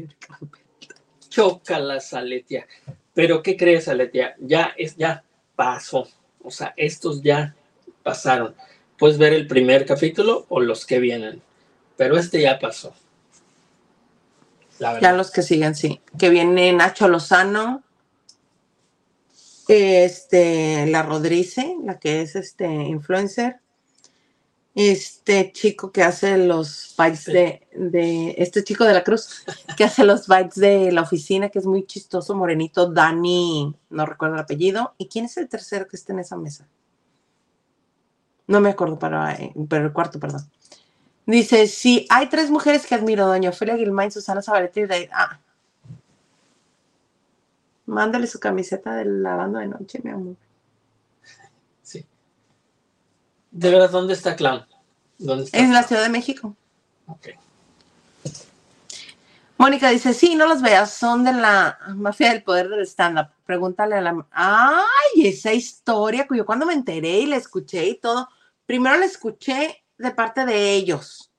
Choca 1.28 1.78
la 1.78 2.00
Aletia. 2.12 2.66
Pero 3.12 3.42
¿qué 3.42 3.56
crees, 3.56 3.88
Aletia? 3.88 4.36
Ya 4.38 4.72
es, 4.76 4.96
ya 4.96 5.24
pasó. 5.56 6.08
O 6.42 6.50
sea, 6.50 6.72
estos 6.76 7.22
ya 7.22 7.54
pasaron. 8.02 8.54
Puedes 8.96 9.18
ver 9.18 9.32
el 9.32 9.46
primer 9.46 9.84
capítulo 9.86 10.46
o 10.48 10.60
los 10.60 10.86
que 10.86 11.00
vienen. 11.00 11.42
Pero 11.96 12.16
este 12.16 12.40
ya 12.40 12.58
pasó. 12.58 12.94
ya 14.78 15.12
los 15.12 15.30
que 15.30 15.42
siguen, 15.42 15.74
sí. 15.74 16.00
Que 16.18 16.30
viene 16.30 16.72
Nacho 16.72 17.08
Lozano. 17.08 17.82
Este, 19.66 20.86
la 20.86 21.02
Rodrice, 21.02 21.76
la 21.82 21.98
que 21.98 22.20
es 22.20 22.36
este 22.36 22.66
influencer. 22.66 23.63
Este 24.74 25.52
chico 25.52 25.92
que 25.92 26.02
hace 26.02 26.36
los 26.36 26.94
bites 26.98 27.26
de, 27.26 27.68
de, 27.74 28.34
este 28.38 28.64
chico 28.64 28.84
de 28.84 28.94
la 28.94 29.04
Cruz, 29.04 29.44
que 29.76 29.84
hace 29.84 30.04
los 30.04 30.26
bites 30.26 30.56
de 30.56 30.90
la 30.90 31.02
oficina, 31.02 31.48
que 31.48 31.60
es 31.60 31.66
muy 31.66 31.86
chistoso, 31.86 32.34
morenito, 32.34 32.90
Dani, 32.90 33.74
no 33.90 34.06
recuerdo 34.06 34.34
el 34.34 34.40
apellido. 34.40 34.94
¿Y 34.98 35.08
quién 35.08 35.26
es 35.26 35.36
el 35.36 35.48
tercero 35.48 35.86
que 35.86 35.96
está 35.96 36.12
en 36.12 36.18
esa 36.20 36.36
mesa? 36.36 36.66
No 38.46 38.60
me 38.60 38.70
acuerdo, 38.70 38.98
pero, 38.98 39.26
eh, 39.28 39.52
pero 39.68 39.86
el 39.86 39.92
cuarto, 39.92 40.18
perdón. 40.18 40.42
Dice, 41.26 41.66
sí, 41.66 42.06
hay 42.10 42.28
tres 42.28 42.50
mujeres 42.50 42.86
que 42.86 42.94
admiro, 42.94 43.26
doña 43.26 43.50
Ofelia 43.50 43.76
Gilmain, 43.76 44.10
Susana 44.10 44.42
Zabaleta 44.42 44.80
y 44.80 44.86
de... 44.86 45.08
Ah. 45.12 45.40
Mándale 47.86 48.26
su 48.26 48.40
camiseta 48.40 48.96
de 48.96 49.04
lavando 49.06 49.58
de 49.58 49.68
noche, 49.68 50.00
mi 50.02 50.10
amor. 50.10 50.36
Sí. 51.82 52.04
¿De 53.54 53.70
verdad 53.70 53.88
dónde 53.88 54.14
está 54.14 54.34
Clown? 54.34 54.66
¿Dónde 55.16 55.44
está 55.44 55.56
En 55.56 55.72
la? 55.72 55.84
Ciudad 55.84 56.02
de 56.02 56.08
México. 56.08 56.56
Ok. 57.06 57.28
Mónica 59.56 59.90
dice, 59.90 60.12
sí, 60.12 60.34
no 60.34 60.48
los 60.48 60.60
veas, 60.60 60.92
son 60.92 61.22
de 61.22 61.32
la 61.32 61.78
mafia 61.94 62.30
del 62.30 62.42
poder 62.42 62.68
del 62.68 62.84
stand-up. 62.84 63.28
Pregúntale 63.46 63.94
a 63.94 64.00
la... 64.00 64.26
Ay, 64.32 65.28
esa 65.28 65.52
historia, 65.52 66.26
cuyo 66.26 66.44
cuando 66.44 66.66
me 66.66 66.74
enteré 66.74 67.20
y 67.20 67.26
la 67.26 67.36
escuché 67.36 67.86
y 67.86 67.94
todo, 67.94 68.28
primero 68.66 68.96
la 68.96 69.06
escuché 69.06 69.84
de 69.98 70.10
parte 70.10 70.44
de 70.44 70.74
ellos. 70.74 71.30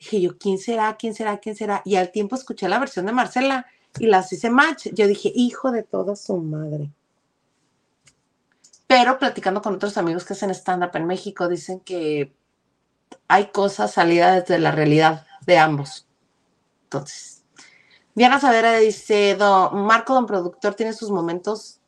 Dije 0.00 0.20
yo, 0.20 0.38
¿quién 0.38 0.58
será? 0.58 0.96
¿Quién 0.96 1.14
será? 1.14 1.38
¿Quién 1.38 1.54
será? 1.54 1.82
Y 1.84 1.94
al 1.94 2.10
tiempo 2.10 2.34
escuché 2.34 2.68
la 2.68 2.80
versión 2.80 3.06
de 3.06 3.12
Marcela 3.12 3.64
y 4.00 4.06
las 4.06 4.32
hice 4.32 4.50
match. 4.50 4.88
Yo 4.92 5.06
dije, 5.06 5.30
hijo 5.32 5.70
de 5.70 5.84
toda 5.84 6.16
su 6.16 6.36
madre. 6.38 6.90
Pero 8.88 9.18
platicando 9.18 9.62
con 9.62 9.74
otros 9.74 9.98
amigos 9.98 10.24
que 10.24 10.32
hacen 10.32 10.50
stand-up 10.50 10.90
en 10.94 11.06
México, 11.06 11.46
dicen 11.46 11.78
que 11.80 12.34
hay 13.28 13.48
cosas 13.48 13.92
salidas 13.92 14.46
de 14.46 14.58
la 14.58 14.72
realidad 14.72 15.26
de 15.46 15.58
ambos. 15.58 16.06
Entonces, 16.84 17.44
Diana 18.14 18.40
Savera 18.40 18.78
dice, 18.78 19.36
don, 19.36 19.84
Marco, 19.84 20.14
don 20.14 20.26
productor, 20.26 20.74
tiene 20.74 20.94
sus 20.94 21.10
momentos, 21.10 21.80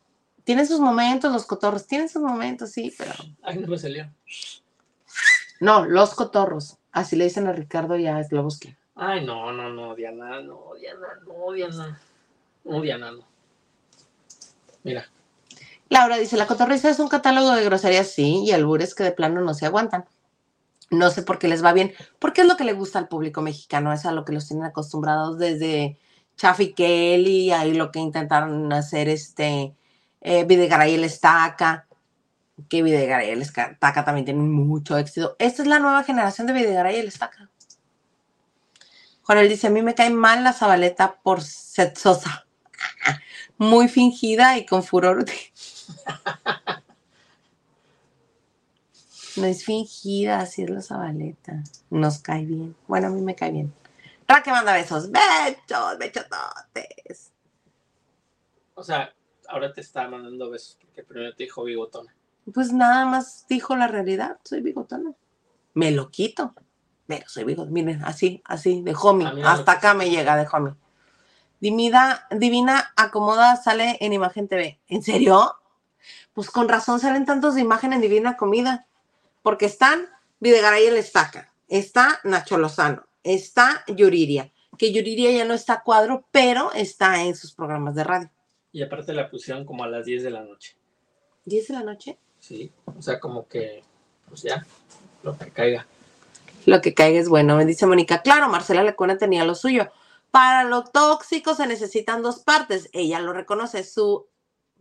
tiene 0.45 0.67
sus 0.67 0.79
momentos, 0.79 1.33
los 1.33 1.47
cotorros, 1.47 1.87
tienen 1.87 2.11
sus 2.11 2.23
momentos, 2.23 2.71
sí, 2.71 2.95
pero 2.97 3.13
Ay, 3.43 3.59
no 3.59 3.67
me 3.67 3.79
salió. 3.79 4.11
no, 5.59 5.87
los 5.87 6.15
cotorros, 6.15 6.77
así 6.93 7.17
le 7.17 7.25
dicen 7.25 7.47
a 7.47 7.53
Ricardo 7.53 7.97
y 7.97 8.07
a 8.07 8.23
Sloboski. 8.23 8.77
Ay, 8.95 9.25
no, 9.25 9.51
no, 9.53 9.71
no, 9.71 9.95
Diana, 9.95 10.43
no, 10.43 10.75
Diana, 10.79 11.09
no, 11.27 11.53
Diana. 11.53 11.99
No, 12.65 12.83
Diana, 12.83 13.13
no. 13.13 13.25
Mira, 14.83 15.09
Laura 15.91 16.17
dice, 16.19 16.37
la 16.37 16.47
cotorriza 16.47 16.89
es 16.89 17.01
un 17.01 17.09
catálogo 17.09 17.51
de 17.51 17.65
groserías, 17.65 18.13
sí, 18.13 18.45
y 18.45 18.53
albures 18.53 18.95
que 18.95 19.03
de 19.03 19.11
plano 19.11 19.41
no 19.41 19.55
se 19.55 19.67
aguantan. 19.67 20.05
No 20.89 21.11
sé 21.11 21.23
por 21.23 21.39
qué 21.39 21.49
les 21.49 21.65
va 21.65 21.73
bien, 21.73 21.93
porque 22.21 22.43
es 22.43 22.47
lo 22.47 22.57
que 22.57 22.65
le 22.65 22.73
gusta 22.73 23.01
al 23.01 23.09
público 23.09 23.43
mexicano, 23.43 23.93
es 23.93 24.07
a 24.07 24.13
lo 24.13 24.25
que 24.25 24.33
los 24.33 24.47
tienen 24.47 24.65
acostumbrados 24.65 25.39
desde 25.39 25.99
Chaffy 26.37 26.73
Kelly, 26.75 27.51
ahí 27.51 27.75
lo 27.75 27.91
que 27.91 27.99
intentaron 27.99 28.73
hacer 28.73 29.09
este 29.09 29.75
eh, 30.21 30.45
Videgaray 30.45 30.95
el 30.95 31.05
Estaca, 31.05 31.87
que 32.69 32.83
Videgaray 32.83 33.31
el 33.31 33.43
Estaca 33.43 34.05
también 34.05 34.25
tienen 34.25 34.51
mucho 34.51 34.97
éxito. 34.97 35.35
Esta 35.41 35.63
es 35.63 35.69
la 35.69 35.81
nueva 35.81 36.05
generación 36.05 36.47
de 36.47 36.53
Videgaray 36.53 36.97
el 37.01 37.09
Estaca. 37.09 37.51
Jorel 39.23 39.49
dice, 39.49 39.67
a 39.67 39.71
mí 39.71 39.83
me 39.83 39.95
cae 39.95 40.11
mal 40.11 40.45
la 40.45 40.53
Zabaleta 40.53 41.17
por 41.23 41.43
sexosa, 41.43 42.47
muy 43.59 43.89
fingida 43.89 44.57
y 44.57 44.67
con 44.67 44.83
furor. 44.85 45.25
No 49.37 49.47
es 49.47 49.65
fingida, 49.65 50.41
así 50.41 50.63
es 50.63 50.71
la 50.71 50.83
Zabaleta. 50.83 51.63
Nos 51.89 52.19
cae 52.19 52.45
bien. 52.45 52.77
Bueno, 52.89 53.09
a 53.09 53.11
mí 53.11 53.21
me 53.21 53.35
cae 53.35 53.53
bien. 53.53 53.73
Raque 54.27 54.51
manda 54.51 54.75
besos. 54.75 55.11
Besos, 55.11 55.99
bechototes. 55.99 57.33
o 58.75 58.83
sea, 58.83 59.13
ahora 59.49 59.73
te 59.73 59.81
está 59.81 60.09
mandando 60.09 60.51
besos 60.51 60.77
porque 60.81 61.03
primero 61.05 61.35
te 61.35 61.45
dijo 61.45 61.65
bigotona. 61.65 62.15
Pues 62.53 62.73
nada 62.73 63.05
más 63.05 63.47
dijo 63.49 63.77
la 63.77 63.87
realidad. 63.87 64.39
Soy 64.45 64.61
bigotona. 64.61 65.13
Me 65.75 65.91
lo 65.91 66.11
quito. 66.11 66.55
Pero 67.07 67.29
soy 67.29 67.45
bigotona. 67.45 67.73
Miren, 67.73 68.05
así, 68.05 68.43
así, 68.45 68.83
de 68.83 68.95
homie. 69.01 69.29
Hasta 69.45 69.73
acá 69.73 69.95
me 69.95 70.11
llega 70.11 70.37
de 70.37 70.47
homie. 70.53 70.75
Divina, 71.61 72.27
Divina 72.31 72.93
Acomoda 72.97 73.57
sale 73.57 73.99
en 74.01 74.13
Imagen 74.13 74.49
TV. 74.49 74.81
¿En 74.89 75.03
serio? 75.03 75.55
Pues 76.35 76.51
con 76.51 76.69
razón 76.69 77.01
salen 77.01 77.27
tantos 77.27 77.55
de 77.55 77.61
imagen 77.61 77.93
en 77.93 78.01
Divina 78.01 78.37
Comida. 78.37 78.87
Porque 79.43 79.67
están 79.67 80.07
Videgaray 80.41 80.87
el 80.87 80.97
Estaca, 80.97 81.53
está 81.69 82.21
Nacho 82.25 82.59
Lozano, 82.59 83.07
está 83.23 83.85
Yuriria, 83.89 84.53
que 84.79 84.93
Yuriria 84.93 85.31
ya 85.31 85.45
no 85.45 85.55
está 85.55 85.75
a 85.75 85.83
cuadro, 85.83 86.27
pero 86.31 86.73
está 86.73 87.23
en 87.25 87.37
sus 87.37 87.53
programas 87.53 87.95
de 87.95 88.05
radio. 88.05 88.31
Y 88.73 88.83
aparte 88.83 89.13
la 89.13 89.31
pusieron 89.31 89.65
como 89.65 89.85
a 89.85 89.89
las 89.89 90.07
10 90.07 90.23
de 90.23 90.31
la 90.31 90.43
noche. 90.43 90.77
¿10 91.47 91.67
de 91.69 91.75
la 91.75 91.83
noche? 91.83 92.19
Sí, 92.39 92.71
o 92.87 93.03
sea, 93.03 93.21
como 93.21 93.47
que, 93.49 93.83
pues 94.29 94.43
ya, 94.43 94.65
lo 95.23 95.37
que 95.37 95.51
caiga. 95.51 95.87
Lo 96.67 96.81
que 96.81 96.95
caiga 96.95 97.19
es 97.19 97.29
bueno, 97.29 97.57
me 97.57 97.67
dice 97.67 97.87
Mónica. 97.87 98.23
Claro, 98.23 98.49
Marcela 98.49 98.83
Lecuna 98.83 99.19
tenía 99.19 99.45
lo 99.45 99.55
suyo. 99.55 99.91
Para 100.31 100.65
lo 100.65 100.85
tóxico 100.85 101.55
se 101.55 101.67
necesitan 101.67 102.23
dos 102.23 102.41
partes. 102.41 102.89
Ella 102.93 103.21
lo 103.21 103.33
reconoce, 103.33 103.83
su 103.85 104.27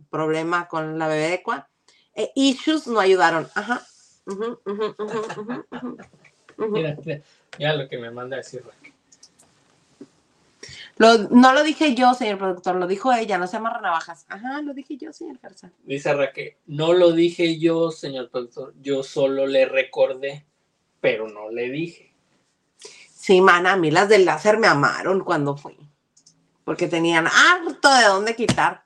problema 0.09 0.67
con 0.67 0.97
la 0.99 1.07
bebé 1.07 1.29
de 1.29 1.43
Cua. 1.43 1.69
Eh, 2.13 2.31
issues 2.35 2.87
no 2.87 2.99
ayudaron. 2.99 3.47
Ajá. 3.55 3.81
Mira, 6.57 6.95
mira, 7.05 7.21
mira 7.57 7.75
lo 7.75 7.87
que 7.87 7.97
me 7.97 8.11
manda 8.11 8.35
a 8.35 8.39
decir 8.39 8.63
Raquel. 8.65 8.93
Lo- 10.97 11.29
no 11.29 11.53
lo 11.53 11.63
dije 11.63 11.95
yo, 11.95 12.13
señor 12.13 12.37
productor, 12.37 12.75
lo 12.75 12.85
dijo 12.85 13.13
ella, 13.13 13.37
no 13.37 13.47
se 13.47 13.55
amarra 13.57 13.79
navajas. 13.79 14.25
Ajá, 14.27 14.61
lo 14.61 14.73
dije 14.73 14.97
yo, 14.97 15.13
señor 15.13 15.39
Garza. 15.41 15.71
Dice 15.85 16.13
Raquel, 16.13 16.57
no 16.65 16.91
lo 16.91 17.13
dije 17.13 17.57
yo, 17.57 17.91
señor 17.91 18.29
productor, 18.29 18.73
yo 18.81 19.03
solo 19.03 19.47
le 19.47 19.65
recordé, 19.65 20.45
pero 20.99 21.29
no 21.29 21.49
le 21.49 21.69
dije. 21.69 22.13
Sí, 23.13 23.39
mana, 23.39 23.73
a 23.73 23.77
mí 23.77 23.89
las 23.91 24.09
del 24.09 24.25
láser 24.25 24.57
me 24.57 24.67
amaron 24.67 25.23
cuando 25.23 25.55
fui. 25.55 25.77
Porque 26.65 26.87
tenían 26.87 27.25
harto 27.27 27.93
de 27.93 28.03
dónde 28.05 28.35
quitar. 28.35 28.83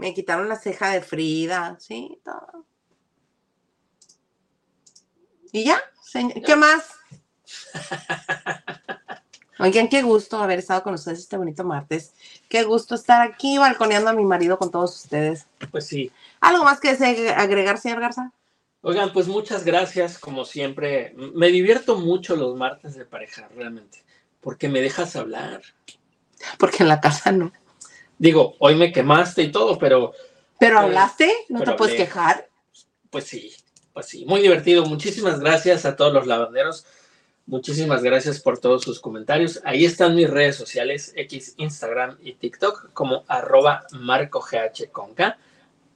Me 0.00 0.14
quitaron 0.14 0.48
la 0.48 0.56
ceja 0.56 0.88
de 0.88 1.02
Frida, 1.02 1.76
sí, 1.78 2.18
todo. 2.24 2.64
¿Y 5.52 5.64
ya? 5.64 5.78
¿Qué 6.46 6.56
más? 6.56 6.94
Oigan, 9.58 9.88
qué 9.90 10.00
gusto 10.00 10.38
haber 10.38 10.60
estado 10.60 10.82
con 10.82 10.94
ustedes 10.94 11.18
este 11.18 11.36
bonito 11.36 11.64
martes. 11.64 12.14
Qué 12.48 12.62
gusto 12.62 12.94
estar 12.94 13.20
aquí 13.20 13.58
balconeando 13.58 14.08
a 14.08 14.14
mi 14.14 14.24
marido 14.24 14.56
con 14.56 14.70
todos 14.70 15.04
ustedes. 15.04 15.46
Pues 15.70 15.86
sí. 15.86 16.10
¿Algo 16.40 16.64
más 16.64 16.80
que 16.80 16.96
desee 16.96 17.34
agregar, 17.34 17.76
señor 17.76 18.00
Garza? 18.00 18.32
Oigan, 18.80 19.12
pues 19.12 19.28
muchas 19.28 19.66
gracias, 19.66 20.18
como 20.18 20.46
siempre. 20.46 21.14
Me 21.34 21.48
divierto 21.48 21.98
mucho 21.98 22.36
los 22.36 22.56
martes 22.56 22.94
de 22.94 23.04
pareja, 23.04 23.48
realmente, 23.54 24.02
porque 24.40 24.70
me 24.70 24.80
dejas 24.80 25.14
hablar. 25.14 25.60
Porque 26.58 26.84
en 26.84 26.88
la 26.88 27.02
casa 27.02 27.32
no. 27.32 27.52
Digo, 28.20 28.54
hoy 28.58 28.76
me 28.76 28.92
quemaste 28.92 29.42
y 29.42 29.50
todo, 29.50 29.78
pero 29.78 30.12
¿Pero 30.58 30.74
Pues, 30.76 30.84
hablaste? 30.84 31.32
¿No 31.48 31.60
pero 31.60 31.72
te 31.72 31.78
puedes 31.78 31.94
hablé. 31.94 32.04
quejar? 32.04 32.48
pues 33.08 33.24
sí, 33.24 33.54
pues 33.94 34.06
sí, 34.06 34.26
muy 34.26 34.42
divertido. 34.42 34.84
Muchísimas 34.84 35.40
gracias 35.40 35.86
a 35.86 35.96
todos 35.96 36.12
los 36.12 36.26
lavanderos. 36.26 36.84
Muchísimas 37.46 38.02
gracias 38.02 38.38
por 38.40 38.58
todos 38.58 38.82
sus 38.84 39.00
comentarios. 39.00 39.62
Ahí 39.64 39.86
están 39.86 40.14
mis 40.14 40.28
redes 40.28 40.54
sociales, 40.54 41.14
X, 41.16 41.54
Instagram 41.56 42.18
y 42.20 42.34
TikTok, 42.34 42.92
como 42.92 43.24
arroba 43.26 43.86
marcogh 43.92 44.50
con 44.92 45.14
K 45.14 45.38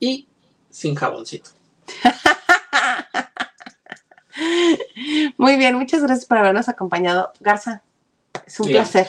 y 0.01 0.27
sin 0.71 0.95
jaboncito. 0.95 1.51
Muy 5.37 5.57
bien, 5.57 5.77
muchas 5.77 6.03
gracias 6.03 6.25
por 6.27 6.39
habernos 6.39 6.69
acompañado. 6.71 7.33
Garza, 7.39 7.83
es 8.47 8.59
un 8.59 8.69
Bien. 8.69 8.79
placer. 8.83 9.09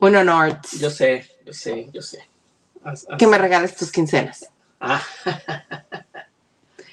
Un 0.00 0.16
honor 0.16 0.58
Yo 0.78 0.90
sé, 0.90 1.26
yo 1.50 1.54
sé, 1.54 1.90
yo 1.92 2.00
sé. 2.00 2.28
Que 3.18 3.26
me 3.26 3.36
regales 3.38 3.74
tus 3.74 3.90
quincenas. 3.90 4.48
Ah, 4.78 5.02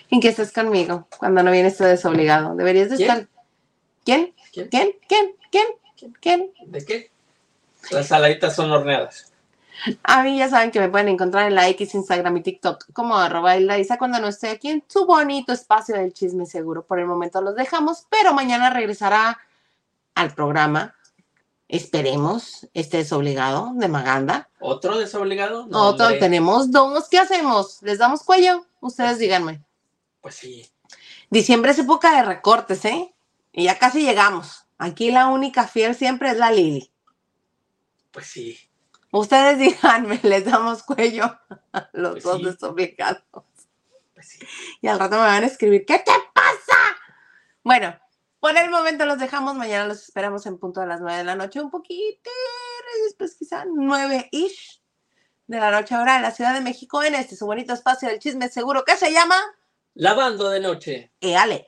Y 0.10 0.20
que 0.20 0.30
estés 0.30 0.52
conmigo 0.52 1.08
cuando 1.20 1.44
no 1.44 1.52
vienes 1.52 1.78
todo 1.78 1.90
desobligado. 1.90 2.56
Deberías 2.56 2.90
de 2.90 2.96
¿Quién? 2.96 3.10
estar. 3.10 3.28
¿Quién? 4.04 4.34
¿Quién? 4.52 4.70
¿Quién? 4.70 5.36
¿Quién? 5.52 5.68
¿Quién? 5.96 6.14
¿Quién? 6.20 6.54
¿De 6.66 6.86
qué? 6.86 7.12
Las 7.92 8.08
saladitas 8.08 8.56
son 8.56 8.72
horneadas. 8.72 9.32
A 10.04 10.24
mí 10.24 10.40
ya 10.40 10.50
saben 10.50 10.72
que 10.72 10.80
me 10.80 10.90
pueden 10.90 11.10
encontrar 11.10 11.48
en 11.48 11.56
la 11.56 11.68
X, 11.70 11.94
Instagram 11.94 12.38
y 12.38 12.42
TikTok 12.42 12.86
como 12.94 13.16
arroba 13.18 13.58
Isa 13.58 13.98
cuando 13.98 14.20
no 14.20 14.28
estoy 14.28 14.50
aquí 14.50 14.70
en 14.70 14.84
su 14.88 15.06
bonito 15.06 15.52
espacio 15.54 15.96
del 15.96 16.14
chisme 16.14 16.48
seguro. 16.48 16.84
Por 16.84 17.00
el 17.00 17.06
momento 17.06 17.42
los 17.42 17.56
dejamos, 17.56 18.08
pero 18.10 18.34
mañana 18.34 18.72
regresará 18.72 19.38
al 20.16 20.34
programa. 20.34 20.96
Esperemos, 21.70 22.68
este 22.74 22.98
desobligado 22.98 23.72
de 23.76 23.88
Maganda. 23.90 24.50
¿Otro 24.60 24.98
desobligado? 24.98 25.68
No, 25.68 25.88
Otro, 25.90 26.06
hombre. 26.06 26.20
tenemos 26.20 26.72
dos. 26.72 27.10
¿Qué 27.10 27.18
hacemos? 27.20 27.82
¿Les 27.82 27.98
damos 27.98 28.24
cuello? 28.24 28.66
Ustedes 28.80 29.20
díganme. 29.20 29.64
Pues 30.22 30.36
sí. 30.36 30.70
Diciembre 31.30 31.72
es 31.72 31.80
época 31.80 32.16
de 32.16 32.24
recortes, 32.24 32.86
¿eh? 32.86 33.14
Y 33.52 33.66
ya 33.66 33.78
casi 33.78 34.02
llegamos. 34.02 34.66
Aquí 34.78 35.12
la 35.12 35.28
única 35.28 35.68
fiel 35.68 35.94
siempre 35.96 36.30
es 36.30 36.38
la 36.38 36.52
Lili. 36.52 36.90
Pues 38.12 38.28
sí. 38.28 38.58
Ustedes 39.12 39.58
díganme, 39.60 40.20
les 40.24 40.46
damos 40.46 40.84
cuello 40.84 41.26
a 41.74 41.90
los 41.94 42.14
Pues 42.14 42.24
dos 42.24 42.38
sí. 42.38 42.46
desobligados. 42.46 43.24
Pues 44.14 44.30
sí. 44.30 44.40
Y 44.82 44.88
al 44.88 45.00
rato 45.00 45.16
me 45.18 45.22
van 45.24 45.44
a 45.44 45.48
escribir, 45.48 45.86
¿qué 45.86 46.00
te 46.00 46.12
pasa? 46.34 46.78
Bueno, 47.64 47.94
por 48.40 48.58
el 48.58 48.70
momento 48.70 49.06
los 49.06 49.20
dejamos. 49.20 49.56
Mañana 49.56 49.88
los 49.88 50.04
esperamos 50.04 50.46
en 50.46 50.58
punto 50.58 50.82
de 50.82 50.88
las 50.88 51.02
nueve 51.02 51.18
de 51.20 51.24
la 51.24 51.36
noche, 51.36 51.62
un 51.62 51.70
poquito 51.70 52.30
después, 53.06 53.36
quizá 53.38 53.66
nueve-ish 53.66 54.82
de 55.48 55.60
la 55.60 55.72
noche 55.72 55.96
ahora 55.96 56.18
en 56.18 56.24
la 56.24 56.32
Ciudad 56.32 56.54
de 56.54 56.62
México, 56.62 57.04
en 57.04 57.16
este 57.16 57.36
su 57.36 57.46
bonito 57.46 57.74
espacio 57.74 58.10
del 58.10 58.20
chisme 58.20 58.50
seguro 58.50 58.84
que 58.84 58.96
se 58.96 59.12
llama 59.12 59.36
Lavando 59.94 60.50
de 60.50 60.60
noche. 60.60 61.12
Eale. 61.22 61.68